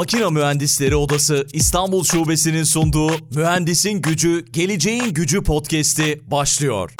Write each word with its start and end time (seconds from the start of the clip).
Makina 0.00 0.30
Mühendisleri 0.30 0.96
Odası 0.96 1.46
İstanbul 1.52 2.04
Şubesi'nin 2.04 2.64
sunduğu 2.64 3.10
Mühendisin 3.34 4.02
Gücü, 4.02 4.44
Geleceğin 4.52 5.14
Gücü 5.14 5.42
podcast'i 5.42 6.20
başlıyor. 6.30 6.94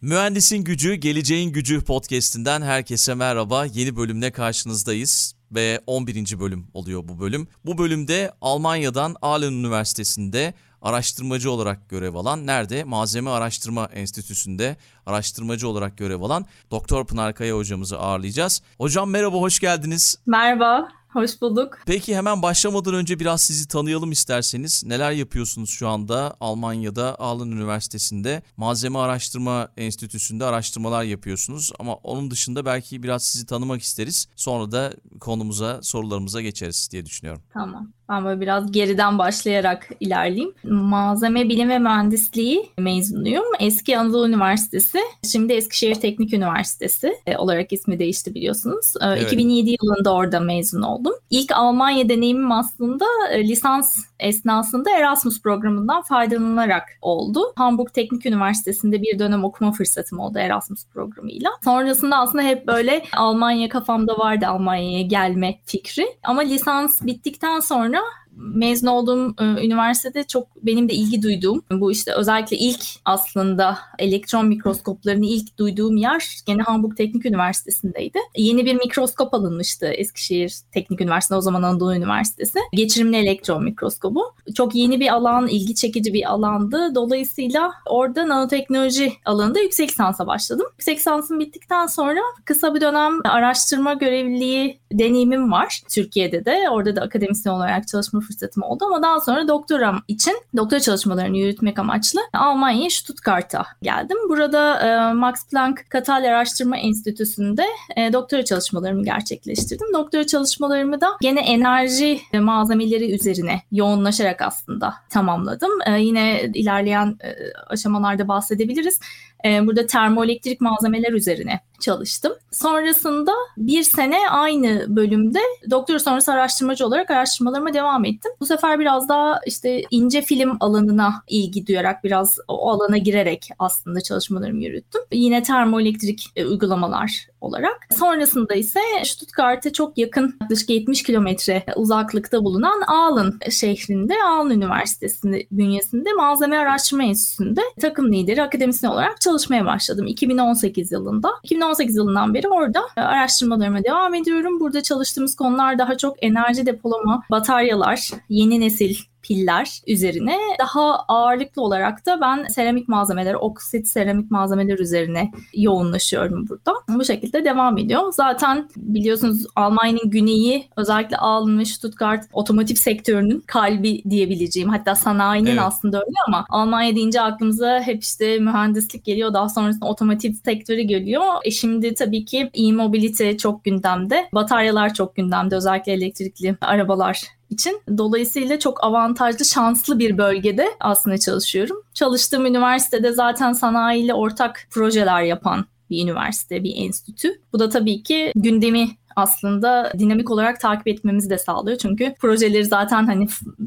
Mühendisin 0.00 0.64
Gücü, 0.64 0.94
Geleceğin 0.94 1.52
Gücü 1.52 1.80
podcast'inden 1.80 2.62
herkese 2.62 3.14
merhaba. 3.14 3.66
Yeni 3.66 3.96
bölümle 3.96 4.30
karşınızdayız 4.30 5.34
ve 5.52 5.80
11. 5.86 6.40
bölüm 6.40 6.66
oluyor 6.74 7.08
bu 7.08 7.20
bölüm. 7.20 7.48
Bu 7.64 7.78
bölümde 7.78 8.32
Almanya'dan 8.40 9.16
Aalen 9.22 9.52
Üniversitesi'nde 9.52 10.54
araştırmacı 10.82 11.50
olarak 11.50 11.88
görev 11.88 12.14
alan, 12.14 12.46
nerede? 12.46 12.84
Malzeme 12.84 13.30
Araştırma 13.30 13.84
Enstitüsü'nde 13.84 14.76
araştırmacı 15.06 15.68
olarak 15.68 15.98
görev 15.98 16.20
alan 16.20 16.46
Doktor 16.70 17.06
Pınar 17.06 17.34
Kaya 17.34 17.56
hocamızı 17.56 17.98
ağırlayacağız. 17.98 18.62
Hocam 18.78 19.10
merhaba, 19.10 19.36
hoş 19.36 19.60
geldiniz. 19.60 20.18
Merhaba. 20.26 20.88
Hoş 21.08 21.40
bulduk. 21.42 21.78
Peki 21.86 22.16
hemen 22.16 22.42
başlamadan 22.42 22.94
önce 22.94 23.20
biraz 23.20 23.42
sizi 23.42 23.68
tanıyalım 23.68 24.12
isterseniz. 24.12 24.84
Neler 24.86 25.12
yapıyorsunuz 25.12 25.70
şu 25.70 25.88
anda 25.88 26.36
Almanya'da 26.40 27.14
Aalen 27.14 27.46
Üniversitesi'nde 27.46 28.42
Malzeme 28.56 28.98
Araştırma 28.98 29.68
Enstitüsü'nde 29.76 30.44
araştırmalar 30.44 31.02
yapıyorsunuz. 31.02 31.72
Ama 31.78 31.94
onun 31.94 32.30
dışında 32.30 32.64
belki 32.64 33.02
biraz 33.02 33.24
sizi 33.24 33.46
tanımak 33.46 33.82
isteriz. 33.82 34.28
Sonra 34.36 34.72
da 34.72 34.92
konumuza, 35.20 35.82
sorularımıza 35.82 36.40
geçeriz 36.40 36.88
diye 36.92 37.06
düşünüyorum. 37.06 37.42
Tamam. 37.52 37.92
Ben 38.08 38.24
böyle 38.24 38.40
biraz 38.40 38.72
geriden 38.72 39.18
başlayarak 39.18 39.88
ilerleyeyim. 40.00 40.54
Malzeme 40.64 41.48
Bilim 41.48 41.68
ve 41.68 41.78
Mühendisliği 41.78 42.70
mezunuyum. 42.78 43.44
Eski 43.60 43.98
Anadolu 43.98 44.28
Üniversitesi, 44.28 44.98
şimdi 45.32 45.52
Eskişehir 45.52 45.94
Teknik 45.94 46.32
Üniversitesi 46.32 47.14
e, 47.26 47.36
olarak 47.36 47.72
ismi 47.72 47.98
değişti 47.98 48.34
biliyorsunuz. 48.34 48.94
E, 49.00 49.06
evet. 49.06 49.22
2007 49.22 49.76
yılında 49.82 50.14
orada 50.14 50.40
mezun 50.40 50.82
oldum. 50.82 51.12
İlk 51.30 51.52
Almanya 51.52 52.08
deneyimim 52.08 52.52
aslında 52.52 53.04
e, 53.30 53.48
lisans 53.48 53.96
esnasında 54.20 54.90
Erasmus 54.90 55.42
programından 55.42 56.02
faydalanarak 56.02 56.84
oldu. 57.02 57.40
Hamburg 57.56 57.92
Teknik 57.92 58.26
Üniversitesi'nde 58.26 59.02
bir 59.02 59.18
dönem 59.18 59.44
okuma 59.44 59.72
fırsatım 59.72 60.18
oldu 60.18 60.38
Erasmus 60.38 60.86
programıyla. 60.86 61.50
Sonrasında 61.64 62.16
aslında 62.16 62.42
hep 62.42 62.66
böyle 62.66 63.04
Almanya 63.16 63.68
kafamda 63.68 64.18
vardı 64.18 64.46
Almanya'ya 64.46 65.02
gelme 65.02 65.58
fikri. 65.64 66.06
Ama 66.22 66.40
lisans 66.40 67.02
bittikten 67.02 67.60
sonra 67.60 67.97
mezun 68.38 68.86
olduğum 68.86 69.34
e, 69.40 69.44
üniversitede 69.66 70.24
çok 70.24 70.48
benim 70.66 70.88
de 70.88 70.94
ilgi 70.94 71.22
duyduğum 71.22 71.62
bu 71.70 71.92
işte 71.92 72.12
özellikle 72.14 72.56
ilk 72.56 72.84
aslında 73.04 73.78
elektron 73.98 74.46
mikroskoplarını 74.46 75.26
ilk 75.26 75.58
duyduğum 75.58 75.96
yer 75.96 76.36
gene 76.46 76.62
Hamburg 76.62 76.96
Teknik 76.96 77.26
Üniversitesi'ndeydi. 77.26 78.18
Yeni 78.36 78.66
bir 78.66 78.74
mikroskop 78.74 79.34
alınmıştı 79.34 79.86
Eskişehir 79.86 80.54
Teknik 80.72 81.00
Üniversitesi 81.00 81.38
o 81.38 81.40
zaman 81.40 81.62
Anadolu 81.62 81.94
Üniversitesi. 81.94 82.58
Geçirimli 82.72 83.16
elektron 83.16 83.64
mikroskobu. 83.64 84.24
Çok 84.54 84.74
yeni 84.74 85.00
bir 85.00 85.14
alan, 85.14 85.48
ilgi 85.48 85.74
çekici 85.74 86.12
bir 86.12 86.32
alandı. 86.32 86.94
Dolayısıyla 86.94 87.72
orada 87.86 88.28
nanoteknoloji 88.28 89.12
alanında 89.24 89.60
yüksek 89.60 89.90
lisansa 89.90 90.26
başladım. 90.26 90.66
Yüksek 90.72 90.98
lisansım 90.98 91.40
bittikten 91.40 91.86
sonra 91.86 92.20
kısa 92.44 92.74
bir 92.74 92.80
dönem 92.80 93.12
araştırma 93.24 93.94
görevliliği 93.94 94.80
deneyimim 94.92 95.52
var 95.52 95.82
Türkiye'de 95.94 96.44
de. 96.44 96.70
Orada 96.70 96.96
da 96.96 97.00
akademisyen 97.00 97.52
olarak 97.52 97.88
çalışma 97.88 98.20
fırsatım 98.20 98.62
oldu 98.62 98.84
ama 98.84 99.02
daha 99.02 99.20
sonra 99.20 99.48
doktoram 99.48 100.02
için 100.08 100.34
doktora 100.56 100.80
çalışmalarını 100.80 101.38
yürütmek 101.38 101.78
amaçlı 101.78 102.20
Almanya 102.32 102.90
Stuttgart'a 102.90 103.66
geldim. 103.82 104.16
Burada 104.28 104.80
e, 104.80 105.12
Max 105.12 105.48
Planck 105.50 105.90
Katal 105.90 106.24
Araştırma 106.24 106.76
Enstitüsü'nde 106.76 107.64
e, 107.96 108.12
doktora 108.12 108.44
çalışmalarımı 108.44 109.04
gerçekleştirdim. 109.04 109.86
Doktora 109.94 110.26
çalışmalarımı 110.26 111.00
da 111.00 111.08
gene 111.20 111.40
enerji 111.40 112.20
malzemeleri 112.32 113.14
üzerine 113.14 113.62
yoğunlaşarak 113.72 114.42
aslında 114.42 114.94
tamamladım. 115.10 115.70
E, 115.86 116.00
yine 116.00 116.42
ilerleyen 116.54 117.16
e, 117.24 117.36
aşamalarda 117.66 118.28
bahsedebiliriz. 118.28 119.00
E, 119.44 119.66
burada 119.66 119.86
termoelektrik 119.86 120.60
malzemeler 120.60 121.12
üzerine 121.12 121.60
çalıştım. 121.80 122.32
Sonrasında 122.52 123.32
bir 123.56 123.82
sene 123.82 124.16
aynı 124.30 124.96
bölümde 124.96 125.38
doktora 125.70 125.98
sonrası 125.98 126.32
araştırmacı 126.32 126.86
olarak 126.86 127.10
araştırmalarıma 127.10 127.74
devam 127.74 128.04
ettim. 128.04 128.32
Bu 128.40 128.46
sefer 128.46 128.80
biraz 128.80 129.08
daha 129.08 129.40
işte 129.46 129.82
ince 129.90 130.22
film 130.22 130.56
alanına 130.60 131.22
ilgi 131.28 131.66
duyarak 131.66 132.04
biraz 132.04 132.38
o 132.48 132.70
alana 132.70 132.98
girerek 132.98 133.48
aslında 133.58 134.00
çalışmalarımı 134.00 134.64
yürüttüm. 134.64 135.02
Yine 135.12 135.42
termoelektrik 135.42 136.26
e, 136.36 136.44
uygulamalar 136.46 137.26
olarak. 137.40 137.86
Sonrasında 137.98 138.54
ise 138.54 138.80
Stuttgart'a 139.04 139.72
çok 139.72 139.98
yakın 139.98 140.36
yaklaşık 140.40 140.70
70 140.70 141.02
kilometre 141.02 141.64
uzaklıkta 141.76 142.44
bulunan 142.44 142.82
Aalen 142.86 143.32
şehrinde 143.50 144.14
Aalen 144.26 144.50
Üniversitesi 144.50 145.46
bünyesinde 145.52 146.12
Malzeme 146.12 146.56
Araştırma 146.56 147.04
Enstitüsü'nde 147.04 147.60
takım 147.80 148.12
lideri 148.12 148.42
akademisyen 148.42 148.90
olarak 148.90 149.20
çalışmaya 149.20 149.66
başladım 149.66 150.06
2018 150.06 150.92
yılında. 150.92 151.30
2018 151.42 151.96
yılından 151.96 152.34
beri 152.34 152.48
orada 152.48 152.80
araştırmalarıma 152.96 153.84
devam 153.84 154.14
ediyorum. 154.14 154.60
Burada 154.60 154.82
çalıştığımız 154.82 155.36
konular 155.36 155.78
daha 155.78 155.96
çok 155.96 156.16
enerji 156.22 156.66
depolama, 156.66 157.22
bataryalar, 157.30 158.10
yeni 158.28 158.60
nesil 158.60 158.96
piller 159.22 159.80
üzerine 159.86 160.36
daha 160.58 160.98
ağırlıklı 161.08 161.62
olarak 161.62 162.06
da 162.06 162.20
ben 162.20 162.44
seramik 162.44 162.88
malzemeler, 162.88 163.34
oksit 163.34 163.88
seramik 163.88 164.30
malzemeler 164.30 164.78
üzerine 164.78 165.30
yoğunlaşıyorum 165.54 166.48
burada. 166.48 166.72
Bu 166.88 167.04
şekilde 167.04 167.44
devam 167.44 167.78
ediyor. 167.78 168.12
Zaten 168.12 168.68
biliyorsunuz 168.76 169.46
Almanya'nın 169.56 170.10
güneyi 170.10 170.68
özellikle 170.76 171.16
Aalen 171.16 171.58
ve 171.58 171.64
Stuttgart 171.64 172.24
otomotiv 172.32 172.74
sektörünün 172.74 173.40
kalbi 173.46 174.02
diyebileceğim. 174.10 174.68
Hatta 174.68 174.94
sanayinin 174.94 175.50
evet. 175.50 175.60
aslında 175.62 175.98
öyle 175.98 176.16
ama 176.26 176.44
Almanya 176.48 176.96
deyince 176.96 177.20
aklımıza 177.20 177.80
hep 177.80 178.02
işte 178.02 178.38
mühendislik 178.38 179.04
geliyor. 179.04 179.34
Daha 179.34 179.48
sonrasında 179.48 179.86
otomotiv 179.86 180.32
sektörü 180.44 180.80
geliyor. 180.80 181.24
E 181.44 181.50
şimdi 181.50 181.94
tabii 181.94 182.24
ki 182.24 182.50
e-mobility 182.54 183.30
çok 183.30 183.64
gündemde. 183.64 184.28
Bataryalar 184.34 184.94
çok 184.94 185.16
gündemde. 185.16 185.56
Özellikle 185.56 185.92
elektrikli 185.92 186.56
arabalar 186.60 187.37
için. 187.50 187.80
Dolayısıyla 187.98 188.58
çok 188.58 188.84
avantajlı, 188.84 189.44
şanslı 189.44 189.98
bir 189.98 190.18
bölgede 190.18 190.68
aslında 190.80 191.18
çalışıyorum. 191.18 191.82
Çalıştığım 191.94 192.46
üniversitede 192.46 193.12
zaten 193.12 193.52
sanayiyle 193.52 194.14
ortak 194.14 194.66
projeler 194.70 195.22
yapan 195.22 195.66
bir 195.90 196.02
üniversite, 196.02 196.64
bir 196.64 196.72
enstitü. 196.76 197.40
Bu 197.52 197.58
da 197.58 197.68
tabii 197.68 198.02
ki 198.02 198.32
gündemi 198.34 198.88
aslında 199.18 199.92
dinamik 199.98 200.30
olarak 200.30 200.60
takip 200.60 200.88
etmemizi 200.88 201.30
de 201.30 201.38
sağlıyor. 201.38 201.78
Çünkü 201.78 202.14
projeleri 202.20 202.64
zaten 202.64 203.06
hani 203.06 203.26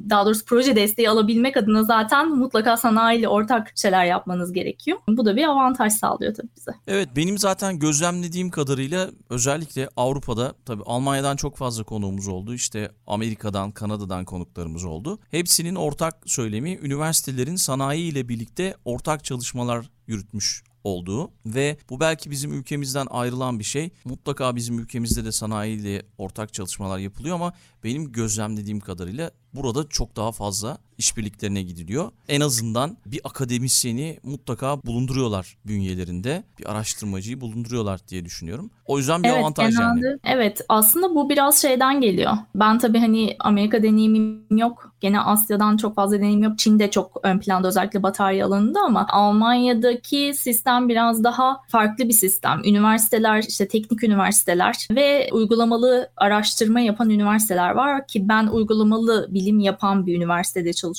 daha 0.10 0.26
doğrusu 0.26 0.46
proje 0.46 0.76
desteği 0.76 1.10
alabilmek 1.10 1.58
adına 1.58 1.84
zaten 1.84 2.30
mutlaka 2.30 2.78
sanayiyle 2.78 3.28
ortak 3.28 3.72
şeyler 3.76 4.06
yapmanız 4.06 4.54
gerekiyor. 4.54 4.98
Bu 5.08 5.26
da 5.26 5.36
bir 5.36 5.44
avantaj 5.44 5.94
sağlıyor 5.94 6.34
tabii 6.34 6.50
bize. 6.58 6.72
Evet 6.88 7.10
benim 7.16 7.38
zaten 7.38 7.80
gözlemlediğim 7.80 8.50
kadarıyla 8.50 9.10
özellikle 9.30 9.90
Avrupa'da 9.98 10.54
tabii 10.66 10.84
Almanya'dan 10.86 11.36
çok 11.36 11.58
fazla 11.58 11.84
konuğumuz 11.84 12.28
oldu. 12.28 12.54
İşte 12.54 12.92
Amerika'dan, 13.08 13.72
Kanada'dan 13.72 14.26
konuklarımız 14.26 14.86
oldu. 14.86 15.20
Hepsinin 15.32 15.76
ortak 15.76 16.16
söylemi 16.26 16.80
üniversitelerin 16.82 17.56
sanayi 17.56 18.12
ile 18.12 18.30
birlikte 18.30 18.76
ortak 18.86 19.24
çalışmalar 19.24 19.90
yürütmüş 20.08 20.64
olduğu 20.84 21.32
ve 21.46 21.78
bu 21.90 22.00
belki 22.00 22.32
bizim 22.32 22.54
ülkemizden 22.54 23.08
ayrılan 23.10 23.60
bir 23.60 23.64
şey. 23.64 23.90
Mutlaka 24.06 24.56
bizim 24.56 24.80
ülkemizde 24.80 25.26
de 25.26 25.32
sanayiyle 25.32 26.02
ortak 26.18 26.54
çalışmalar 26.54 27.00
yapılıyor 27.00 27.36
ama 27.36 27.54
benim 27.84 28.12
gözlemlediğim 28.12 28.80
kadarıyla 28.80 29.32
burada 29.54 29.90
çok 29.90 30.16
daha 30.16 30.32
fazla 30.32 30.78
işbirliklerine 31.02 31.62
gidiliyor. 31.62 32.12
En 32.28 32.42
azından 32.42 32.98
bir 33.06 33.22
akademisyeni 33.24 34.20
mutlaka 34.24 34.84
bulunduruyorlar 34.84 35.58
bünyelerinde. 35.66 36.44
Bir 36.60 36.72
araştırmacıyı 36.72 37.42
bulunduruyorlar 37.42 38.00
diye 38.08 38.26
düşünüyorum. 38.26 38.72
O 38.86 38.98
yüzden 38.98 39.24
bir 39.24 39.30
evet, 39.30 39.40
avantaj 39.40 39.78
genelde, 39.78 40.08
yani. 40.08 40.20
Evet 40.24 40.62
aslında 40.70 41.16
bu 41.16 41.30
biraz 41.30 41.62
şeyden 41.62 42.02
geliyor. 42.02 42.32
Ben 42.56 42.80
tabii 42.80 43.00
hani 43.00 43.36
Amerika 43.40 43.84
deneyimim 43.84 44.58
yok. 44.58 44.92
Gene 45.02 45.20
Asya'dan 45.20 45.78
çok 45.78 45.96
fazla 45.96 46.18
deneyim 46.18 46.44
yok. 46.44 46.60
Çin'de 46.60 46.92
çok 46.92 47.20
ön 47.24 47.40
planda 47.40 47.68
özellikle 47.68 48.04
batarya 48.04 48.46
alanında 48.46 48.80
ama 48.80 49.08
Almanya'daki 49.10 50.34
sistem 50.36 50.90
biraz 50.90 51.24
daha 51.24 51.58
farklı 51.68 52.08
bir 52.08 52.14
sistem. 52.14 52.62
Üniversiteler 52.66 53.44
işte 53.48 53.68
teknik 53.68 54.04
üniversiteler 54.04 54.88
ve 54.92 55.30
uygulamalı 55.32 56.10
araştırma 56.18 56.80
yapan 56.80 57.10
üniversiteler 57.10 57.72
var 57.72 58.08
ki 58.08 58.30
ben 58.30 58.48
uygulamalı 58.48 59.28
bilim 59.30 59.60
yapan 59.60 60.06
bir 60.06 60.18
üniversitede 60.18 60.74
çalışıyorum. 60.74 60.91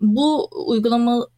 Bu 0.00 0.48
uygulamalı 0.68 1.28
sanayiyle 1.28 1.30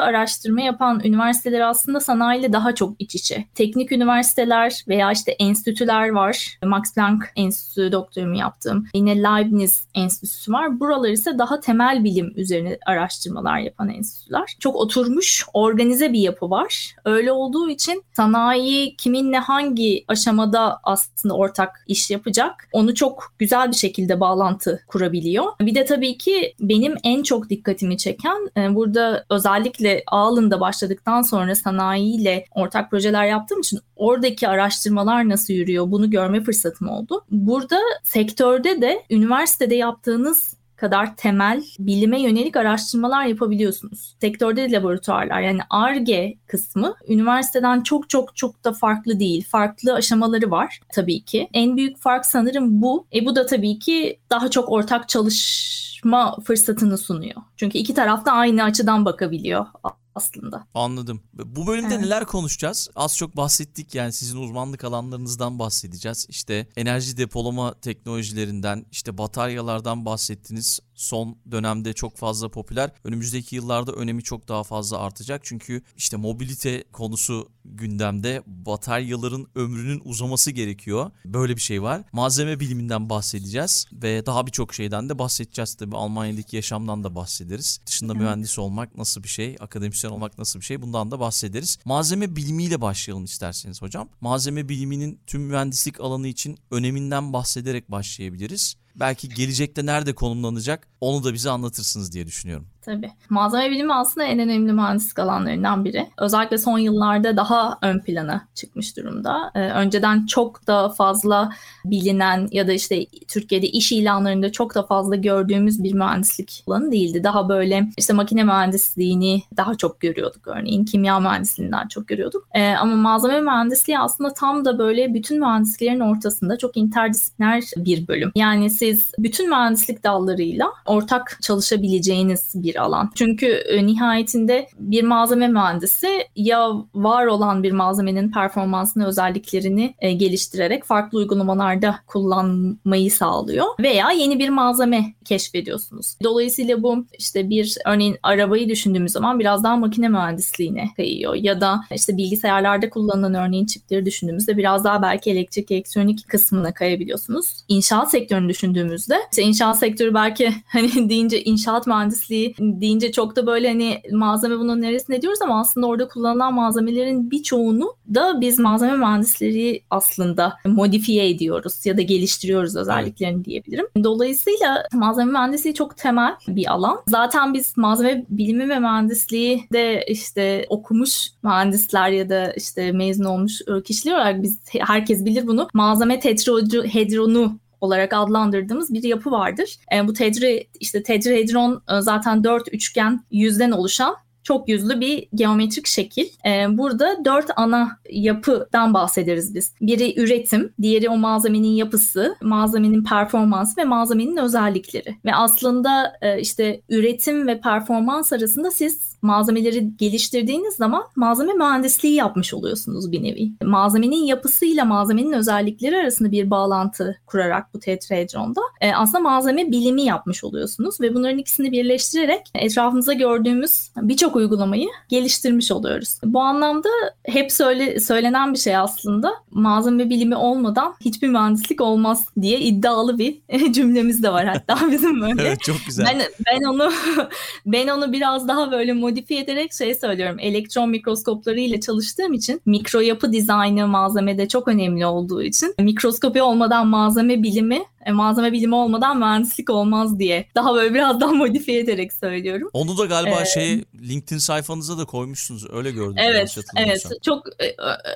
araştırma 0.00 0.60
yapan 0.60 1.00
üniversiteler 1.04 1.60
aslında 1.60 2.00
sanayiyle 2.00 2.52
daha 2.52 2.74
çok 2.74 2.94
iç 2.98 3.14
içe. 3.14 3.44
Teknik 3.54 3.92
üniversiteler 3.92 4.84
veya 4.88 5.12
işte 5.12 5.32
enstitüler 5.32 6.08
var. 6.08 6.58
Max 6.64 6.94
Planck 6.94 7.24
Enstitüsü 7.36 7.92
doktorumu 7.92 8.36
yaptım. 8.36 8.86
Yine 8.94 9.22
Leibniz 9.22 9.86
Enstitüsü 9.94 10.52
var. 10.52 10.80
Buralar 10.80 11.08
ise 11.08 11.38
daha 11.38 11.60
temel 11.60 12.04
bilim 12.04 12.32
üzerine 12.36 12.78
araştırmalar 12.86 13.58
yapan 13.58 13.88
enstitüler. 13.88 14.56
Çok 14.58 14.76
oturmuş, 14.76 15.46
organize 15.52 16.12
bir 16.12 16.20
yapı 16.20 16.50
var. 16.50 16.94
Öyle 17.04 17.32
olduğu 17.32 17.70
için 17.70 18.02
sanayi 18.12 18.96
kiminle 18.96 19.38
hangi 19.38 20.04
aşamada 20.08 20.80
aslında 20.84 21.34
ortak 21.34 21.84
iş 21.86 22.10
yapacak 22.10 22.68
onu 22.72 22.94
çok 22.94 23.32
güzel 23.38 23.70
bir 23.70 23.76
şekilde 23.76 24.20
bağlantı 24.20 24.84
kurabiliyor. 24.86 25.44
Bir 25.60 25.74
de 25.74 25.84
tabii 25.84 26.18
ki 26.18 26.54
benim 26.60 26.94
en 27.04 27.22
çok 27.22 27.50
dikkatimi 27.50 27.98
çeken 27.98 28.50
e, 28.56 28.74
burada 28.74 29.24
özellikle 29.48 30.02
Ağlın'da 30.06 30.60
başladıktan 30.60 31.22
sonra 31.22 31.54
sanayiyle 31.54 32.44
ortak 32.54 32.90
projeler 32.90 33.26
yaptığım 33.26 33.60
için 33.60 33.80
oradaki 33.96 34.48
araştırmalar 34.48 35.28
nasıl 35.28 35.54
yürüyor 35.54 35.90
bunu 35.90 36.10
görme 36.10 36.40
fırsatım 36.44 36.88
oldu. 36.88 37.24
Burada 37.30 37.78
sektörde 38.02 38.82
de 38.82 39.02
üniversitede 39.10 39.74
yaptığınız 39.74 40.57
kadar 40.78 41.16
temel 41.16 41.64
bilime 41.78 42.22
yönelik 42.22 42.56
araştırmalar 42.56 43.24
yapabiliyorsunuz. 43.24 44.16
Sektörde 44.20 44.70
de 44.70 44.72
laboratuvarlar 44.72 45.40
yani 45.40 45.60
ARGE 45.70 46.34
kısmı 46.46 46.94
üniversiteden 47.08 47.80
çok 47.80 48.10
çok 48.10 48.36
çok 48.36 48.64
da 48.64 48.72
farklı 48.72 49.20
değil. 49.20 49.44
Farklı 49.48 49.94
aşamaları 49.94 50.50
var 50.50 50.80
tabii 50.92 51.20
ki. 51.20 51.48
En 51.52 51.76
büyük 51.76 51.98
fark 51.98 52.26
sanırım 52.26 52.82
bu. 52.82 53.06
E 53.14 53.26
bu 53.26 53.36
da 53.36 53.46
tabii 53.46 53.78
ki 53.78 54.18
daha 54.30 54.50
çok 54.50 54.68
ortak 54.68 55.08
çalışma 55.08 56.36
fırsatını 56.44 56.98
sunuyor. 56.98 57.42
Çünkü 57.56 57.78
iki 57.78 57.94
taraf 57.94 58.26
da 58.26 58.32
aynı 58.32 58.62
açıdan 58.62 59.04
bakabiliyor 59.04 59.66
aslında. 60.14 60.66
Anladım. 60.74 61.22
Bu 61.32 61.66
bölümde 61.66 61.94
evet. 61.94 62.04
neler 62.04 62.24
konuşacağız? 62.24 62.90
Az 62.94 63.16
çok 63.16 63.36
bahsettik 63.36 63.94
yani 63.94 64.12
sizin 64.12 64.38
uzmanlık 64.38 64.84
alanlarınızdan 64.84 65.58
bahsedeceğiz. 65.58 66.26
İşte 66.28 66.68
enerji 66.76 67.16
depolama 67.16 67.74
teknolojilerinden, 67.80 68.86
işte 68.92 69.18
bataryalardan 69.18 70.04
bahsettiniz 70.04 70.80
son 70.98 71.38
dönemde 71.50 71.92
çok 71.92 72.16
fazla 72.16 72.48
popüler. 72.48 72.90
Önümüzdeki 73.04 73.56
yıllarda 73.56 73.92
önemi 73.92 74.22
çok 74.22 74.48
daha 74.48 74.64
fazla 74.64 74.98
artacak. 74.98 75.40
Çünkü 75.44 75.82
işte 75.96 76.16
mobilite 76.16 76.84
konusu 76.92 77.48
gündemde. 77.64 78.42
Bataryaların 78.46 79.46
ömrünün 79.54 80.02
uzaması 80.04 80.50
gerekiyor. 80.50 81.10
Böyle 81.24 81.56
bir 81.56 81.60
şey 81.60 81.82
var. 81.82 82.02
Malzeme 82.12 82.60
biliminden 82.60 83.10
bahsedeceğiz 83.10 83.86
ve 83.92 84.26
daha 84.26 84.46
birçok 84.46 84.74
şeyden 84.74 85.08
de 85.08 85.18
bahsedeceğiz 85.18 85.74
tabii. 85.74 85.96
Almanya'daki 85.96 86.56
yaşamdan 86.56 87.04
da 87.04 87.14
bahsederiz. 87.14 87.80
Dışında 87.86 88.14
mühendis 88.14 88.58
olmak 88.58 88.96
nasıl 88.96 89.22
bir 89.22 89.28
şey, 89.28 89.56
akademisyen 89.60 90.10
olmak 90.10 90.38
nasıl 90.38 90.60
bir 90.60 90.64
şey 90.64 90.82
bundan 90.82 91.10
da 91.10 91.20
bahsederiz. 91.20 91.78
Malzeme 91.84 92.36
bilimiyle 92.36 92.80
başlayalım 92.80 93.24
isterseniz 93.24 93.82
hocam. 93.82 94.08
Malzeme 94.20 94.68
biliminin 94.68 95.20
tüm 95.26 95.42
mühendislik 95.42 96.00
alanı 96.00 96.28
için 96.28 96.58
öneminden 96.70 97.32
bahsederek 97.32 97.90
başlayabiliriz. 97.90 98.76
Belki 99.00 99.28
gelecekte 99.28 99.86
nerede 99.86 100.14
konumlanacak 100.14 100.88
onu 101.00 101.24
da 101.24 101.34
bize 101.34 101.50
anlatırsınız 101.50 102.12
diye 102.12 102.26
düşünüyorum. 102.26 102.68
Tabii. 102.88 103.10
Malzeme 103.30 103.70
bilimi 103.70 103.94
aslında 103.94 104.26
en 104.26 104.38
önemli 104.38 104.72
mühendislik 104.72 105.18
alanlarından 105.18 105.84
biri. 105.84 106.06
Özellikle 106.18 106.58
son 106.58 106.78
yıllarda 106.78 107.36
daha 107.36 107.78
ön 107.82 108.00
plana 108.00 108.48
çıkmış 108.54 108.96
durumda. 108.96 109.50
Ee, 109.54 109.60
önceden 109.60 110.26
çok 110.26 110.66
da 110.66 110.88
fazla 110.88 111.52
bilinen 111.84 112.48
ya 112.52 112.68
da 112.68 112.72
işte 112.72 113.06
Türkiye'de 113.28 113.66
iş 113.66 113.92
ilanlarında 113.92 114.52
çok 114.52 114.74
da 114.74 114.82
fazla 114.82 115.16
gördüğümüz 115.16 115.82
bir 115.82 115.92
mühendislik 115.92 116.64
alanı 116.66 116.92
değildi. 116.92 117.24
Daha 117.24 117.48
böyle 117.48 117.88
işte 117.96 118.12
makine 118.12 118.44
mühendisliğini 118.44 119.42
daha 119.56 119.74
çok 119.74 120.00
görüyorduk 120.00 120.48
örneğin. 120.48 120.84
Kimya 120.84 121.20
mühendisliğinden 121.20 121.88
çok 121.88 122.08
görüyorduk. 122.08 122.48
Ee, 122.54 122.68
ama 122.68 122.96
malzeme 122.96 123.40
mühendisliği 123.40 123.98
aslında 123.98 124.34
tam 124.34 124.64
da 124.64 124.78
böyle 124.78 125.14
bütün 125.14 125.40
mühendisliklerin 125.40 126.00
ortasında 126.00 126.58
çok 126.58 126.76
interdisipliner 126.76 127.64
bir 127.76 128.08
bölüm. 128.08 128.32
Yani 128.34 128.70
siz 128.70 129.12
bütün 129.18 129.48
mühendislik 129.48 130.04
dallarıyla 130.04 130.72
ortak 130.86 131.38
çalışabileceğiniz 131.42 132.52
bir 132.54 132.77
alan. 132.80 133.10
Çünkü 133.14 133.46
e, 133.46 133.86
nihayetinde 133.86 134.68
bir 134.78 135.02
malzeme 135.02 135.48
mühendisi 135.48 136.08
ya 136.36 136.70
var 136.94 137.26
olan 137.26 137.62
bir 137.62 137.72
malzemenin 137.72 138.30
performansını, 138.30 139.06
özelliklerini 139.06 139.94
e, 139.98 140.12
geliştirerek 140.12 140.84
farklı 140.84 141.18
uygulamalarda 141.18 141.98
kullanmayı 142.06 143.10
sağlıyor 143.10 143.66
veya 143.80 144.10
yeni 144.10 144.38
bir 144.38 144.48
malzeme 144.48 145.14
keşfediyorsunuz. 145.24 146.16
Dolayısıyla 146.22 146.82
bu 146.82 147.06
işte 147.18 147.50
bir 147.50 147.76
örneğin 147.86 148.16
arabayı 148.22 148.68
düşündüğümüz 148.68 149.12
zaman 149.12 149.38
biraz 149.38 149.64
daha 149.64 149.76
makine 149.76 150.08
mühendisliğine 150.08 150.88
kayıyor 150.96 151.34
ya 151.34 151.60
da 151.60 151.80
işte 151.94 152.16
bilgisayarlarda 152.16 152.90
kullanılan 152.90 153.34
örneğin 153.34 153.66
çipleri 153.66 154.06
düşündüğümüzde 154.06 154.56
biraz 154.56 154.84
daha 154.84 155.02
belki 155.02 155.30
elektrik 155.30 155.70
elektronik 155.70 156.28
kısmına 156.28 156.74
kayabiliyorsunuz. 156.74 157.64
İnşaat 157.68 158.10
sektörünü 158.10 158.48
düşündüğümüzde 158.48 159.16
işte 159.32 159.42
inşaat 159.42 159.78
sektörü 159.78 160.14
belki 160.14 160.54
hani 160.66 161.08
deyince 161.08 161.44
inşaat 161.44 161.86
mühendisliği 161.86 162.54
deyince 162.80 163.12
çok 163.12 163.36
da 163.36 163.46
böyle 163.46 163.68
hani 163.68 164.02
malzeme 164.12 164.58
bunun 164.58 164.80
neresinde 164.80 165.22
diyoruz 165.22 165.42
ama 165.42 165.60
aslında 165.60 165.86
orada 165.86 166.08
kullanılan 166.08 166.54
malzemelerin 166.54 167.30
birçoğunu 167.30 167.94
da 168.14 168.40
biz 168.40 168.58
malzeme 168.58 168.96
mühendisleri 168.96 169.82
aslında 169.90 170.56
modifiye 170.66 171.30
ediyoruz 171.30 171.86
ya 171.86 171.96
da 171.96 172.02
geliştiriyoruz 172.02 172.76
özelliklerini 172.76 173.36
evet. 173.36 173.46
diyebilirim. 173.46 173.86
Dolayısıyla 174.04 174.84
malzeme 174.92 175.32
mühendisliği 175.32 175.74
çok 175.74 175.96
temel 175.96 176.34
bir 176.48 176.72
alan. 176.72 177.02
Zaten 177.06 177.54
biz 177.54 177.76
malzeme 177.76 178.24
bilimi 178.30 178.68
ve 178.68 178.78
mühendisliği 178.78 179.64
de 179.72 180.04
işte 180.08 180.66
okumuş 180.68 181.28
mühendisler 181.42 182.08
ya 182.08 182.28
da 182.28 182.52
işte 182.52 182.92
mezun 182.92 183.24
olmuş 183.24 183.62
kişiler 183.84 184.14
olarak 184.14 184.42
biz 184.42 184.58
herkes 184.78 185.24
bilir 185.24 185.46
bunu. 185.46 185.68
Malzeme 185.74 186.20
tetrahedronu 186.20 187.58
olarak 187.80 188.12
adlandırdığımız 188.12 188.94
bir 188.94 189.02
yapı 189.02 189.30
vardır. 189.30 189.76
E, 189.94 190.08
bu 190.08 190.12
tedri 190.12 190.68
işte 190.80 191.02
tetrahedron 191.02 191.82
e, 191.90 192.00
zaten 192.00 192.44
dört 192.44 192.74
üçgen 192.74 193.20
yüzden 193.30 193.70
oluşan 193.70 194.16
çok 194.48 194.68
yüzlü 194.68 195.00
bir 195.00 195.28
geometrik 195.34 195.86
şekil. 195.86 196.26
Ee, 196.46 196.78
burada 196.78 197.24
dört 197.24 197.50
ana 197.56 197.98
yapıdan 198.10 198.94
bahsederiz 198.94 199.54
biz. 199.54 199.74
Biri 199.80 200.20
üretim, 200.20 200.72
diğeri 200.82 201.08
o 201.08 201.16
malzemenin 201.16 201.68
yapısı, 201.68 202.36
malzemenin 202.42 203.04
performansı 203.04 203.80
ve 203.80 203.84
malzemenin 203.84 204.36
özellikleri. 204.36 205.16
Ve 205.24 205.34
aslında 205.34 206.12
e, 206.22 206.40
işte 206.40 206.80
üretim 206.88 207.46
ve 207.46 207.60
performans 207.60 208.32
arasında 208.32 208.70
siz 208.70 209.07
malzemeleri 209.22 209.96
geliştirdiğiniz 209.96 210.74
zaman 210.74 211.04
malzeme 211.16 211.52
mühendisliği 211.52 212.14
yapmış 212.14 212.54
oluyorsunuz 212.54 213.12
bir 213.12 213.22
nevi. 213.22 213.52
Malzemenin 213.64 214.24
yapısıyla 214.24 214.84
malzemenin 214.84 215.32
özellikleri 215.32 215.96
arasında 215.96 216.32
bir 216.32 216.50
bağlantı 216.50 217.20
kurarak 217.26 217.74
bu 217.74 217.80
tetrahedronda 217.80 218.60
e, 218.80 218.92
aslında 218.92 219.20
malzeme 219.20 219.70
bilimi 219.70 220.02
yapmış 220.02 220.44
oluyorsunuz 220.44 221.00
ve 221.00 221.14
bunların 221.14 221.38
ikisini 221.38 221.72
birleştirerek 221.72 222.40
etrafımızda 222.54 223.12
gördüğümüz 223.12 223.90
birçok 223.96 224.36
uygulamayı 224.36 224.88
geliştirmiş 225.08 225.72
oluyoruz. 225.72 226.18
Bu 226.24 226.40
anlamda 226.40 226.88
hep 227.24 227.52
söyle, 227.52 228.00
söylenen 228.00 228.52
bir 228.52 228.58
şey 228.58 228.76
aslında 228.76 229.34
malzeme 229.50 230.10
bilimi 230.10 230.36
olmadan 230.36 230.94
hiçbir 231.00 231.28
mühendislik 231.28 231.80
olmaz 231.80 232.24
diye 232.40 232.60
iddialı 232.60 233.18
bir 233.18 233.40
cümlemiz 233.72 234.22
de 234.22 234.32
var 234.32 234.46
hatta 234.46 234.90
bizim 234.90 235.20
böyle. 235.20 235.42
evet, 235.42 235.60
çok 235.60 235.76
güzel. 235.86 236.06
Ben, 236.06 236.22
ben 236.46 236.64
onu 236.64 236.92
ben 237.66 237.88
onu 237.88 238.12
biraz 238.12 238.48
daha 238.48 238.72
böyle 238.72 238.92
modifiye 239.08 239.40
ederek 239.40 239.72
şey 239.72 239.94
söylüyorum. 239.94 240.36
Elektron 240.40 240.90
mikroskopları 240.90 241.60
ile 241.60 241.80
çalıştığım 241.80 242.32
için 242.32 242.60
mikro 242.66 243.00
yapı 243.00 243.32
dizaynı 243.32 243.86
malzemede 243.88 244.48
çok 244.48 244.68
önemli 244.68 245.06
olduğu 245.06 245.42
için 245.42 245.74
mikroskopi 245.78 246.42
olmadan 246.42 246.86
malzeme 246.86 247.42
bilimi 247.42 247.82
e, 248.08 248.12
malzeme 248.12 248.52
bilimi 248.52 248.74
olmadan 248.74 249.18
mühendislik 249.18 249.70
olmaz 249.70 250.18
diye 250.18 250.46
daha 250.54 250.74
böyle 250.74 250.94
biraz 250.94 251.20
daha 251.20 251.32
modifiye 251.32 251.80
ederek 251.80 252.12
söylüyorum. 252.12 252.70
Onu 252.72 252.98
da 252.98 253.06
galiba 253.06 253.42
ee, 253.42 253.46
şey 253.46 253.84
LinkedIn 254.08 254.38
sayfanıza 254.38 254.98
da 254.98 255.04
koymuşsunuz 255.04 255.66
öyle 255.72 255.90
gördüm. 255.90 256.16
Evet 256.18 256.58
evet 256.76 257.06
çok 257.22 257.46
e, 257.58 257.66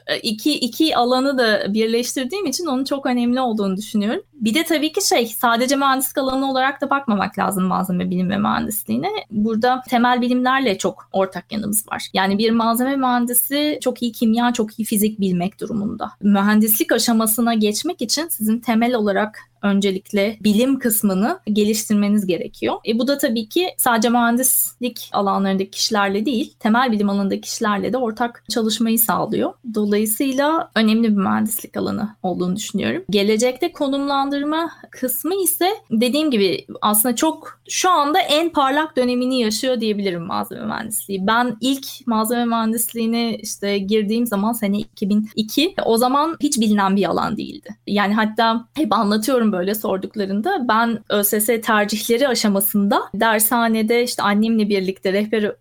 e, 0.06 0.18
iki, 0.18 0.58
iki 0.58 0.96
alanı 0.96 1.38
da 1.38 1.74
birleştirdiğim 1.74 2.46
için 2.46 2.66
onun 2.66 2.84
çok 2.84 3.06
önemli 3.06 3.40
olduğunu 3.40 3.76
düşünüyorum. 3.76 4.22
Bir 4.34 4.54
de 4.54 4.64
tabii 4.64 4.92
ki 4.92 5.08
şey 5.08 5.26
sadece 5.26 5.76
mühendislik 5.76 6.18
alanı 6.18 6.50
olarak 6.50 6.80
da 6.80 6.90
bakmamak 6.90 7.38
lazım 7.38 7.64
malzeme 7.64 8.10
bilim 8.10 8.30
ve 8.30 8.38
mühendisliğine. 8.38 9.08
Burada 9.30 9.82
temel 9.88 10.20
bilimlerle 10.20 10.78
çok 10.78 11.08
ortak 11.12 11.52
yanımız 11.52 11.88
var. 11.88 12.08
Yani 12.12 12.38
bir 12.38 12.50
malzeme 12.50 12.96
mühendisi 12.96 13.78
çok 13.82 14.02
iyi 14.02 14.12
kimya, 14.12 14.52
çok 14.52 14.78
iyi 14.78 14.84
fizik 14.84 15.20
bilmek 15.20 15.60
durumunda. 15.60 16.12
Mühendislik 16.22 16.92
aşamasına 16.92 17.54
geçmek 17.54 18.02
için 18.02 18.28
sizin 18.28 18.58
temel 18.58 18.94
olarak 18.94 19.51
öncelikle 19.62 20.36
bilim 20.40 20.78
kısmını 20.78 21.40
geliştirmeniz 21.46 22.26
gerekiyor. 22.26 22.76
E 22.86 22.98
bu 22.98 23.08
da 23.08 23.18
tabii 23.18 23.48
ki 23.48 23.68
sadece 23.78 24.08
mühendislik 24.08 25.10
alanlarındaki 25.12 25.70
kişilerle 25.70 26.26
değil, 26.26 26.54
temel 26.58 26.92
bilim 26.92 27.10
alanındaki 27.10 27.40
kişilerle 27.40 27.92
de 27.92 27.96
ortak 27.96 28.44
çalışmayı 28.50 28.98
sağlıyor. 28.98 29.52
Dolayısıyla 29.74 30.70
önemli 30.74 31.02
bir 31.02 31.22
mühendislik 31.22 31.76
alanı 31.76 32.16
olduğunu 32.22 32.56
düşünüyorum. 32.56 33.04
Gelecekte 33.10 33.72
konumlandırma 33.72 34.70
kısmı 34.90 35.34
ise 35.34 35.68
dediğim 35.90 36.30
gibi 36.30 36.66
aslında 36.80 37.16
çok 37.16 37.60
şu 37.68 37.90
anda 37.90 38.20
en 38.20 38.50
parlak 38.50 38.96
dönemini 38.96 39.40
yaşıyor 39.40 39.80
diyebilirim 39.80 40.22
malzeme 40.22 40.66
mühendisliği. 40.66 41.26
Ben 41.26 41.56
ilk 41.60 41.86
malzeme 42.06 42.44
mühendisliğine 42.44 43.36
işte 43.36 43.78
girdiğim 43.78 44.26
zaman 44.26 44.52
sene 44.52 44.78
2002 44.78 45.74
o 45.84 45.96
zaman 45.96 46.36
hiç 46.40 46.60
bilinen 46.60 46.96
bir 46.96 47.04
alan 47.04 47.36
değildi. 47.36 47.76
Yani 47.86 48.14
hatta 48.14 48.68
hep 48.74 48.92
anlatıyorum 48.92 49.51
böyle 49.52 49.74
sorduklarında 49.74 50.66
ben 50.68 50.98
ÖSS 51.10 51.46
tercihleri 51.46 52.28
aşamasında 52.28 53.02
dershanede 53.14 54.02
işte 54.02 54.22
annemle 54.22 54.68
birlikte 54.68 55.12
rehber 55.12 55.52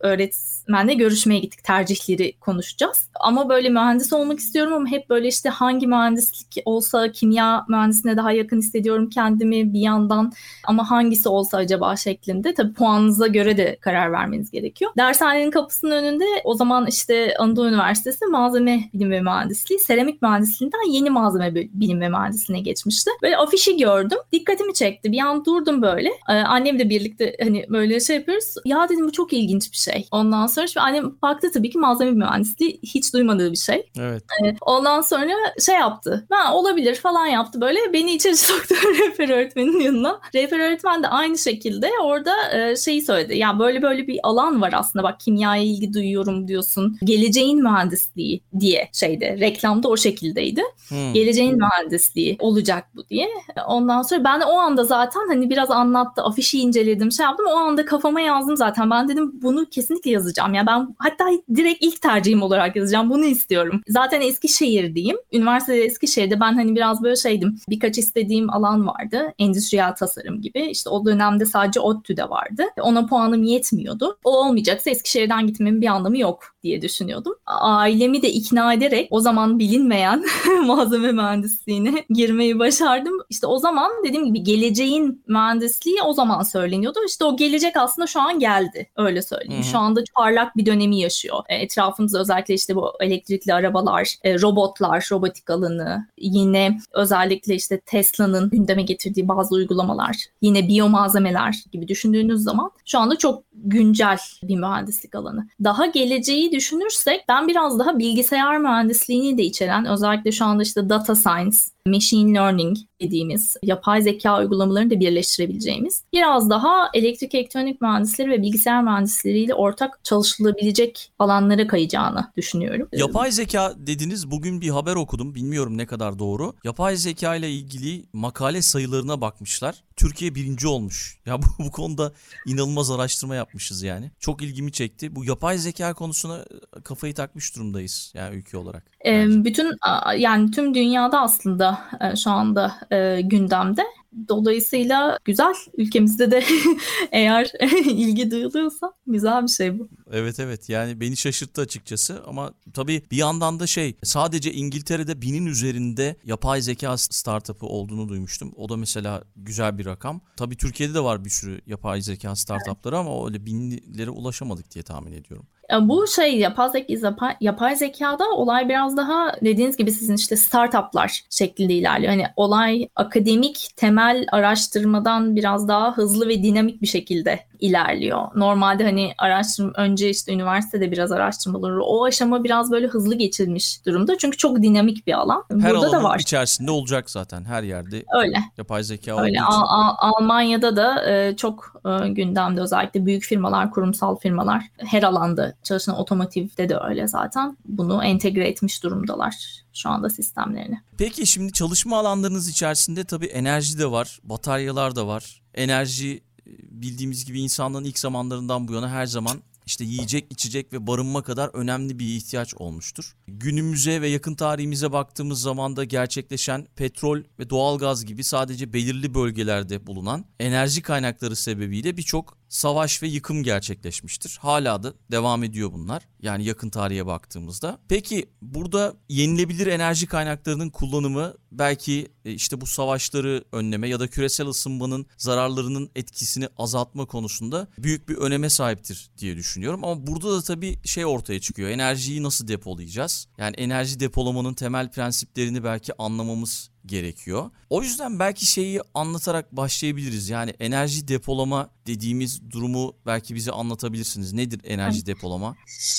öğretmenle 0.71 0.93
görüşmeye 0.93 1.39
gittik 1.39 1.63
tercihleri 1.63 2.33
konuşacağız. 2.39 3.09
Ama 3.19 3.49
böyle 3.49 3.69
mühendis 3.69 4.13
olmak 4.13 4.39
istiyorum 4.39 4.73
ama 4.73 4.87
hep 4.87 5.09
böyle 5.09 5.27
işte 5.27 5.49
hangi 5.49 5.87
mühendislik 5.87 6.63
olsa 6.65 7.11
kimya 7.11 7.65
mühendisine 7.69 8.17
daha 8.17 8.31
yakın 8.31 8.57
hissediyorum 8.57 9.09
kendimi 9.09 9.73
bir 9.73 9.79
yandan 9.79 10.31
ama 10.63 10.91
hangisi 10.91 11.29
olsa 11.29 11.57
acaba 11.57 11.95
şeklinde 11.95 12.53
tabii 12.53 12.73
puanınıza 12.73 13.27
göre 13.27 13.57
de 13.57 13.77
karar 13.81 14.11
vermeniz 14.11 14.51
gerekiyor. 14.51 14.91
Dershanenin 14.97 15.51
kapısının 15.51 15.91
önünde 15.91 16.25
o 16.43 16.53
zaman 16.53 16.87
işte 16.87 17.33
Anadolu 17.39 17.67
Üniversitesi 17.67 18.25
malzeme 18.25 18.89
bilim 18.93 19.11
ve 19.11 19.21
mühendisliği 19.21 19.79
seramik 19.79 20.21
mühendisliğinden 20.21 20.91
yeni 20.91 21.09
malzeme 21.09 21.55
bilim 21.55 22.01
ve 22.01 22.09
mühendisliğine 22.09 22.63
geçmişti. 22.63 23.11
Böyle 23.21 23.37
afişi 23.37 23.77
gördüm. 23.77 24.17
Dikkatimi 24.31 24.73
çekti. 24.73 25.11
Bir 25.11 25.19
an 25.19 25.45
durdum 25.45 25.81
böyle. 25.81 26.09
Ee, 26.29 26.33
annemle 26.33 26.89
birlikte 26.89 27.35
hani 27.43 27.65
böyle 27.69 27.99
şey 27.99 28.15
yapıyoruz. 28.15 28.55
Ya 28.65 28.89
dedim 28.89 29.07
bu 29.07 29.11
çok 29.11 29.33
ilginç 29.33 29.71
bir 29.71 29.77
şey. 29.77 30.07
Ondan 30.11 30.47
sonra 30.47 30.60
şimdi 30.67 30.83
annem 30.83 31.21
baktı 31.21 31.51
tabii 31.53 31.69
ki 31.69 31.77
malzeme 31.77 32.11
mühendisliği 32.11 32.79
hiç 32.83 33.13
duymadığı 33.13 33.51
bir 33.51 33.57
şey. 33.57 33.89
Evet. 33.99 34.23
Ee, 34.43 34.55
ondan 34.61 35.01
sonra 35.01 35.31
şey 35.65 35.75
yaptı. 35.75 36.27
Ha 36.31 36.55
olabilir 36.55 36.95
falan 36.95 37.25
yaptı 37.25 37.61
böyle. 37.61 37.93
Beni 37.93 38.13
içeri 38.13 38.37
soktu 38.37 38.75
rehber 38.75 39.29
öğretmenin 39.29 39.79
yanına. 39.79 40.19
Rehber 40.35 40.59
öğretmen 40.59 41.03
de 41.03 41.07
aynı 41.07 41.37
şekilde 41.37 41.91
orada 42.03 42.33
e, 42.57 42.75
şeyi 42.75 43.01
söyledi. 43.01 43.37
Ya 43.37 43.59
böyle 43.59 43.81
böyle 43.81 44.07
bir 44.07 44.19
alan 44.23 44.61
var 44.61 44.73
aslında 44.75 45.03
bak 45.03 45.19
kimyaya 45.19 45.63
ilgi 45.63 45.93
duyuyorum 45.93 46.47
diyorsun. 46.47 46.97
Geleceğin 47.03 47.63
mühendisliği 47.63 48.41
diye 48.59 48.89
şeyde 48.93 49.37
reklamda 49.39 49.87
o 49.87 49.97
şekildeydi. 49.97 50.61
Hmm. 50.87 51.13
Geleceğin 51.13 51.57
mühendisliği 51.57 52.35
olacak 52.39 52.87
bu 52.95 53.07
diye. 53.07 53.29
Ondan 53.67 54.01
sonra 54.01 54.23
ben 54.23 54.41
de 54.41 54.45
o 54.45 54.53
anda 54.53 54.83
zaten 54.83 55.21
hani 55.27 55.49
biraz 55.49 55.71
anlattı, 55.71 56.21
afişi 56.21 56.59
inceledim, 56.59 57.11
şey 57.11 57.23
yaptım. 57.23 57.45
O 57.49 57.55
anda 57.55 57.85
kafama 57.85 58.21
yazdım 58.21 58.57
zaten. 58.57 58.89
Ben 58.89 59.07
dedim 59.09 59.31
bunu 59.41 59.65
kesinlikle 59.69 60.11
yazacağım. 60.11 60.40
Ya 60.53 60.67
ben 60.67 60.95
hatta 60.97 61.25
direkt 61.55 61.83
ilk 61.83 62.01
tercihim 62.01 62.41
olarak 62.41 62.75
yazacağım. 62.75 63.09
Bunu 63.09 63.25
istiyorum. 63.25 63.81
Zaten 63.87 64.21
Eskişehir'deyim. 64.21 65.17
Üniversitede 65.33 65.83
Eskişehir'de 65.83 66.39
ben 66.39 66.53
hani 66.53 66.75
biraz 66.75 67.03
böyle 67.03 67.15
şeydim. 67.15 67.55
Birkaç 67.69 67.97
istediğim 67.97 68.49
alan 68.49 68.87
vardı. 68.87 69.33
Endüstriyel 69.39 69.95
tasarım 69.95 70.41
gibi. 70.41 70.61
İşte 70.61 70.89
o 70.89 71.05
dönemde 71.05 71.45
sadece 71.45 71.79
ODTÜ'de 71.79 72.29
vardı. 72.29 72.63
Ona 72.81 73.05
puanım 73.05 73.43
yetmiyordu. 73.43 74.17
O 74.23 74.37
olmayacaksa 74.37 74.89
Eskişehir'den 74.89 75.47
gitmemin 75.47 75.81
bir 75.81 75.87
anlamı 75.87 76.17
yok 76.17 76.55
diye 76.63 76.81
düşünüyordum. 76.81 77.33
Ailemi 77.45 78.21
de 78.21 78.31
ikna 78.31 78.73
ederek 78.73 79.07
o 79.11 79.19
zaman 79.19 79.59
bilinmeyen 79.59 80.23
malzeme 80.65 81.11
mühendisliğine 81.11 82.05
girmeyi 82.09 82.59
başardım. 82.59 83.13
İşte 83.29 83.47
o 83.47 83.57
zaman 83.57 83.91
dediğim 84.05 84.25
gibi 84.25 84.43
geleceğin 84.43 85.23
mühendisliği 85.27 86.01
o 86.05 86.13
zaman 86.13 86.43
söyleniyordu. 86.43 86.99
İşte 87.07 87.25
o 87.25 87.37
gelecek 87.37 87.77
aslında 87.77 88.07
şu 88.07 88.21
an 88.21 88.39
geldi. 88.39 88.89
Öyle 88.95 89.21
söyleyeyim. 89.21 89.63
Hı-hı. 89.63 89.71
Şu 89.71 89.77
anda 89.77 90.03
parlak 90.15 90.57
bir 90.57 90.65
dönemi 90.65 90.99
yaşıyor. 90.99 91.39
E, 91.49 91.55
etrafımızda 91.55 92.19
özellikle 92.19 92.53
işte 92.53 92.75
bu 92.75 92.91
elektrikli 92.99 93.53
arabalar, 93.53 94.15
e, 94.23 94.41
robotlar, 94.41 95.07
robotik 95.11 95.49
alanı, 95.49 96.07
yine 96.17 96.77
özellikle 96.93 97.55
işte 97.55 97.79
Tesla'nın 97.79 98.49
gündeme 98.49 98.81
getirdiği 98.81 99.27
bazı 99.27 99.55
uygulamalar, 99.55 100.17
yine 100.41 100.67
biyomalzemeler 100.67 101.63
gibi 101.71 101.87
düşündüğünüz 101.87 102.43
zaman 102.43 102.71
şu 102.85 102.99
anda 102.99 103.17
çok 103.17 103.43
güncel 103.53 104.17
bir 104.43 104.55
mühendislik 104.55 105.15
alanı. 105.15 105.47
Daha 105.63 105.85
geleceği 105.85 106.50
düşünürsek 106.51 107.25
ben 107.29 107.47
biraz 107.47 107.79
daha 107.79 107.99
bilgisayar 107.99 108.57
mühendisliğini 108.57 109.37
de 109.37 109.43
içeren 109.43 109.85
özellikle 109.85 110.31
şu 110.31 110.45
anda 110.45 110.63
işte 110.63 110.89
data 110.89 111.15
science, 111.15 111.57
machine 111.87 112.33
learning 112.33 112.77
dediğimiz 113.01 113.55
yapay 113.63 114.01
zeka 114.01 114.39
uygulamalarını 114.39 114.89
da 114.89 114.99
birleştirebileceğimiz 114.99 116.03
biraz 116.13 116.49
daha 116.49 116.89
elektrik 116.93 117.35
elektronik 117.35 117.81
mühendisleri 117.81 118.29
ve 118.29 118.41
bilgisayar 118.41 118.83
mühendisleriyle 118.83 119.53
ortak 119.53 119.99
çalışılabilecek 120.03 121.11
alanlara 121.19 121.67
kayacağını 121.67 122.31
düşünüyorum. 122.37 122.87
Yapay 122.93 123.31
zeka 123.31 123.73
dediniz 123.77 124.31
bugün 124.31 124.61
bir 124.61 124.69
haber 124.69 124.95
okudum 124.95 125.35
bilmiyorum 125.35 125.77
ne 125.77 125.85
kadar 125.85 126.19
doğru. 126.19 126.53
Yapay 126.63 126.95
zeka 126.95 127.35
ile 127.35 127.51
ilgili 127.51 128.05
makale 128.13 128.61
sayılarına 128.61 129.21
bakmışlar. 129.21 129.83
Türkiye 129.95 130.35
birinci 130.35 130.67
olmuş. 130.67 131.17
Ya 131.25 131.41
bu, 131.41 131.45
bu 131.59 131.71
konuda 131.71 132.11
inanılmaz 132.45 132.91
araştırma 132.91 133.35
yapmışız 133.35 133.83
yani. 133.83 134.11
Çok 134.19 134.41
ilgimi 134.41 134.71
çekti. 134.71 135.15
Bu 135.15 135.25
yapay 135.25 135.57
zeka 135.57 135.93
konusuna 135.93 136.45
kafayı 136.83 137.13
takmış 137.13 137.55
durumdayız 137.55 138.13
yani 138.15 138.35
ülke 138.35 138.57
olarak. 138.57 138.83
Ee, 139.05 139.25
bütün 139.27 139.71
yani 140.17 140.51
tüm 140.51 140.73
dünyada 140.73 141.21
aslında 141.21 141.70
e, 142.01 142.15
şu 142.15 142.31
anda 142.31 142.75
e, 142.91 143.21
gündemde. 143.21 143.83
Dolayısıyla 144.27 145.17
güzel 145.25 145.53
ülkemizde 145.77 146.31
de 146.31 146.43
eğer 147.11 147.51
ilgi 147.85 148.31
duyuluyorsa 148.31 148.93
güzel 149.07 149.43
bir 149.43 149.47
şey 149.47 149.79
bu. 149.79 149.89
Evet 150.11 150.39
evet 150.39 150.69
yani 150.69 150.99
beni 151.01 151.17
şaşırttı 151.17 151.61
açıkçası 151.61 152.21
ama 152.27 152.53
tabii 152.73 153.03
bir 153.11 153.17
yandan 153.17 153.59
da 153.59 153.67
şey 153.67 153.95
sadece 154.03 154.53
İngiltere'de 154.53 155.21
binin 155.21 155.45
üzerinde 155.45 156.15
yapay 156.25 156.61
zeka 156.61 156.97
startup'ı 156.97 157.65
olduğunu 157.65 158.09
duymuştum. 158.09 158.53
O 158.55 158.69
da 158.69 158.77
mesela 158.77 159.23
güzel 159.35 159.77
bir 159.77 159.85
rakam. 159.85 160.21
Tabii 160.37 160.57
Türkiye'de 160.57 160.93
de 160.93 161.03
var 161.03 161.25
bir 161.25 161.29
sürü 161.29 161.61
yapay 161.67 162.01
zeka 162.01 162.35
startup'ları 162.35 162.95
evet. 162.95 163.05
ama 163.07 163.25
öyle 163.27 163.45
binlere 163.45 164.09
ulaşamadık 164.09 164.71
diye 164.71 164.83
tahmin 164.83 165.11
ediyorum. 165.11 165.47
Bu 165.81 166.07
şey 166.07 166.37
yapay, 166.37 166.69
zeka, 166.97 167.37
yapay 167.41 167.75
zekada 167.75 168.29
olay 168.29 168.69
biraz 168.69 168.97
daha 168.97 169.31
dediğiniz 169.41 169.77
gibi 169.77 169.91
sizin 169.91 170.15
işte 170.15 170.35
startuplar 170.35 171.23
şeklinde 171.29 171.73
ilerliyor. 171.73 172.11
Hani 172.11 172.25
olay 172.35 172.87
akademik 172.95 173.69
temel 173.75 174.25
araştırmadan 174.31 175.35
biraz 175.35 175.67
daha 175.67 175.97
hızlı 175.97 176.27
ve 176.27 176.43
dinamik 176.43 176.81
bir 176.81 176.87
şekilde 176.87 177.39
ilerliyor. 177.61 178.27
Normalde 178.35 178.83
hani 178.83 179.13
araştırma 179.17 179.71
önce 179.77 180.09
işte 180.09 180.33
üniversitede 180.33 180.91
biraz 180.91 181.11
araştırmalar 181.11 181.71
o 181.83 182.05
aşama 182.05 182.43
biraz 182.43 182.71
böyle 182.71 182.87
hızlı 182.87 183.15
geçilmiş 183.15 183.85
durumda. 183.85 184.17
Çünkü 184.17 184.37
çok 184.37 184.61
dinamik 184.61 185.07
bir 185.07 185.13
alan. 185.13 185.43
Her 185.61 185.71
Burada 185.73 185.91
da 185.91 186.03
var. 186.03 186.19
içerisinde 186.19 186.71
olacak 186.71 187.09
zaten 187.09 187.45
her 187.45 187.63
yerde. 187.63 188.03
Öyle. 188.21 188.37
Yapay 188.57 188.83
zeka 188.83 189.21
Öyle. 189.21 189.41
Al- 189.41 189.65
Al- 189.67 189.95
Almanya'da 189.97 190.75
da 190.75 191.11
e, 191.11 191.35
çok 191.35 191.81
e, 191.85 192.09
gündemde 192.09 192.61
özellikle 192.61 193.05
büyük 193.05 193.23
firmalar, 193.23 193.71
kurumsal 193.71 194.15
firmalar 194.17 194.63
her 194.77 195.03
alanda 195.03 195.53
çalışan 195.63 195.97
otomotivde 195.97 196.69
de 196.69 196.77
öyle 196.89 197.07
zaten. 197.07 197.57
Bunu 197.65 198.03
entegre 198.03 198.47
etmiş 198.47 198.83
durumdalar 198.83 199.35
şu 199.73 199.89
anda 199.89 200.09
sistemlerini. 200.09 200.79
Peki 200.97 201.27
şimdi 201.27 201.53
çalışma 201.53 201.99
alanlarınız 201.99 202.49
içerisinde 202.49 203.03
tabii 203.03 203.25
enerji 203.25 203.79
de 203.79 203.91
var, 203.91 204.19
bataryalar 204.23 204.95
da 204.95 205.07
var. 205.07 205.41
Enerji 205.53 206.21
bildiğimiz 206.47 207.25
gibi 207.25 207.41
insanların 207.41 207.83
ilk 207.83 207.99
zamanlarından 207.99 208.67
bu 208.67 208.73
yana 208.73 208.89
her 208.89 209.05
zaman 209.05 209.41
işte 209.65 209.83
yiyecek, 209.83 210.27
içecek 210.29 210.73
ve 210.73 210.87
barınma 210.87 211.23
kadar 211.23 211.49
önemli 211.53 211.99
bir 211.99 212.05
ihtiyaç 212.05 212.55
olmuştur. 212.55 213.15
Günümüze 213.27 214.01
ve 214.01 214.07
yakın 214.07 214.35
tarihimize 214.35 214.91
baktığımız 214.91 215.41
zaman 215.41 215.75
da 215.75 215.83
gerçekleşen 215.83 216.67
petrol 216.75 217.19
ve 217.39 217.49
doğalgaz 217.49 218.05
gibi 218.05 218.23
sadece 218.23 218.73
belirli 218.73 219.13
bölgelerde 219.13 219.87
bulunan 219.87 220.25
enerji 220.39 220.81
kaynakları 220.81 221.35
sebebiyle 221.35 221.97
birçok 221.97 222.40
savaş 222.51 223.03
ve 223.03 223.07
yıkım 223.07 223.43
gerçekleşmiştir. 223.43 224.37
Hala 224.41 224.83
da 224.83 224.93
devam 225.11 225.43
ediyor 225.43 225.73
bunlar. 225.73 226.07
Yani 226.21 226.45
yakın 226.45 226.69
tarihe 226.69 227.05
baktığımızda. 227.05 227.79
Peki 227.89 228.29
burada 228.41 228.93
yenilebilir 229.09 229.67
enerji 229.67 230.07
kaynaklarının 230.07 230.69
kullanımı 230.69 231.33
belki 231.51 232.07
e, 232.25 232.31
işte 232.31 232.61
bu 232.61 232.65
savaşları 232.65 233.43
önleme 233.51 233.89
ya 233.89 233.99
da 233.99 234.07
küresel 234.07 234.47
ısınmanın 234.47 235.05
zararlarının 235.17 235.89
etkisini 235.95 236.47
azaltma 236.57 237.05
konusunda 237.05 237.67
büyük 237.77 238.09
bir 238.09 238.15
öneme 238.15 238.49
sahiptir 238.49 239.11
diye 239.17 239.37
düşünüyorum. 239.37 239.83
Ama 239.83 240.07
burada 240.07 240.31
da 240.31 240.41
tabii 240.41 240.79
şey 240.85 241.05
ortaya 241.05 241.39
çıkıyor. 241.39 241.69
Enerjiyi 241.69 242.23
nasıl 242.23 242.47
depolayacağız? 242.47 243.27
Yani 243.37 243.55
enerji 243.55 243.99
depolamanın 243.99 244.53
temel 244.53 244.91
prensiplerini 244.91 245.63
belki 245.63 245.93
anlamamız 245.97 246.71
gerekiyor. 246.85 247.49
O 247.69 247.83
yüzden 247.83 248.19
belki 248.19 248.45
şeyi 248.45 248.81
anlatarak 248.93 249.51
başlayabiliriz. 249.51 250.29
Yani 250.29 250.53
enerji 250.59 251.07
depolama 251.07 251.69
dediğimiz 251.87 252.51
durumu 252.51 252.93
belki 253.05 253.35
bize 253.35 253.51
anlatabilirsiniz. 253.51 254.33
Nedir 254.33 254.61
enerji 254.63 255.05
depolama? 255.05 255.55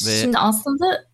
Ve... 0.07 0.21
Şimdi 0.21 0.39
aslında 0.39 1.09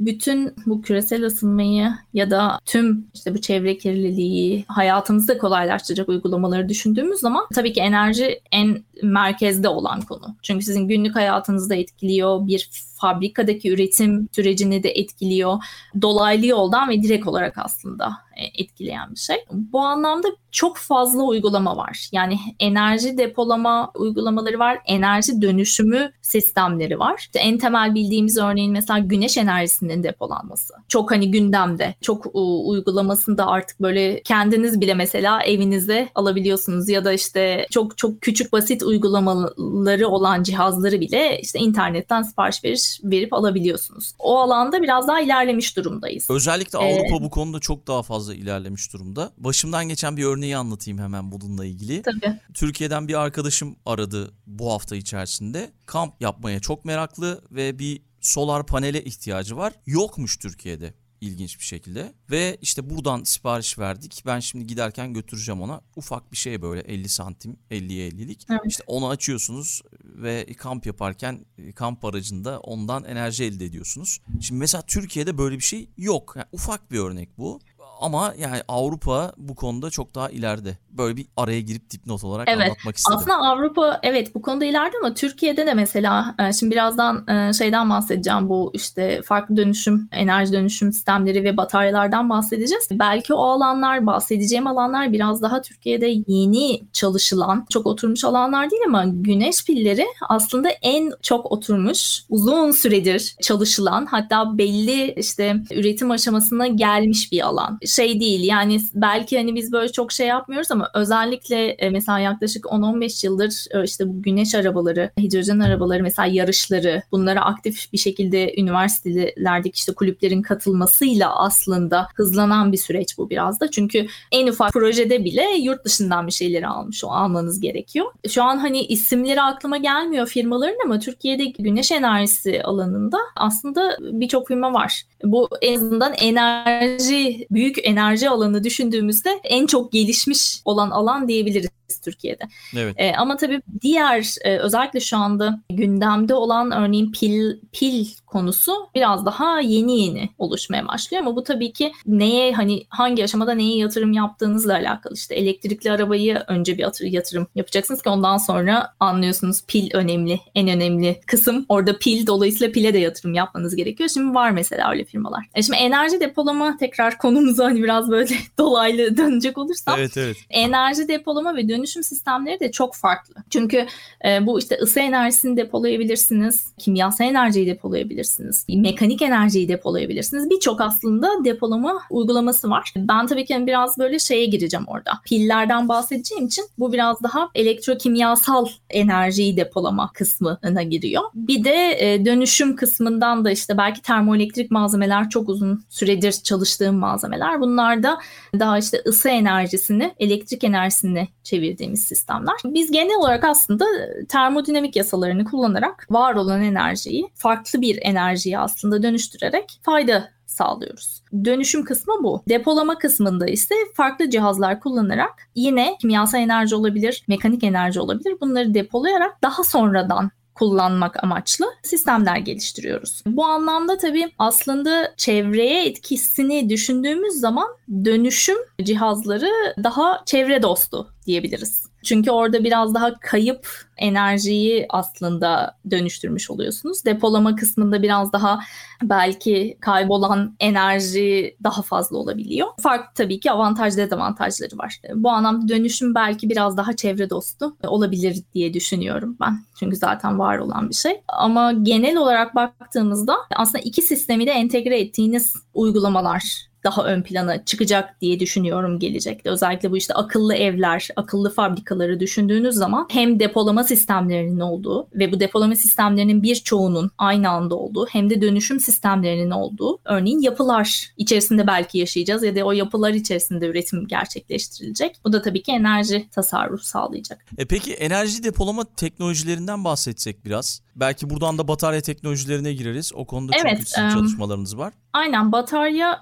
bütün 0.00 0.54
bu 0.66 0.82
küresel 0.82 1.24
ısınmayı 1.24 1.90
ya 2.14 2.30
da 2.30 2.58
tüm 2.64 3.06
işte 3.14 3.34
bu 3.34 3.40
çevre 3.40 3.78
kirliliği 3.78 4.64
hayatımızda 4.68 5.38
kolaylaştıracak 5.38 6.08
uygulamaları 6.08 6.68
düşündüğümüz 6.68 7.20
zaman 7.20 7.46
tabii 7.54 7.72
ki 7.72 7.80
enerji 7.80 8.40
en 8.52 8.84
merkezde 9.02 9.68
olan 9.68 10.00
konu. 10.00 10.36
Çünkü 10.42 10.64
sizin 10.64 10.88
günlük 10.88 11.16
hayatınızda 11.16 11.74
etkiliyor, 11.74 12.46
bir 12.46 12.70
fabrikadaki 12.94 13.70
üretim 13.70 14.28
sürecini 14.32 14.82
de 14.82 14.90
etkiliyor. 14.90 15.58
Dolaylı 16.02 16.46
yoldan 16.46 16.88
ve 16.88 17.02
direkt 17.02 17.26
olarak 17.26 17.58
aslında 17.58 18.12
e, 18.36 18.62
etkileyen 18.62 19.10
bir 19.10 19.20
şey. 19.20 19.36
Bu 19.52 19.80
anlamda 19.80 20.28
çok 20.54 20.76
fazla 20.76 21.22
uygulama 21.22 21.76
var. 21.76 22.08
Yani 22.12 22.38
enerji 22.60 23.18
depolama 23.18 23.90
uygulamaları 23.94 24.58
var, 24.58 24.78
enerji 24.86 25.42
dönüşümü 25.42 26.12
sistemleri 26.22 26.98
var. 26.98 27.16
İşte 27.18 27.38
en 27.38 27.58
temel 27.58 27.94
bildiğimiz 27.94 28.38
örneğin 28.38 28.72
mesela 28.72 28.98
güneş 28.98 29.36
enerjisinin 29.36 30.02
depolanması. 30.02 30.74
Çok 30.88 31.10
hani 31.10 31.30
gündemde, 31.30 31.94
çok 32.00 32.26
uygulamasında 32.64 33.46
artık 33.46 33.80
böyle 33.80 34.22
kendiniz 34.22 34.80
bile 34.80 34.94
mesela 34.94 35.42
evinize 35.42 36.08
alabiliyorsunuz 36.14 36.88
ya 36.88 37.04
da 37.04 37.12
işte 37.12 37.66
çok 37.70 37.98
çok 37.98 38.22
küçük 38.22 38.52
basit 38.52 38.82
uygulamaları 38.82 40.08
olan 40.08 40.42
cihazları 40.42 41.00
bile 41.00 41.40
işte 41.40 41.58
internetten 41.58 42.22
sipariş 42.22 42.64
veriş 42.64 43.00
verip 43.04 43.32
alabiliyorsunuz. 43.32 44.12
O 44.18 44.38
alanda 44.38 44.82
biraz 44.82 45.08
daha 45.08 45.20
ilerlemiş 45.20 45.76
durumdayız. 45.76 46.30
Özellikle 46.30 46.78
Avrupa 46.78 47.16
ee, 47.16 47.24
bu 47.24 47.30
konuda 47.30 47.60
çok 47.60 47.86
daha 47.86 48.02
fazla 48.02 48.34
ilerlemiş 48.34 48.92
durumda. 48.92 49.30
Başımdan 49.38 49.88
geçen 49.88 50.16
bir 50.16 50.22
örneği 50.44 50.56
anlatayım 50.56 50.98
hemen 50.98 51.32
bununla 51.32 51.64
ilgili. 51.64 52.02
Tabii. 52.02 52.40
Türkiye'den 52.54 53.08
bir 53.08 53.14
arkadaşım 53.14 53.76
aradı 53.86 54.34
bu 54.46 54.72
hafta 54.72 54.96
içerisinde. 54.96 55.72
Kamp 55.86 56.20
yapmaya 56.20 56.60
çok 56.60 56.84
meraklı 56.84 57.44
ve 57.50 57.78
bir 57.78 58.02
solar 58.20 58.66
panele 58.66 59.04
ihtiyacı 59.04 59.56
var. 59.56 59.72
Yokmuş 59.86 60.36
Türkiye'de 60.36 60.94
ilginç 61.20 61.58
bir 61.58 61.64
şekilde. 61.64 62.12
Ve 62.30 62.58
işte 62.62 62.90
buradan 62.90 63.22
sipariş 63.22 63.78
verdik. 63.78 64.22
Ben 64.26 64.40
şimdi 64.40 64.66
giderken 64.66 65.12
götüreceğim 65.12 65.62
ona. 65.62 65.80
Ufak 65.96 66.32
bir 66.32 66.36
şey 66.36 66.62
böyle 66.62 66.80
50 66.80 67.08
santim 67.08 67.56
50'ye 67.70 68.08
50'lik. 68.08 68.46
Evet. 68.50 68.60
İşte 68.66 68.84
onu 68.86 69.08
açıyorsunuz 69.08 69.82
ve 70.04 70.46
kamp 70.58 70.86
yaparken 70.86 71.44
e, 71.58 71.72
kamp 71.72 72.04
aracında 72.04 72.60
ondan 72.60 73.04
enerji 73.04 73.44
elde 73.44 73.64
ediyorsunuz. 73.64 74.20
Şimdi 74.40 74.58
mesela 74.58 74.82
Türkiye'de 74.82 75.38
böyle 75.38 75.56
bir 75.56 75.62
şey 75.62 75.88
yok. 75.96 76.32
Yani 76.36 76.46
ufak 76.52 76.90
bir 76.90 76.98
örnek 76.98 77.38
bu 77.38 77.60
ama 78.04 78.34
yani 78.38 78.60
Avrupa 78.68 79.32
bu 79.36 79.54
konuda 79.54 79.90
çok 79.90 80.14
daha 80.14 80.30
ileride. 80.30 80.78
Böyle 80.90 81.16
bir 81.16 81.26
araya 81.36 81.60
girip 81.60 81.90
dipnot 81.90 82.24
olarak 82.24 82.48
evet. 82.48 82.62
anlatmak 82.62 82.96
istedim. 82.96 83.18
Aslında 83.18 83.36
Avrupa 83.36 84.00
evet 84.02 84.34
bu 84.34 84.42
konuda 84.42 84.64
ileride 84.64 84.96
ama 85.02 85.14
Türkiye'de 85.14 85.66
de 85.66 85.74
mesela 85.74 86.34
e, 86.38 86.52
şimdi 86.52 86.72
birazdan 86.72 87.28
e, 87.28 87.52
şeyden 87.52 87.90
bahsedeceğim 87.90 88.48
bu 88.48 88.70
işte 88.74 89.22
farklı 89.24 89.56
dönüşüm, 89.56 90.08
enerji 90.12 90.52
dönüşüm 90.52 90.92
sistemleri 90.92 91.44
ve 91.44 91.56
bataryalardan 91.56 92.30
bahsedeceğiz. 92.30 92.88
Belki 92.90 93.34
o 93.34 93.42
alanlar 93.42 94.06
bahsedeceğim 94.06 94.66
alanlar 94.66 95.12
biraz 95.12 95.42
daha 95.42 95.62
Türkiye'de 95.62 96.06
yeni 96.26 96.80
çalışılan, 96.92 97.66
çok 97.70 97.86
oturmuş 97.86 98.24
alanlar 98.24 98.70
değil 98.70 98.82
ama 98.86 99.04
güneş 99.06 99.64
pilleri 99.64 100.06
aslında 100.28 100.68
en 100.68 101.12
çok 101.22 101.52
oturmuş, 101.52 102.22
uzun 102.28 102.70
süredir 102.70 103.36
çalışılan 103.42 104.06
hatta 104.06 104.58
belli 104.58 105.14
işte 105.16 105.56
üretim 105.70 106.10
aşamasına 106.10 106.66
gelmiş 106.66 107.32
bir 107.32 107.46
alan 107.46 107.78
şey 107.94 108.20
değil 108.20 108.48
yani 108.48 108.80
belki 108.94 109.36
hani 109.38 109.54
biz 109.54 109.72
böyle 109.72 109.92
çok 109.92 110.12
şey 110.12 110.26
yapmıyoruz 110.26 110.70
ama 110.70 110.90
özellikle 110.94 111.68
e, 111.68 111.90
mesela 111.90 112.18
yaklaşık 112.18 112.64
10-15 112.64 113.26
yıldır 113.26 113.66
e, 113.70 113.84
işte 113.84 114.08
bu 114.08 114.22
güneş 114.22 114.54
arabaları, 114.54 115.10
hidrojen 115.20 115.58
arabaları 115.58 116.02
mesela 116.02 116.26
yarışları 116.26 117.02
bunlara 117.12 117.44
aktif 117.44 117.92
bir 117.92 117.98
şekilde 117.98 118.54
üniversitelerdeki 118.58 119.76
işte 119.76 119.94
kulüplerin 119.94 120.42
katılmasıyla 120.42 121.36
aslında 121.36 122.08
hızlanan 122.14 122.72
bir 122.72 122.78
süreç 122.78 123.18
bu 123.18 123.30
biraz 123.30 123.60
da. 123.60 123.70
Çünkü 123.70 124.06
en 124.32 124.46
ufak 124.46 124.72
projede 124.72 125.24
bile 125.24 125.44
yurt 125.60 125.84
dışından 125.84 126.26
bir 126.26 126.32
şeyleri 126.32 126.66
almış 126.66 127.04
o 127.04 127.08
almanız 127.08 127.60
gerekiyor. 127.60 128.06
Şu 128.28 128.42
an 128.42 128.58
hani 128.58 128.80
isimleri 128.80 129.42
aklıma 129.42 129.76
gelmiyor 129.76 130.26
firmaların 130.26 130.78
ama 130.84 130.98
Türkiye'de 130.98 131.44
güneş 131.44 131.92
enerjisi 131.92 132.62
alanında 132.62 133.18
aslında 133.36 133.96
birçok 134.00 134.48
firma 134.48 134.72
var. 134.72 135.02
Bu 135.24 135.48
en 135.62 135.76
azından 135.76 136.12
enerji 136.12 137.46
büyük 137.50 137.83
enerji 137.84 138.30
alanı 138.30 138.64
düşündüğümüzde 138.64 139.40
en 139.44 139.66
çok 139.66 139.92
gelişmiş 139.92 140.60
olan 140.64 140.90
alan 140.90 141.28
diyebiliriz 141.28 141.70
Türkiye'de. 142.04 142.44
Evet. 142.76 142.94
E, 142.98 143.12
ama 143.16 143.36
tabii 143.36 143.62
diğer 143.80 144.34
e, 144.44 144.58
özellikle 144.58 145.00
şu 145.00 145.16
anda 145.16 145.60
gündemde 145.70 146.34
olan 146.34 146.70
örneğin 146.70 147.12
pil 147.12 147.56
pil 147.72 148.06
konusu 148.26 148.72
biraz 148.94 149.26
daha 149.26 149.60
yeni 149.60 150.00
yeni 150.00 150.30
oluşmaya 150.38 150.88
başlıyor 150.88 151.22
ama 151.22 151.36
bu 151.36 151.44
tabii 151.44 151.72
ki 151.72 151.92
neye 152.06 152.52
hani 152.52 152.84
hangi 152.88 153.24
aşamada 153.24 153.54
neye 153.54 153.76
yatırım 153.76 154.12
yaptığınızla 154.12 154.72
alakalı. 154.72 155.14
İşte 155.14 155.34
elektrikli 155.34 155.90
arabayı 155.90 156.44
önce 156.48 156.78
bir 156.78 157.10
yatırım 157.12 157.46
yapacaksınız 157.54 158.02
ki 158.02 158.08
ondan 158.08 158.36
sonra 158.36 158.94
anlıyorsunuz 159.00 159.62
pil 159.66 159.90
önemli, 159.94 160.40
en 160.54 160.68
önemli 160.68 161.20
kısım. 161.26 161.66
Orada 161.68 161.98
pil 161.98 162.26
dolayısıyla 162.26 162.72
pile 162.72 162.94
de 162.94 162.98
yatırım 162.98 163.34
yapmanız 163.34 163.76
gerekiyor. 163.76 164.08
Şimdi 164.08 164.34
var 164.34 164.50
mesela 164.50 164.90
öyle 164.90 165.04
firmalar. 165.04 165.46
E 165.54 165.62
şimdi 165.62 165.78
enerji 165.78 166.20
depolama 166.20 166.76
tekrar 166.76 167.18
konumuza 167.18 167.63
hani 167.64 167.82
biraz 167.82 168.10
böyle 168.10 168.34
dolaylı 168.58 169.16
dönecek 169.16 169.58
olursam. 169.58 169.98
Evet 169.98 170.16
evet. 170.16 170.36
Enerji 170.50 171.08
depolama 171.08 171.56
ve 171.56 171.68
dönüşüm 171.68 172.02
sistemleri 172.02 172.60
de 172.60 172.70
çok 172.70 172.94
farklı. 172.94 173.34
Çünkü 173.50 173.86
e, 174.24 174.46
bu 174.46 174.58
işte 174.58 174.78
ısı 174.82 175.00
enerjisini 175.00 175.56
depolayabilirsiniz, 175.56 176.72
kimyasal 176.78 177.26
enerjiyi 177.26 177.66
depolayabilirsiniz, 177.66 178.66
mekanik 178.68 179.22
enerjiyi 179.22 179.68
depolayabilirsiniz. 179.68 180.50
Birçok 180.50 180.80
aslında 180.80 181.44
depolama 181.44 182.02
uygulaması 182.10 182.70
var. 182.70 182.92
Ben 182.96 183.26
tabii 183.26 183.44
ki 183.44 183.64
biraz 183.66 183.98
böyle 183.98 184.18
şeye 184.18 184.46
gireceğim 184.46 184.84
orada. 184.88 185.12
Pillerden 185.24 185.88
bahsedeceğim 185.88 186.46
için 186.46 186.64
bu 186.78 186.92
biraz 186.92 187.22
daha 187.22 187.48
elektrokimyasal 187.54 188.66
enerjiyi 188.90 189.56
depolama 189.56 190.12
kısmına 190.12 190.82
giriyor. 190.82 191.22
Bir 191.34 191.64
de 191.64 191.96
e, 191.98 192.24
dönüşüm 192.24 192.76
kısmından 192.76 193.44
da 193.44 193.50
işte 193.50 193.78
belki 193.78 194.02
termoelektrik 194.02 194.70
malzemeler 194.70 195.30
çok 195.30 195.48
uzun 195.48 195.84
süredir 195.88 196.32
çalıştığım 196.32 196.96
malzemeler. 196.96 197.53
Bunlar 197.60 198.02
da 198.02 198.18
daha 198.58 198.78
işte 198.78 199.02
ısı 199.06 199.28
enerjisini 199.28 200.14
elektrik 200.18 200.64
enerjisine 200.64 201.28
çevirdiğimiz 201.42 202.04
sistemler. 202.04 202.54
Biz 202.64 202.90
genel 202.90 203.16
olarak 203.16 203.44
aslında 203.44 203.84
termodinamik 204.28 204.96
yasalarını 204.96 205.44
kullanarak 205.44 206.06
var 206.10 206.34
olan 206.34 206.62
enerjiyi 206.62 207.28
farklı 207.34 207.80
bir 207.80 207.98
enerjiye 208.02 208.58
aslında 208.58 209.02
dönüştürerek 209.02 209.80
fayda 209.82 210.34
sağlıyoruz. 210.46 211.22
Dönüşüm 211.44 211.84
kısmı 211.84 212.14
bu. 212.22 212.42
Depolama 212.48 212.98
kısmında 212.98 213.46
ise 213.46 213.74
farklı 213.94 214.30
cihazlar 214.30 214.80
kullanarak 214.80 215.48
yine 215.54 215.96
kimyasal 216.00 216.40
enerji 216.40 216.74
olabilir, 216.74 217.24
mekanik 217.28 217.64
enerji 217.64 218.00
olabilir. 218.00 218.36
Bunları 218.40 218.74
depolayarak 218.74 219.42
daha 219.42 219.64
sonradan 219.64 220.30
kullanmak 220.54 221.24
amaçlı 221.24 221.66
sistemler 221.82 222.36
geliştiriyoruz. 222.36 223.22
Bu 223.26 223.44
anlamda 223.44 223.98
tabii 223.98 224.32
aslında 224.38 225.14
çevreye 225.16 225.86
etkisini 225.86 226.70
düşündüğümüz 226.70 227.34
zaman 227.34 227.68
dönüşüm 228.04 228.58
cihazları 228.82 229.74
daha 229.84 230.22
çevre 230.26 230.62
dostu 230.62 231.08
diyebiliriz. 231.26 231.83
Çünkü 232.04 232.30
orada 232.30 232.64
biraz 232.64 232.94
daha 232.94 233.14
kayıp 233.14 233.68
enerjiyi 233.96 234.86
aslında 234.88 235.76
dönüştürmüş 235.90 236.50
oluyorsunuz. 236.50 237.04
Depolama 237.04 237.56
kısmında 237.56 238.02
biraz 238.02 238.32
daha 238.32 238.60
belki 239.02 239.78
kaybolan 239.80 240.56
enerji 240.60 241.56
daha 241.64 241.82
fazla 241.82 242.16
olabiliyor. 242.16 242.68
Farklı 242.80 243.14
tabii 243.14 243.40
ki 243.40 243.50
avantaj 243.50 243.96
dezavantajları 243.96 244.78
var. 244.78 245.00
Bu 245.14 245.30
anlamda 245.30 245.68
dönüşüm 245.68 246.14
belki 246.14 246.50
biraz 246.50 246.76
daha 246.76 246.96
çevre 246.96 247.30
dostu 247.30 247.76
olabilir 247.86 248.42
diye 248.54 248.74
düşünüyorum 248.74 249.36
ben. 249.40 249.58
Çünkü 249.78 249.96
zaten 249.96 250.38
var 250.38 250.58
olan 250.58 250.88
bir 250.88 250.94
şey. 250.94 251.20
Ama 251.28 251.72
genel 251.72 252.16
olarak 252.16 252.54
baktığımızda 252.54 253.36
aslında 253.56 253.78
iki 253.84 254.02
sistemi 254.02 254.46
de 254.46 254.50
entegre 254.50 255.00
ettiğiniz 255.00 255.56
uygulamalar 255.74 256.73
daha 256.84 257.04
ön 257.04 257.22
plana 257.22 257.64
çıkacak 257.64 258.20
diye 258.20 258.40
düşünüyorum 258.40 258.98
gelecekte. 258.98 259.50
Özellikle 259.50 259.90
bu 259.90 259.96
işte 259.96 260.14
akıllı 260.14 260.54
evler, 260.54 261.08
akıllı 261.16 261.50
fabrikaları 261.50 262.20
düşündüğünüz 262.20 262.74
zaman 262.74 263.06
hem 263.10 263.40
depolama 263.40 263.84
sistemlerinin 263.84 264.60
olduğu 264.60 265.08
ve 265.14 265.32
bu 265.32 265.40
depolama 265.40 265.76
sistemlerinin 265.76 266.42
birçoğunun 266.42 267.10
aynı 267.18 267.50
anda 267.50 267.74
olduğu 267.74 268.06
hem 268.06 268.30
de 268.30 268.40
dönüşüm 268.40 268.80
sistemlerinin 268.80 269.50
olduğu 269.50 269.98
örneğin 270.04 270.40
yapılar 270.40 271.12
içerisinde 271.16 271.66
belki 271.66 271.98
yaşayacağız 271.98 272.42
ya 272.42 272.56
da 272.56 272.64
o 272.64 272.72
yapılar 272.72 273.14
içerisinde 273.14 273.66
üretim 273.66 274.06
gerçekleştirilecek. 274.06 275.16
Bu 275.24 275.32
da 275.32 275.42
tabii 275.42 275.62
ki 275.62 275.72
enerji 275.72 276.28
tasarruf 276.30 276.82
sağlayacak. 276.82 277.44
E 277.58 277.64
peki 277.64 277.92
enerji 277.92 278.42
depolama 278.42 278.84
teknolojilerinden 278.84 279.84
bahsetsek 279.84 280.44
biraz. 280.44 280.83
Belki 280.96 281.30
buradan 281.30 281.58
da 281.58 281.68
batarya 281.68 282.00
teknolojilerine 282.00 282.72
gireriz. 282.72 283.12
O 283.14 283.24
konuda 283.24 283.52
evet, 283.64 283.92
çok 283.96 284.04
um, 284.04 284.10
çalışmalarınız 284.10 284.78
var. 284.78 284.92
Aynen 285.12 285.52
batarya 285.52 286.20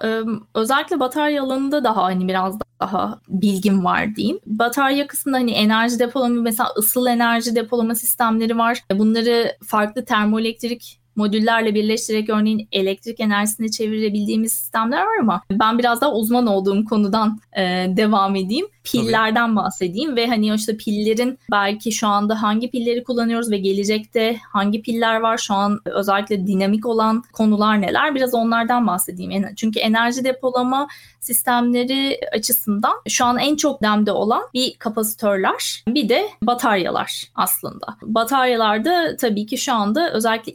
özellikle 0.53 0.99
batarya 0.99 1.43
alanında 1.43 1.83
daha 1.83 2.03
hani 2.03 2.27
biraz 2.27 2.59
daha 2.79 3.19
bilgim 3.27 3.85
var 3.85 4.15
diyeyim. 4.15 4.39
Batarya 4.45 5.07
kısmında 5.07 5.37
hani 5.37 5.51
enerji 5.51 5.99
depolama 5.99 6.41
mesela 6.41 6.69
ısıl 6.77 7.05
enerji 7.05 7.55
depolama 7.55 7.95
sistemleri 7.95 8.57
var. 8.57 8.83
Bunları 8.91 9.57
farklı 9.67 10.05
termoelektrik 10.05 11.02
modüllerle 11.15 11.75
birleştirerek 11.75 12.29
örneğin 12.29 12.67
elektrik 12.71 13.19
enerjisini 13.19 13.71
çevirebildiğimiz 13.71 14.51
sistemler 14.53 15.01
var 15.01 15.19
ama 15.21 15.41
ben 15.51 15.79
biraz 15.79 16.01
daha 16.01 16.13
uzman 16.13 16.47
olduğum 16.47 16.85
konudan 16.85 17.39
e, 17.57 17.61
devam 17.89 18.35
edeyim. 18.35 18.65
Pillerden 18.83 19.47
Tabii. 19.47 19.55
bahsedeyim 19.55 20.15
ve 20.15 20.27
hani 20.27 20.53
işte 20.55 20.77
pillerin 20.77 21.39
belki 21.51 21.91
şu 21.91 22.07
anda 22.07 22.41
hangi 22.41 22.71
pilleri 22.71 23.03
kullanıyoruz 23.03 23.51
ve 23.51 23.57
gelecekte 23.57 24.37
hangi 24.51 24.81
piller 24.81 25.19
var 25.19 25.37
şu 25.37 25.53
an 25.53 25.79
özellikle 25.85 26.47
dinamik 26.47 26.85
olan 26.85 27.23
konular 27.33 27.81
neler 27.81 28.15
biraz 28.15 28.33
onlardan 28.33 28.87
bahsedeyim. 28.87 29.55
Çünkü 29.55 29.79
enerji 29.79 30.23
depolama 30.23 30.87
sistemleri 31.19 32.19
açısından 32.33 32.93
şu 33.07 33.25
an 33.25 33.37
en 33.37 33.55
çok 33.55 33.81
demde 33.81 34.11
olan 34.11 34.41
bir 34.53 34.73
kapasitörler 34.73 35.83
bir 35.87 36.09
de 36.09 36.29
bataryalar 36.41 37.23
aslında. 37.35 37.85
Bataryalarda 38.01 39.17
tabii 39.17 39.45
ki 39.45 39.57
şu 39.57 39.73
anda 39.73 40.13
özellikle 40.13 40.53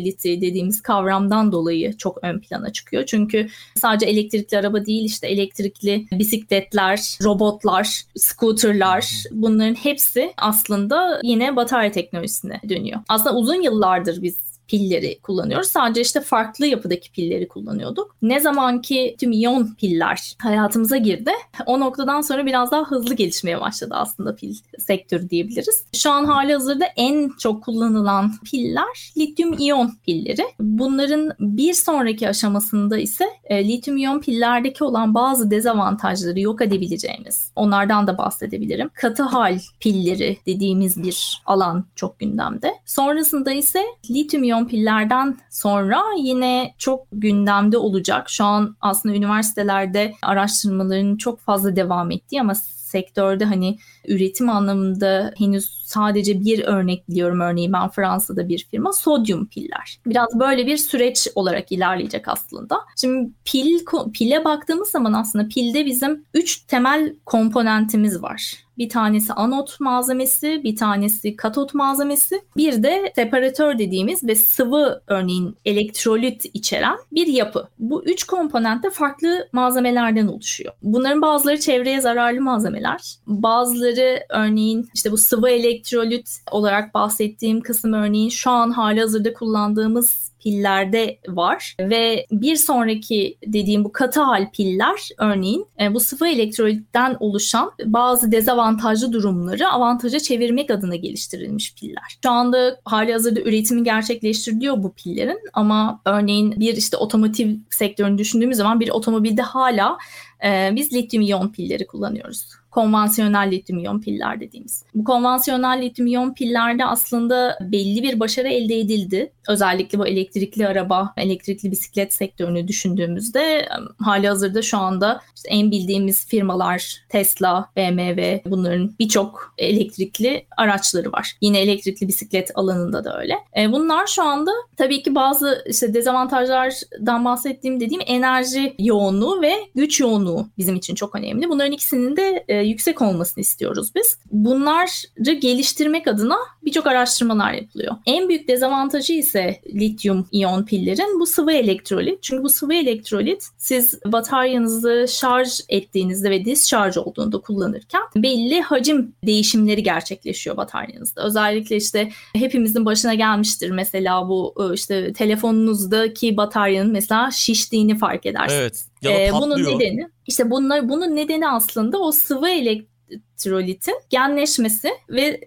e-mobility 0.00 0.40
dediğimiz 0.40 0.82
kavramdan 0.82 1.52
dolayı 1.52 1.96
çok 1.96 2.18
ön 2.22 2.40
plana 2.40 2.72
çıkıyor. 2.72 3.06
Çünkü 3.06 3.48
sadece 3.74 4.06
elektrikli 4.06 4.56
araba 4.56 4.86
değil 4.86 5.04
işte 5.04 5.26
elektrikli 5.26 6.06
bisikletler, 6.12 7.18
robotlar, 7.24 8.02
scooterlar 8.16 9.24
bunların 9.30 9.74
hepsi 9.74 10.32
aslında 10.36 11.20
yine 11.22 11.56
batarya 11.56 11.92
teknolojisine 11.92 12.60
dönüyor. 12.68 13.00
Aslında 13.08 13.36
uzun 13.36 13.62
yıllardır 13.62 14.22
biz 14.22 14.49
pilleri 14.70 15.20
kullanıyoruz. 15.22 15.68
Sadece 15.68 16.00
işte 16.00 16.20
farklı 16.20 16.66
yapıdaki 16.66 17.12
pilleri 17.12 17.48
kullanıyorduk. 17.48 18.16
Ne 18.22 18.40
zaman 18.40 18.82
ki 18.82 19.16
tüm 19.20 19.32
iyon 19.32 19.74
piller 19.74 20.36
hayatımıza 20.42 20.96
girdi 20.96 21.30
o 21.66 21.80
noktadan 21.80 22.20
sonra 22.20 22.46
biraz 22.46 22.70
daha 22.70 22.84
hızlı 22.84 23.14
gelişmeye 23.14 23.60
başladı 23.60 23.94
aslında 23.96 24.34
pil 24.34 24.54
sektörü 24.78 25.30
diyebiliriz. 25.30 25.84
Şu 25.94 26.10
an 26.10 26.24
hali 26.24 26.52
hazırda 26.52 26.84
en 26.96 27.30
çok 27.38 27.64
kullanılan 27.64 28.32
piller 28.44 29.12
lityum 29.16 29.58
iyon 29.58 29.92
pilleri. 30.06 30.42
Bunların 30.60 31.32
bir 31.40 31.74
sonraki 31.74 32.28
aşamasında 32.28 32.98
ise 32.98 33.24
e, 33.44 33.68
lityum 33.68 33.96
iyon 33.96 34.20
pillerdeki 34.20 34.84
olan 34.84 35.14
bazı 35.14 35.50
dezavantajları 35.50 36.40
yok 36.40 36.62
edebileceğimiz 36.62 37.52
onlardan 37.56 38.06
da 38.06 38.18
bahsedebilirim. 38.18 38.90
Katı 38.94 39.22
hal 39.22 39.58
pilleri 39.80 40.38
dediğimiz 40.46 41.02
bir 41.02 41.42
alan 41.46 41.84
çok 41.94 42.18
gündemde. 42.18 42.74
Sonrasında 42.86 43.52
ise 43.52 43.84
lityum 44.10 44.44
iyon 44.44 44.59
pillerden 44.66 45.38
sonra 45.50 46.02
yine 46.18 46.74
çok 46.78 47.06
gündemde 47.12 47.78
olacak. 47.78 48.30
Şu 48.30 48.44
an 48.44 48.76
aslında 48.80 49.14
üniversitelerde 49.14 50.14
araştırmaların 50.22 51.16
çok 51.16 51.40
fazla 51.40 51.76
devam 51.76 52.10
ettiği 52.10 52.40
ama 52.40 52.54
sektörde 52.90 53.44
hani 53.44 53.78
üretim 54.08 54.50
anlamında 54.50 55.32
henüz 55.38 55.82
sadece 55.84 56.40
bir 56.44 56.64
örnek 56.64 57.08
biliyorum. 57.08 57.40
Örneğin 57.40 57.72
ben 57.72 57.88
Fransa'da 57.88 58.48
bir 58.48 58.66
firma 58.70 58.92
sodyum 58.92 59.46
piller. 59.46 59.98
Biraz 60.06 60.28
böyle 60.40 60.66
bir 60.66 60.76
süreç 60.76 61.28
olarak 61.34 61.72
ilerleyecek 61.72 62.28
aslında. 62.28 62.80
Şimdi 62.96 63.30
pil 63.44 63.78
pile 64.14 64.44
baktığımız 64.44 64.88
zaman 64.88 65.12
aslında 65.12 65.48
pilde 65.48 65.86
bizim 65.86 66.24
üç 66.34 66.58
temel 66.58 67.14
komponentimiz 67.26 68.22
var. 68.22 68.54
Bir 68.78 68.88
tanesi 68.88 69.32
anot 69.32 69.80
malzemesi, 69.80 70.60
bir 70.64 70.76
tanesi 70.76 71.36
katot 71.36 71.74
malzemesi, 71.74 72.42
bir 72.56 72.82
de 72.82 73.12
separatör 73.14 73.78
dediğimiz 73.78 74.24
ve 74.24 74.34
sıvı 74.34 75.02
örneğin 75.06 75.56
elektrolit 75.64 76.44
içeren 76.54 76.96
bir 77.12 77.26
yapı. 77.26 77.68
Bu 77.78 78.04
üç 78.04 78.24
komponent 78.24 78.84
de 78.84 78.90
farklı 78.90 79.48
malzemelerden 79.52 80.26
oluşuyor. 80.26 80.72
Bunların 80.82 81.22
bazıları 81.22 81.60
çevreye 81.60 82.00
zararlı 82.00 82.40
malzemeler. 82.40 83.16
Bazıları 83.26 84.20
örneğin 84.28 84.88
işte 84.94 85.12
bu 85.12 85.18
sıvı 85.18 85.50
elektrolit 85.50 86.30
olarak 86.50 86.94
bahsettiğim 86.94 87.60
kısım 87.60 87.92
örneğin 87.92 88.28
şu 88.28 88.50
an 88.50 88.70
hali 88.70 89.00
hazırda 89.00 89.32
kullandığımız 89.32 90.29
pillerde 90.42 91.18
var 91.28 91.76
ve 91.80 92.26
bir 92.32 92.56
sonraki 92.56 93.36
dediğim 93.46 93.84
bu 93.84 93.92
katı 93.92 94.20
hal 94.20 94.50
piller 94.50 95.08
örneğin 95.18 95.66
e, 95.80 95.94
bu 95.94 96.00
sıvı 96.00 96.28
elektrolitten 96.28 97.16
oluşan 97.20 97.70
bazı 97.84 98.32
dezavantajlı 98.32 99.12
durumları 99.12 99.68
avantaja 99.68 100.18
çevirmek 100.20 100.70
adına 100.70 100.96
geliştirilmiş 100.96 101.74
piller. 101.74 102.18
Şu 102.22 102.30
anda 102.30 102.80
hali 102.84 103.12
hazırda 103.12 103.40
üretimi 103.40 103.84
gerçekleştiriliyor 103.84 104.82
bu 104.82 104.92
pillerin 104.92 105.40
ama 105.52 106.00
örneğin 106.04 106.60
bir 106.60 106.76
işte 106.76 106.96
otomotiv 106.96 107.56
sektörünü 107.70 108.18
düşündüğümüz 108.18 108.56
zaman 108.56 108.80
bir 108.80 108.88
otomobilde 108.88 109.42
hala 109.42 109.98
e, 110.44 110.70
biz 110.76 110.92
lityum 110.92 111.22
iyon 111.22 111.52
pilleri 111.52 111.86
kullanıyoruz 111.86 112.59
konvansiyonel 112.70 113.50
lityum 113.50 113.78
iyon 113.78 114.00
piller 114.00 114.40
dediğimiz. 114.40 114.84
Bu 114.94 115.04
konvansiyonel 115.04 115.82
lityum 115.82 116.06
iyon 116.06 116.34
pillerde 116.34 116.84
aslında 116.84 117.58
belli 117.60 118.02
bir 118.02 118.20
başarı 118.20 118.48
elde 118.48 118.78
edildi. 118.78 119.32
Özellikle 119.48 119.98
bu 119.98 120.06
elektrikli 120.06 120.66
araba, 120.66 121.12
elektrikli 121.16 121.70
bisiklet 121.70 122.14
sektörünü 122.14 122.68
düşündüğümüzde 122.68 123.68
hali 123.98 124.28
hazırda 124.28 124.62
şu 124.62 124.78
anda 124.78 125.20
işte 125.36 125.48
en 125.48 125.70
bildiğimiz 125.70 126.26
firmalar 126.26 126.96
Tesla, 127.08 127.70
BMW 127.76 128.42
bunların 128.46 128.94
birçok 128.98 129.54
elektrikli 129.58 130.46
araçları 130.56 131.12
var. 131.12 131.32
Yine 131.40 131.60
elektrikli 131.60 132.08
bisiklet 132.08 132.50
alanında 132.54 133.04
da 133.04 133.18
öyle. 133.18 133.34
E, 133.56 133.72
bunlar 133.72 134.06
şu 134.06 134.22
anda 134.22 134.50
tabii 134.76 135.02
ki 135.02 135.14
bazı 135.14 135.64
işte 135.66 135.94
dezavantajlardan 135.94 137.24
bahsettiğim 137.24 137.80
dediğim 137.80 138.02
enerji 138.06 138.74
yoğunluğu 138.78 139.42
ve 139.42 139.52
güç 139.74 140.00
yoğunluğu 140.00 140.48
bizim 140.58 140.76
için 140.76 140.94
çok 140.94 141.14
önemli. 141.14 141.48
Bunların 141.48 141.72
ikisinin 141.72 142.16
de 142.16 142.44
e, 142.48 142.54
yüksek 142.62 143.02
olmasını 143.02 143.42
istiyoruz 143.42 143.90
biz. 143.94 144.18
Bunları 144.30 145.32
geliştirmek 145.32 146.08
adına 146.08 146.36
birçok 146.64 146.86
araştırmalar 146.86 147.52
yapılıyor. 147.52 147.96
En 148.06 148.28
büyük 148.28 148.48
dezavantajı 148.48 149.12
ise 149.12 149.60
lityum 149.74 150.28
iyon 150.32 150.64
pillerin 150.64 151.20
bu 151.20 151.26
sıvı 151.26 151.52
elektrolit. 151.52 152.22
Çünkü 152.22 152.42
bu 152.42 152.48
sıvı 152.48 152.74
elektrolit 152.74 153.48
siz 153.58 153.98
bataryanızı 154.06 155.06
şarj 155.08 155.60
ettiğinizde 155.68 156.30
ve 156.30 156.44
discharge 156.44 157.00
olduğunda 157.00 157.38
kullanırken 157.38 158.02
belli 158.16 158.60
hacim 158.60 159.14
değişimleri 159.26 159.82
gerçekleşiyor 159.82 160.56
bataryanızda. 160.56 161.24
Özellikle 161.24 161.76
işte 161.76 162.10
hepimizin 162.34 162.84
başına 162.84 163.14
gelmiştir 163.14 163.70
mesela 163.70 164.28
bu 164.28 164.54
e, 164.60 164.74
işte 164.74 165.12
telefonunuzdaki 165.12 166.36
bataryanın 166.36 166.92
mesela 166.92 167.30
şiştiğini 167.30 167.98
fark 167.98 168.26
edersiniz. 168.26 168.60
Evet. 168.60 168.89
Ya 169.02 169.10
da 169.10 169.18
ee, 169.20 169.32
bunun 169.32 169.64
nedeni 169.64 170.08
işte 170.26 170.50
bunlar 170.50 170.88
bunun 170.88 171.16
nedeni 171.16 171.48
aslında 171.48 171.98
o 171.98 172.12
sıvı 172.12 172.48
elektrolitin 172.48 173.94
genleşmesi 174.10 174.88
ve 175.08 175.40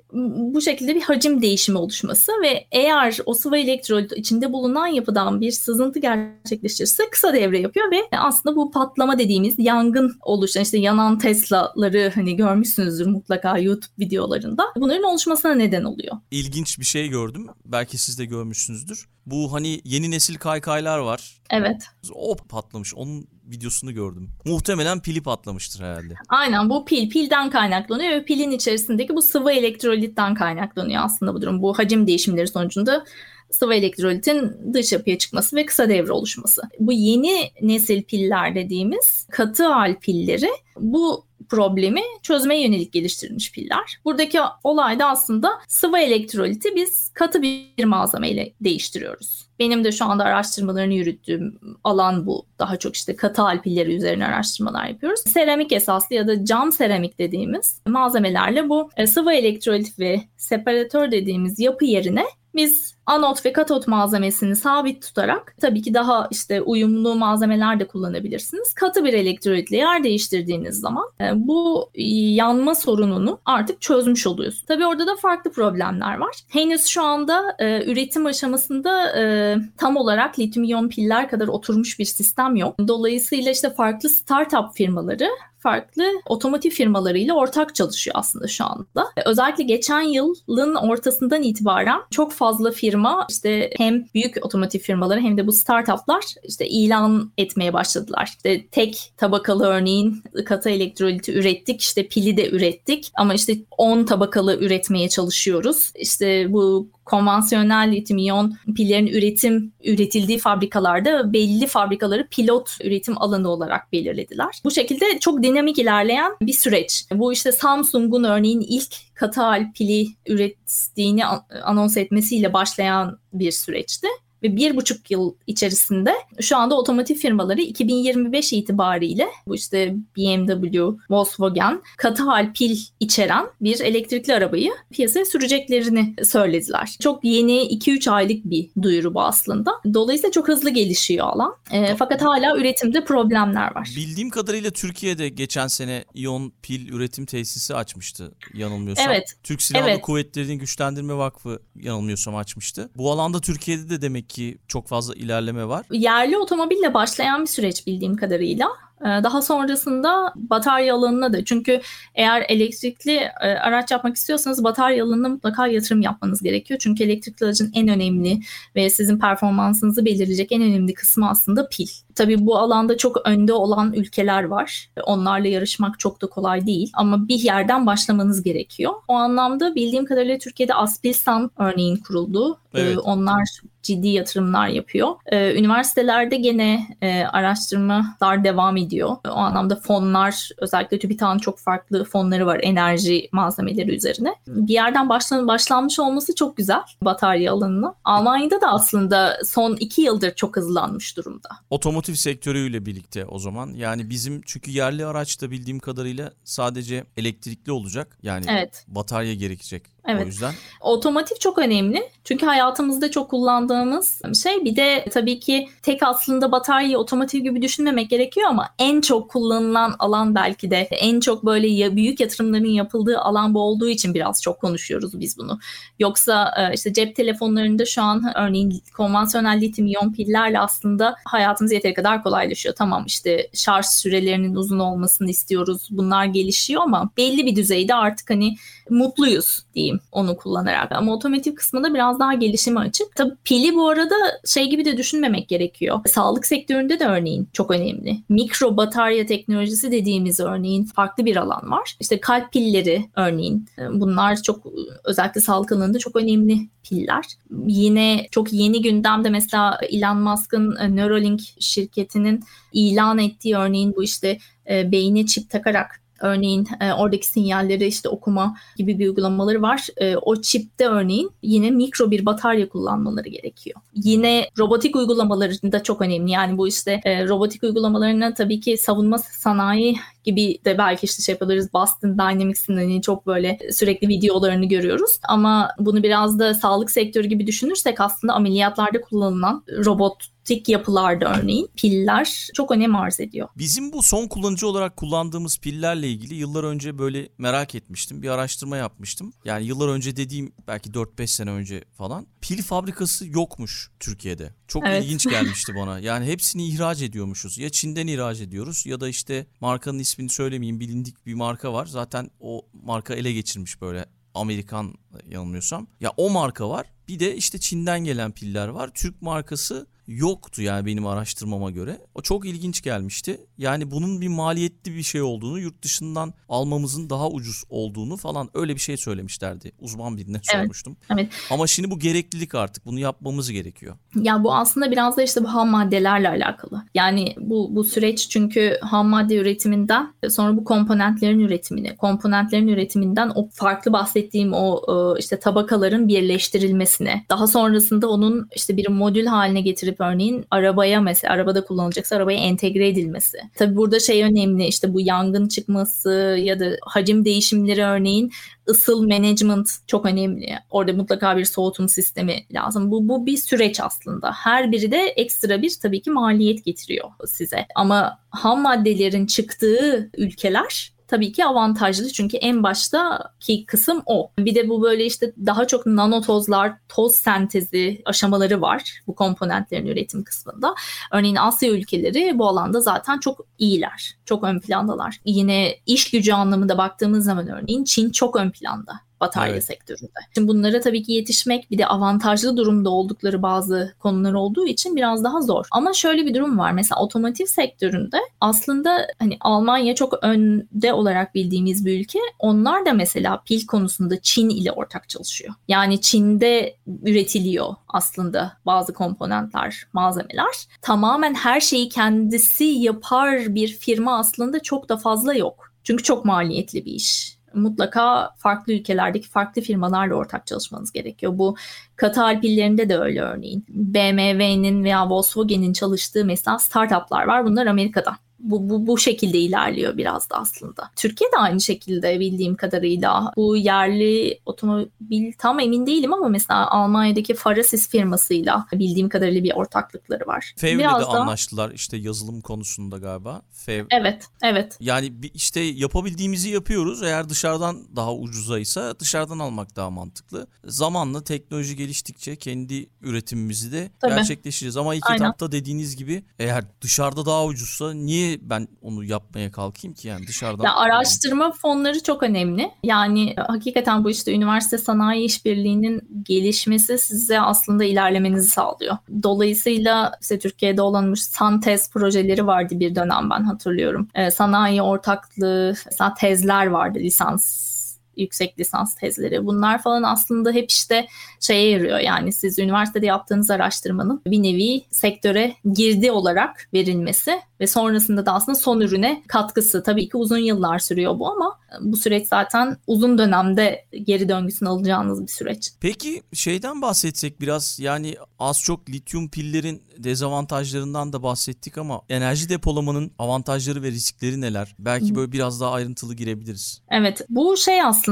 bu 0.54 0.62
şekilde 0.62 0.96
bir 0.96 1.02
hacim 1.02 1.42
değişimi 1.42 1.78
oluşması 1.78 2.32
ve 2.44 2.68
eğer 2.72 3.18
o 3.26 3.34
sıvı 3.34 3.58
elektrolit 3.58 4.12
içinde 4.12 4.54
bulunan 4.54 4.88
yapıdan 4.88 5.42
bir 5.42 5.52
sızıntı 5.52 6.00
gerçekleşirse 6.00 7.04
kısa 7.12 7.34
devre 7.34 7.60
yapıyor 7.60 7.92
ve 7.92 8.18
aslında 8.18 8.56
bu 8.56 8.72
patlama 8.72 9.20
dediğimiz 9.20 9.56
yangın 9.58 10.18
oluşan 10.22 10.62
işte 10.62 10.78
yanan 10.78 11.20
Tesla'ları 11.20 12.12
hani 12.16 12.36
görmüşsünüzdür 12.36 13.06
mutlaka 13.06 13.58
YouTube 13.58 13.94
videolarında. 14.00 14.64
Bunların 14.76 15.04
oluşmasına 15.04 15.56
neden 15.56 15.84
oluyor. 15.84 16.16
İlginç 16.32 16.80
bir 16.80 16.86
şey 16.86 17.08
gördüm. 17.08 17.48
Belki 17.66 17.98
siz 17.98 18.20
de 18.20 18.26
görmüşsünüzdür. 18.26 19.06
Bu 19.26 19.54
hani 19.54 19.82
yeni 19.84 20.12
nesil 20.12 20.36
kaykaylar 20.36 20.98
var. 21.00 21.42
Evet. 21.50 21.84
O 22.14 22.36
patlamış. 22.36 22.96
Onun 22.96 23.28
videosunu 23.54 23.94
gördüm. 23.94 24.30
Muhtemelen 24.46 25.02
pili 25.02 25.24
patlamıştır 25.24 25.84
herhalde. 25.84 26.14
Aynen 26.30 26.70
bu 26.70 26.86
pil 26.86 27.10
pilden 27.10 27.50
kaynaklanıyor 27.50 28.12
ve 28.12 28.26
pilin 28.26 28.52
içerisindeki 28.52 29.16
bu 29.16 29.22
sıvı 29.22 29.52
elektrolitten 29.52 30.34
kaynaklanıyor 30.34 31.02
aslında 31.06 31.34
bu 31.34 31.42
durum. 31.42 31.62
Bu 31.62 31.80
hacim 31.80 32.08
değişimleri 32.08 32.48
sonucunda 32.48 33.06
sıvı 33.52 33.74
elektrolitin 33.74 34.52
dış 34.74 34.92
yapıya 34.92 35.18
çıkması 35.18 35.56
ve 35.56 35.66
kısa 35.66 35.90
devre 35.90 36.12
oluşması. 36.12 36.62
Bu 36.80 36.92
yeni 36.94 37.52
nesil 37.62 38.04
piller 38.04 38.56
dediğimiz 38.56 39.28
katı 39.32 39.68
hal 39.68 39.96
pilleri 39.96 40.50
bu 40.80 41.26
problemi 41.54 42.02
çözmeye 42.22 42.62
yönelik 42.62 42.94
geliştirilmiş 42.94 43.52
piller. 43.52 44.00
Buradaki 44.06 44.40
olay 44.64 45.00
da 45.00 45.10
aslında 45.10 45.50
sıvı 45.68 46.00
elektroliti 46.00 46.76
biz 46.76 47.10
katı 47.10 47.42
bir 47.42 47.86
malzemeyle 47.86 48.54
değiştiriyoruz. 48.62 49.44
Benim 49.60 49.84
de 49.84 49.92
şu 49.92 50.06
anda 50.06 50.24
araştırmalarını 50.24 50.94
yürüttüğüm 50.94 51.60
alan 51.84 52.26
bu. 52.26 52.46
Daha 52.60 52.78
çok 52.78 52.96
işte 52.96 53.16
katı 53.16 53.42
hal 53.42 53.62
pilleri 53.62 53.96
üzerine 53.96 54.26
araştırmalar 54.26 54.86
yapıyoruz. 54.86 55.20
Seramik 55.20 55.72
esaslı 55.72 56.16
ya 56.16 56.28
da 56.28 56.46
cam 56.46 56.72
seramik 56.72 57.20
dediğimiz 57.20 57.82
malzemelerle 57.88 58.70
bu 58.70 58.90
e, 58.98 59.08
sıvı 59.08 59.34
elektrolit 59.34 60.00
ve 60.00 60.22
separatör 60.38 61.12
dediğimiz 61.12 61.60
yapı 61.60 61.86
yerine 61.86 62.26
biz 62.56 62.94
anot 63.06 63.46
ve 63.46 63.54
katot 63.54 63.88
malzemesini 63.88 64.56
sabit 64.56 65.02
tutarak 65.02 65.56
tabii 65.62 65.82
ki 65.82 65.94
daha 65.94 66.28
işte 66.32 66.62
uyumlu 66.62 67.16
malzemeler 67.16 67.80
de 67.80 67.88
kullanabilirsiniz. 67.88 68.74
Katı 68.74 69.06
bir 69.06 69.14
elektrolitle 69.14 69.78
yer 69.78 70.04
değiştirdiğiniz 70.04 70.80
zaman 70.80 71.06
e, 71.22 71.32
bu 71.36 71.90
yanma 71.96 72.76
sorununu 72.76 73.40
artık 73.46 73.82
çözmüş 73.82 74.28
oluyorsun. 74.28 74.66
Tabii 74.68 74.86
orada 74.86 75.08
da 75.08 75.16
farklı 75.16 75.52
problemler 75.52 76.18
var. 76.18 76.36
Henüz 76.50 76.86
şu 76.86 77.04
anda 77.04 77.56
e, 77.60 77.92
üretim 77.92 78.26
aşamasında 78.26 79.20
e, 79.20 79.56
tam 79.78 79.98
olarak 79.98 80.40
lityum 80.40 80.64
iyon 80.64 80.90
piller 80.90 81.30
kadar 81.30 81.48
oturmuş 81.48 82.00
bir 82.00 82.06
sistem 82.06 82.56
yok. 82.56 82.76
Dolayısıyla 82.88 83.52
işte 83.52 83.70
farklı 83.70 84.10
startup 84.10 84.76
firmaları 84.76 85.30
farklı 85.64 86.04
otomotiv 86.26 86.70
firmalarıyla 86.70 87.34
ortak 87.34 87.76
çalışıyor 87.76 88.16
aslında 88.20 88.48
şu 88.48 88.66
anda. 88.66 89.06
Özellikle 89.26 89.64
geçen 89.64 90.02
yılın 90.02 90.76
ortasından 90.76 91.44
itibaren 91.44 92.00
çok 92.12 92.34
fazla 92.34 92.72
firma 92.72 93.28
işte 93.30 93.70
hem 93.78 94.06
büyük 94.14 94.46
otomotiv 94.46 94.80
firmaları 94.80 95.20
hem 95.20 95.38
de 95.38 95.48
bu 95.48 95.52
startuplar 95.52 96.24
işte 96.44 96.68
ilan 96.68 97.32
etmeye 97.38 97.74
başladılar. 97.74 98.26
İşte 98.26 98.68
tek 98.72 99.14
tabakalı 99.18 99.66
örneğin 99.66 100.24
katı 100.46 100.70
elektroliti 100.70 101.34
ürettik, 101.34 101.82
işte 101.82 102.08
pili 102.08 102.38
de 102.38 102.50
ürettik 102.50 103.12
ama 103.16 103.34
işte 103.34 103.58
10 103.78 104.04
tabakalı 104.04 104.58
üretmeye 104.60 105.10
çalışıyoruz. 105.10 105.92
İşte 105.96 106.54
bu 106.54 106.88
konvansiyonel 107.06 107.92
lityum 107.92 108.18
iyon 108.18 108.58
pillerin 108.76 109.08
üretim 109.08 109.74
üretildiği 109.84 110.40
fabrikalarda 110.40 111.34
belli 111.34 111.68
fabrikaları 111.68 112.28
pilot 112.28 112.78
üretim 112.84 113.22
alanı 113.22 113.50
olarak 113.50 113.92
belirlediler. 113.92 114.62
Bu 114.64 114.72
şekilde 114.72 115.20
çok 115.20 115.44
dinamik 115.44 115.80
ilerleyen 115.80 116.32
bir 116.42 116.54
süreç. 116.54 117.06
Bu 117.12 117.34
işte 117.34 117.52
Samsung'un 117.52 118.24
örneğin 118.24 118.62
ilk 118.62 118.96
katı 119.14 119.42
pili 119.76 120.08
ürettiğini 120.28 121.26
anons 121.64 121.98
etmesiyle 121.98 122.54
başlayan 122.54 123.20
bir 123.34 123.52
süreçti 123.52 124.08
ve 124.44 124.56
bir 124.56 124.76
buçuk 124.76 125.12
yıl 125.12 125.34
içerisinde 125.48 126.14
şu 126.42 126.58
anda 126.58 126.76
otomotiv 126.76 127.16
firmaları 127.16 127.62
2025 127.62 128.54
itibariyle 128.54 129.28
bu 129.48 129.56
işte 129.56 129.96
BMW, 130.18 130.80
Volkswagen 131.10 131.82
katı 131.98 132.24
hal 132.24 132.54
pil 132.54 132.78
içeren 133.00 133.46
bir 133.62 133.80
elektrikli 133.80 134.34
arabayı 134.34 134.72
piyasaya 134.92 135.26
süreceklerini 135.26 136.16
söylediler. 136.24 136.96
Çok 137.00 137.24
yeni 137.24 137.62
2-3 137.62 138.12
aylık 138.12 138.46
bir 138.46 138.70
duyuru 138.82 139.14
bu 139.14 139.22
aslında. 139.22 139.72
Dolayısıyla 139.94 140.32
çok 140.32 140.48
hızlı 140.48 140.70
gelişiyor 140.70 141.28
alan. 141.28 141.56
E, 141.72 141.96
fakat 141.96 142.22
hala 142.22 142.58
üretimde 142.58 143.06
problemler 143.06 143.76
var. 143.76 143.94
Bildiğim 143.96 144.30
kadarıyla 144.30 144.72
Türkiye'de 144.72 145.30
geçen 145.30 145.68
sene 145.68 146.06
iyon 146.14 146.54
pil 146.62 146.90
üretim 146.90 147.26
tesisi 147.26 147.76
açmıştı 147.76 148.32
yanılmıyorsam. 148.54 149.06
Evet. 149.10 149.34
Türk 149.44 149.62
Silahlı 149.62 149.90
evet. 149.90 150.02
Kuvvetleri'nin 150.02 150.60
Güçlendirme 150.60 151.14
Vakfı 151.18 151.60
yanılmıyorsam 151.76 152.36
açmıştı. 152.36 152.90
Bu 152.98 153.12
alanda 153.12 153.42
Türkiye'de 153.42 153.90
de 153.90 154.02
demek 154.02 154.30
ki 154.34 154.58
çok 154.68 154.88
fazla 154.88 155.14
ilerleme 155.16 155.68
var. 155.68 155.86
Yerli 155.92 156.38
otomobille 156.38 156.94
başlayan 156.94 157.42
bir 157.42 157.48
süreç 157.48 157.88
bildiğim 157.88 158.16
kadarıyla. 158.16 158.68
Ee, 159.02 159.24
daha 159.24 159.42
sonrasında 159.42 160.34
batarya 160.36 160.96
alanına 160.96 161.34
da 161.34 161.46
çünkü 161.46 161.82
eğer 162.16 162.46
elektrikli 162.50 163.16
e, 163.42 163.48
araç 163.48 163.92
yapmak 163.92 164.16
istiyorsanız 164.16 164.64
batarya 164.64 165.06
alanına 165.06 165.30
mutlaka 165.30 165.68
yatırım 165.68 166.02
yapmanız 166.02 166.42
gerekiyor. 166.42 166.80
Çünkü 166.84 167.04
elektrikli 167.04 167.44
aracın 167.44 167.72
en 167.76 167.88
önemli 167.88 168.40
ve 168.76 168.90
sizin 168.90 169.20
performansınızı 169.20 170.06
belirleyecek 170.06 170.52
en 170.52 170.62
önemli 170.62 170.94
kısmı 170.94 171.30
aslında 171.30 171.70
pil. 171.70 171.88
Tabii 172.16 172.46
bu 172.46 172.58
alanda 172.58 172.98
çok 172.98 173.28
önde 173.28 173.54
olan 173.54 173.94
ülkeler 173.94 174.44
var. 174.44 174.90
Onlarla 175.04 175.48
yarışmak 175.48 176.00
çok 176.00 176.22
da 176.22 176.28
kolay 176.28 176.66
değil 176.68 176.92
ama 176.94 177.28
bir 177.28 177.40
yerden 177.40 177.86
başlamanız 177.86 178.44
gerekiyor. 178.44 178.94
O 179.08 179.14
anlamda 179.14 179.76
bildiğim 179.76 180.06
kadarıyla 180.06 180.38
Türkiye'de 180.38 180.74
Aspilsan 180.74 181.52
örneğin 181.58 181.98
kuruldu. 181.98 182.58
Ee, 182.74 182.82
evet. 182.82 182.98
Onlar 183.04 183.60
ciddi 183.84 184.08
yatırımlar 184.08 184.68
yapıyor. 184.68 185.16
Ee, 185.26 185.60
üniversitelerde 185.60 186.36
gene 186.36 186.88
e, 187.02 187.24
araştırmalar 187.24 188.44
devam 188.44 188.78
ediyor. 188.78 188.83
O 189.28 189.36
anlamda 189.36 189.76
fonlar 189.76 190.50
özellikle 190.58 191.00
TÜBİTAK'ın 191.00 191.40
çok 191.40 191.60
farklı 191.60 192.06
fonları 192.06 192.46
var 192.46 192.60
enerji 192.64 193.30
malzemeleri 193.32 193.96
üzerine. 193.96 194.36
Bir 194.48 194.74
yerden 194.74 195.10
başlan 195.10 195.48
başlanmış 195.48 196.00
olması 196.00 196.36
çok 196.36 196.58
güzel 196.58 196.82
batarya 197.02 197.54
alanına. 197.54 197.96
Almanya'da 198.04 198.62
da 198.62 198.68
aslında 198.68 199.40
son 199.46 199.76
iki 199.76 200.02
yıldır 200.02 200.36
çok 200.36 200.58
hızlanmış 200.58 201.18
durumda. 201.18 201.50
Otomotiv 201.70 202.14
sektörüyle 202.14 202.86
birlikte 202.86 203.26
o 203.26 203.40
zaman 203.40 203.74
yani 203.74 204.10
bizim 204.10 204.42
çünkü 204.46 204.72
yerli 204.72 205.06
araçta 205.06 205.52
bildiğim 205.52 205.80
kadarıyla 205.80 206.32
sadece 206.44 207.04
elektrikli 207.18 207.72
olacak. 207.72 208.18
Yani 208.24 208.46
evet. 208.50 208.86
batarya 208.88 209.34
gerekecek 209.34 209.93
Evet. 210.08 210.24
O 210.24 210.26
yüzden. 210.26 210.54
Otomotiv 210.82 211.36
çok 211.36 211.58
önemli. 211.58 212.04
Çünkü 212.24 212.46
hayatımızda 212.46 213.12
çok 213.12 213.30
kullandığımız 213.30 214.22
şey. 214.44 214.66
Bir 214.66 214.76
de 214.76 215.06
tabii 215.12 215.40
ki 215.40 215.70
tek 215.82 216.04
aslında 216.04 216.52
bataryayı 216.52 216.98
otomotiv 216.98 217.40
gibi 217.40 217.62
düşünmemek 217.62 218.10
gerekiyor 218.10 218.50
ama 218.50 218.70
en 218.80 219.02
çok 219.02 219.30
kullanılan 219.30 219.96
alan 220.00 220.36
belki 220.36 220.72
de 220.72 220.78
en 220.92 221.20
çok 221.20 221.46
böyle 221.46 221.96
büyük 221.96 222.20
yatırımların 222.20 222.66
yapıldığı 222.66 223.20
alan 223.20 223.54
bu 223.54 223.60
olduğu 223.60 223.90
için 223.90 224.14
biraz 224.14 224.42
çok 224.42 224.62
konuşuyoruz 224.62 225.20
biz 225.20 225.38
bunu. 225.38 225.60
Yoksa 226.00 226.54
e, 226.58 226.74
işte 226.74 226.94
cep 226.94 227.16
telefonlarında 227.16 227.86
şu 227.86 228.02
an 228.02 228.32
örneğin 228.36 228.84
konvansiyonel 228.98 229.62
lityum 229.62 229.88
iyon 229.88 230.14
pillerle 230.14 230.60
aslında 230.60 231.16
hayatımız 231.26 231.72
yeteri 231.72 231.94
kadar 231.94 232.24
kolaylaşıyor. 232.24 232.76
Tamam 232.76 233.04
işte 233.08 233.50
şarj 233.54 233.86
sürelerinin 233.86 234.56
uzun 234.56 234.80
olmasını 234.80 235.30
istiyoruz. 235.30 235.88
Bunlar 235.92 236.26
gelişiyor 236.26 236.82
ama 236.82 237.10
belli 237.18 237.46
bir 237.46 237.56
düzeyde 237.56 237.96
artık 237.96 238.30
hani 238.30 238.56
mutluyuz 238.90 239.66
diyeyim 239.76 240.00
onu 240.12 240.38
kullanarak. 240.38 240.92
Ama 240.92 241.14
otomotiv 241.14 241.56
kısmında 241.56 241.94
biraz 241.94 242.20
daha 242.20 242.34
gelişime 242.34 242.80
açık. 242.80 243.16
Tabii 243.16 243.34
pili 243.44 243.76
bu 243.76 243.90
arada 243.90 244.16
şey 244.46 244.70
gibi 244.70 244.86
de 244.86 244.98
düşünmemek 244.98 245.50
gerekiyor. 245.50 246.00
Sağlık 246.06 246.46
sektöründe 246.46 247.00
de 247.00 247.06
örneğin 247.06 247.50
çok 247.54 247.72
önemli. 247.72 248.18
Mikro 248.30 248.78
batarya 248.78 249.26
teknolojisi 249.26 249.92
dediğimiz 249.92 250.40
örneğin 250.40 250.86
farklı 250.86 251.26
bir 251.26 251.36
alan 251.36 251.72
var. 251.72 251.96
İşte 252.00 252.20
kalp 252.20 252.52
pilleri 252.52 253.06
örneğin 253.16 253.68
bunlar 253.92 254.42
çok 254.42 254.66
özellikle 255.04 255.42
sağlık 255.42 255.72
alanında 255.72 256.00
çok 256.00 256.16
önemli 256.16 256.58
piller. 256.84 257.26
Yine 257.68 258.28
çok 258.32 258.54
yeni 258.54 258.82
gündemde 258.82 259.30
mesela 259.30 259.80
Elon 259.90 260.18
Musk'ın 260.18 260.76
e, 260.76 260.96
Neuralink 260.96 261.42
şirketinin 261.60 262.44
ilan 262.74 263.20
ettiği 263.20 263.56
örneğin 263.56 263.94
bu 263.96 264.04
işte 264.04 264.38
e, 264.70 264.92
beyine 264.92 265.26
çip 265.26 265.50
takarak 265.50 266.03
Örneğin 266.24 266.68
e, 266.82 266.94
oradaki 266.94 267.28
sinyalleri 267.28 267.86
işte 267.86 268.10
okuma 268.10 268.56
gibi 268.78 269.00
bir 269.00 269.08
uygulamaları 269.08 269.62
var. 269.62 269.88
E, 269.98 270.16
o 270.16 270.42
çipte 270.42 270.88
örneğin 270.88 271.32
yine 271.42 271.72
mikro 271.72 272.12
bir 272.12 272.26
batarya 272.26 272.70
kullanmaları 272.70 273.30
gerekiyor. 273.30 273.80
Yine 273.96 274.50
robotik 274.60 274.96
uygulamaları 274.96 275.72
da 275.72 275.84
çok 275.84 276.02
önemli. 276.02 276.32
Yani 276.32 276.58
bu 276.58 276.68
işte 276.68 277.02
e, 277.04 277.28
robotik 277.28 277.64
uygulamalarına 277.64 278.34
tabii 278.34 278.60
ki 278.60 278.78
savunma 278.78 279.18
sanayi 279.18 279.98
gibi 280.24 280.58
de 280.66 280.78
belki 280.78 281.06
işte 281.06 281.24
şey 281.24 281.34
yapabiliriz. 281.34 281.74
Boston 281.74 282.14
Dynamics'in 282.14 282.78
hani 282.78 283.02
çok 283.02 283.28
böyle 283.28 283.60
sürekli 283.72 284.08
videolarını 284.08 284.66
görüyoruz. 284.66 285.20
Ama 285.30 285.70
bunu 285.80 286.04
biraz 286.04 286.40
da 286.40 286.54
sağlık 286.54 286.92
sektörü 286.92 287.28
gibi 287.28 287.48
düşünürsek 287.48 288.02
aslında 288.02 288.34
ameliyatlarda 288.34 289.02
kullanılan 289.02 289.64
robot 289.86 290.33
tik 290.44 290.70
yapılarda 290.70 291.40
örneğin 291.40 291.70
piller 291.76 292.50
çok 292.54 292.72
önem 292.72 292.96
arz 292.96 293.20
ediyor. 293.20 293.50
Bizim 293.58 293.94
bu 293.94 294.04
son 294.04 294.28
kullanıcı 294.28 294.68
olarak 294.68 294.98
kullandığımız 294.98 295.58
pillerle 295.58 296.10
ilgili 296.10 296.36
yıllar 296.36 296.64
önce 296.64 296.98
böyle 296.98 297.30
merak 297.38 297.76
etmiştim. 297.76 298.22
Bir 298.22 298.30
araştırma 298.30 298.78
yapmıştım. 298.78 299.34
Yani 299.46 299.66
yıllar 299.66 299.88
önce 299.88 300.16
dediğim 300.16 300.54
belki 300.68 300.90
4-5 300.90 301.28
sene 301.28 301.50
önce 301.50 301.84
falan. 301.98 302.28
Pil 302.42 302.62
fabrikası 302.62 303.28
yokmuş 303.28 303.92
Türkiye'de. 304.00 304.54
Çok 304.68 304.84
evet. 304.88 305.06
ilginç 305.06 305.26
gelmişti 305.30 305.76
bana. 305.76 306.00
Yani 306.00 306.26
hepsini 306.26 306.68
ihraç 306.68 307.02
ediyormuşuz. 307.02 307.58
Ya 307.58 307.70
Çin'den 307.70 308.08
ihraç 308.08 308.42
ediyoruz 308.42 308.86
ya 308.86 309.00
da 309.00 309.10
işte 309.10 309.48
markanın 309.60 310.00
ismini 310.00 310.30
söylemeyeyim 310.30 310.80
bilindik 310.80 311.26
bir 311.26 311.34
marka 311.34 311.74
var. 311.74 311.86
Zaten 311.86 312.30
o 312.40 312.66
marka 312.74 313.14
ele 313.14 313.34
geçirmiş 313.34 313.82
böyle 313.82 314.06
Amerikan 314.34 314.94
yanılmıyorsam. 315.30 315.88
Ya 316.00 316.12
o 316.18 316.30
marka 316.30 316.70
var. 316.70 316.86
Bir 317.08 317.20
de 317.20 317.36
işte 317.36 317.60
Çin'den 317.60 318.04
gelen 318.04 318.32
piller 318.32 318.68
var. 318.68 318.92
Türk 318.94 319.22
markası 319.22 319.88
yoktu 320.08 320.62
yani 320.62 320.86
benim 320.86 321.08
araştırmama 321.08 321.72
göre. 321.72 321.98
O 322.16 322.22
çok 322.22 322.46
ilginç 322.46 322.82
gelmişti. 322.82 323.42
Yani 323.58 323.92
bunun 323.92 324.22
bir 324.22 324.28
maliyetli 324.28 324.96
bir 324.96 325.04
şey 325.04 325.22
olduğunu, 325.22 325.60
yurt 325.60 325.84
dışından 325.84 326.34
almamızın 326.50 327.10
daha 327.10 327.30
ucuz 327.30 327.64
olduğunu 327.70 328.18
falan 328.18 328.50
öyle 328.54 328.76
bir 328.76 328.80
şey 328.80 328.98
söylemişlerdi. 328.98 329.72
Uzman 329.80 330.18
birine 330.18 330.38
sormuştum. 330.44 330.98
Evet, 331.10 331.20
evet. 331.22 331.34
Ama 331.50 331.68
şimdi 331.68 331.92
bu 331.92 332.00
gereklilik 332.00 332.56
artık. 332.56 332.86
Bunu 332.86 333.00
yapmamız 333.00 333.52
gerekiyor. 333.52 333.96
Ya 334.16 334.44
bu 334.44 334.56
aslında 334.56 334.92
biraz 334.92 335.18
da 335.18 335.24
işte 335.24 335.44
bu 335.44 335.54
ham 335.54 335.70
maddelerle 335.70 336.30
alakalı. 336.30 336.84
Yani 336.96 337.36
bu 337.40 337.76
bu 337.76 337.84
süreç 337.84 338.30
çünkü 338.30 338.78
ham 338.82 339.08
madde 339.08 339.36
üretiminden 339.36 340.14
sonra 340.30 340.58
bu 340.58 340.64
komponentlerin 340.64 341.40
üretimine, 341.40 341.98
komponentlerin 341.98 342.68
üretiminden 342.68 343.32
o 343.36 343.50
farklı 343.54 343.94
bahsettiğim 343.94 344.54
o 344.54 344.82
e, 344.88 344.96
işte 345.20 345.40
tabakaların 345.40 346.08
birleştirilmesine, 346.08 347.26
daha 347.30 347.48
sonrasında 347.48 348.10
onun 348.10 348.50
işte 348.56 348.78
bir 348.78 348.88
modül 348.90 349.26
haline 349.26 349.62
getirip 349.62 350.02
örneğin 350.02 350.46
arabaya 350.52 351.02
mesela 351.02 351.34
arabada 351.34 351.64
kullanılacaksa 351.64 352.16
arabaya 352.16 352.38
entegre 352.38 352.88
edilmesi. 352.88 353.38
Tabii 353.56 353.76
burada 353.76 354.00
şey 354.00 354.24
önemli 354.24 354.68
işte 354.68 354.94
bu 354.94 355.02
yangın 355.02 355.48
çıkması 355.48 356.38
ya 356.40 356.60
da 356.60 356.78
hacim 356.82 357.26
değişimleri 357.26 357.84
örneğin 357.84 358.32
ısıl 358.70 359.04
management 359.04 359.70
çok 359.88 360.06
önemli. 360.06 360.60
Orada 360.70 360.94
mutlaka 360.94 361.38
bir 361.38 361.46
soğutum 361.46 361.90
sistemi 361.90 362.46
lazım. 362.52 362.92
Bu, 362.92 363.10
bu 363.10 363.26
bir 363.26 363.38
süreç 363.38 363.80
aslında. 363.80 364.32
Her 364.32 364.72
biri 364.72 364.92
de 364.92 364.98
ekstra 364.98 365.62
bir 365.62 365.74
tabii 365.82 366.02
ki 366.02 366.12
maliyet 366.12 366.66
getiriyor 366.66 367.10
size. 367.26 367.66
Ama 367.76 368.20
ham 368.30 368.62
maddelerin 368.62 369.26
çıktığı 369.26 370.10
ülkeler 370.18 370.93
tabii 371.14 371.32
ki 371.32 371.46
avantajlı 371.46 372.10
çünkü 372.10 372.38
en 372.38 372.64
baştaki 372.64 373.66
kısım 373.66 374.04
o. 374.06 374.32
Bir 374.40 374.56
de 374.56 374.70
bu 374.70 374.82
böyle 374.82 375.06
işte 375.06 375.34
daha 375.46 375.68
çok 375.68 375.86
nanotozlar, 375.86 376.74
toz 376.90 377.16
sentezi 377.16 378.02
aşamaları 378.06 378.62
var 378.62 379.02
bu 379.08 379.16
komponentlerin 379.16 379.88
üretim 379.88 380.24
kısmında. 380.24 380.76
Örneğin 381.12 381.36
Asya 381.36 381.70
ülkeleri 381.70 382.40
bu 382.40 382.48
alanda 382.48 382.82
zaten 382.82 383.20
çok 383.20 383.46
iyiler. 383.58 384.16
Çok 384.26 384.44
ön 384.44 384.60
plandalar. 384.60 385.20
Yine 385.26 385.76
iş 385.86 386.12
gücü 386.12 386.34
anlamında 386.34 386.78
baktığımız 386.78 387.26
zaman 387.26 387.48
örneğin 387.48 387.84
Çin 387.84 388.10
çok 388.10 388.36
ön 388.36 388.52
planda 388.52 389.00
batarya 389.22 389.54
evet. 389.54 389.64
sektöründe. 389.64 390.20
Şimdi 390.36 390.48
bunlara 390.48 390.82
tabii 390.82 391.04
ki 391.04 391.12
yetişmek 391.12 391.72
bir 391.72 391.78
de 391.78 391.88
avantajlı 391.88 392.58
durumda 392.58 392.90
oldukları 392.90 393.42
bazı 393.42 393.94
konular 394.00 394.34
olduğu 394.34 394.68
için 394.68 394.96
biraz 394.96 395.24
daha 395.24 395.42
zor. 395.42 395.66
Ama 395.72 395.94
şöyle 395.94 396.26
bir 396.26 396.34
durum 396.34 396.60
var. 396.60 396.72
Mesela 396.72 397.02
otomotiv 397.02 397.46
sektöründe 397.46 398.18
aslında 398.42 399.08
hani 399.20 399.38
Almanya 399.42 399.96
çok 399.96 400.24
önde 400.24 400.94
olarak 400.94 401.36
bildiğimiz 401.36 401.86
bir 401.86 402.00
ülke. 402.00 402.20
Onlar 402.40 402.86
da 402.86 402.94
mesela 402.94 403.42
pil 403.46 403.66
konusunda 403.66 404.22
Çin 404.22 404.50
ile 404.50 404.72
ortak 404.72 405.10
çalışıyor. 405.10 405.54
Yani 405.68 406.02
Çin'de 406.02 406.76
üretiliyor 407.04 407.76
aslında 407.88 408.58
bazı 408.66 408.94
komponentler, 408.94 409.88
malzemeler. 409.94 410.68
Tamamen 410.82 411.34
her 411.34 411.62
şeyi 411.62 411.90
kendisi 411.90 412.64
yapar 412.64 413.56
bir 413.56 413.68
firma 413.68 414.20
aslında 414.20 414.60
çok 414.60 414.90
da 414.90 414.98
fazla 414.98 415.34
yok. 415.34 415.74
Çünkü 415.84 416.04
çok 416.04 416.26
maliyetli 416.26 416.86
bir 416.86 416.92
iş 416.92 417.38
mutlaka 417.54 418.30
farklı 418.38 418.74
ülkelerdeki 418.74 419.30
farklı 419.30 419.62
firmalarla 419.62 420.16
ortak 420.16 420.48
çalışmanız 420.48 420.92
gerekiyor. 420.92 421.38
Bu 421.38 421.56
katı 421.96 422.24
alpillerinde 422.24 422.90
de 422.90 422.98
öyle 422.98 423.22
örneğin. 423.22 423.66
BMW'nin 423.70 424.84
veya 424.84 425.10
Volkswagen'in 425.10 425.74
çalıştığı 425.74 426.26
mesela 426.26 426.60
startuplar 426.60 427.24
var. 427.24 427.46
Bunlar 427.46 427.66
Amerika'dan 427.66 428.16
bu, 428.44 428.70
bu, 428.70 428.88
bu 428.88 428.98
şekilde 428.98 429.38
ilerliyor 429.38 429.98
biraz 429.98 430.30
da 430.30 430.36
aslında. 430.36 430.92
Türkiye 430.96 431.32
de 431.32 431.38
aynı 431.38 431.62
şekilde 431.62 432.20
bildiğim 432.20 432.56
kadarıyla 432.56 433.34
bu 433.38 433.58
yerli 433.58 434.40
otomobil 434.46 435.32
tam 435.38 435.60
emin 435.60 435.88
değilim 435.88 436.14
ama 436.14 436.30
mesela 436.30 436.72
Almanya'daki 436.72 437.36
Farasis 437.36 437.90
firmasıyla 437.90 438.66
bildiğim 438.74 439.10
kadarıyla 439.10 439.44
bir 439.44 439.54
ortaklıkları 439.54 440.28
var. 440.28 440.54
FEV'le 440.58 440.80
de 440.80 440.84
da... 440.84 441.08
anlaştılar 441.08 441.72
işte 441.72 441.98
yazılım 441.98 442.42
konusunda 442.42 442.98
galiba. 442.98 443.42
FEV. 443.52 443.86
Evet, 443.92 444.26
evet. 444.44 444.78
Yani 444.80 445.14
işte 445.34 445.60
yapabildiğimizi 445.60 446.50
yapıyoruz. 446.50 447.04
Eğer 447.04 447.30
dışarıdan 447.30 447.96
daha 447.96 448.16
ucuzaysa 448.16 449.00
dışarıdan 449.00 449.40
almak 449.40 449.76
daha 449.76 449.90
mantıklı. 449.90 450.48
Zamanla 450.66 451.24
teknoloji 451.24 451.76
geliştikçe 451.76 452.36
kendi 452.36 452.90
üretimimizi 453.02 453.72
de 453.72 453.92
Tabii. 454.02 454.16
gerçekleştireceğiz. 454.16 454.78
Ama 454.78 454.96
ilk 454.96 455.10
Aynen. 455.10 455.24
etapta 455.24 455.52
dediğiniz 455.52 455.96
gibi 455.96 456.24
eğer 456.40 456.64
dışarıda 456.82 457.26
daha 457.26 457.46
ucuzsa 457.46 457.94
niye 457.94 458.33
ben 458.42 458.68
onu 458.82 459.04
yapmaya 459.04 459.52
kalkayım 459.52 459.96
ki 459.96 460.08
yani 460.08 460.28
dışarıdan? 460.28 460.64
Ya 460.64 460.76
araştırma 460.76 461.52
fonları 461.52 462.04
çok 462.04 462.24
önemli. 462.24 462.72
Yani 462.84 463.36
hakikaten 463.48 464.04
bu 464.04 464.10
işte 464.10 464.34
üniversite 464.34 464.78
sanayi 464.78 465.26
işbirliğinin 465.26 466.24
gelişmesi 466.24 466.98
size 466.98 467.40
aslında 467.40 467.84
ilerlemenizi 467.84 468.50
sağlıyor. 468.50 468.98
Dolayısıyla 469.24 470.12
işte 470.22 470.40
Türkiye'de 470.40 470.82
olan 470.82 471.14
Santez 471.14 471.92
projeleri 471.92 472.48
vardı 472.48 472.80
bir 472.80 472.96
dönem 472.96 473.30
ben 473.30 473.44
hatırlıyorum. 473.44 474.08
Ee, 474.16 474.32
sanayi 474.32 474.82
ortaklığı, 474.82 475.74
mesela 475.86 476.14
tezler 476.14 476.68
vardı 476.68 477.00
lisans 477.00 477.73
yüksek 478.18 478.60
lisans 478.60 478.96
tezleri. 478.96 479.46
Bunlar 479.46 479.82
falan 479.82 480.04
aslında 480.04 480.52
hep 480.52 480.72
işte 480.72 481.08
şeye 481.40 481.70
yarıyor. 481.70 482.00
Yani 482.00 482.34
siz 482.34 482.60
üniversitede 482.60 483.06
yaptığınız 483.06 483.52
araştırmanın 483.52 484.22
bir 484.28 484.44
nevi 484.44 484.82
sektöre 484.92 485.56
girdi 485.74 486.12
olarak 486.12 486.70
verilmesi 486.74 487.40
ve 487.60 487.68
sonrasında 487.68 488.26
da 488.26 488.34
aslında 488.34 488.58
son 488.58 488.82
ürüne 488.82 489.24
katkısı. 489.28 489.84
Tabii 489.84 490.10
ki 490.10 490.18
uzun 490.18 490.38
yıllar 490.38 490.80
sürüyor 490.80 491.20
bu 491.20 491.28
ama 491.28 491.60
bu 491.82 491.98
süreç 491.98 492.28
zaten 492.28 492.78
uzun 492.88 493.18
dönemde 493.18 493.86
geri 494.04 494.30
döngüsünü 494.30 494.70
alacağınız 494.70 495.22
bir 495.22 495.32
süreç. 495.32 495.72
Peki 495.80 496.24
şeyden 496.34 496.82
bahsetsek 496.82 497.42
biraz 497.42 497.80
yani 497.80 498.16
az 498.40 498.62
çok 498.62 498.90
lityum 498.90 499.30
pillerin 499.30 499.84
dezavantajlarından 499.98 501.14
da 501.14 501.24
bahsettik 501.24 501.78
ama 501.78 502.02
enerji 502.10 502.50
depolamanın 502.50 503.12
avantajları 503.20 503.84
ve 503.84 503.92
riskleri 503.92 504.42
neler? 504.42 504.76
Belki 504.80 505.16
böyle 505.16 505.32
biraz 505.32 505.62
daha 505.62 505.72
ayrıntılı 505.72 506.16
girebiliriz. 506.16 506.82
Evet 506.92 507.22
bu 507.30 507.58
şey 507.58 507.82
aslında 507.82 508.03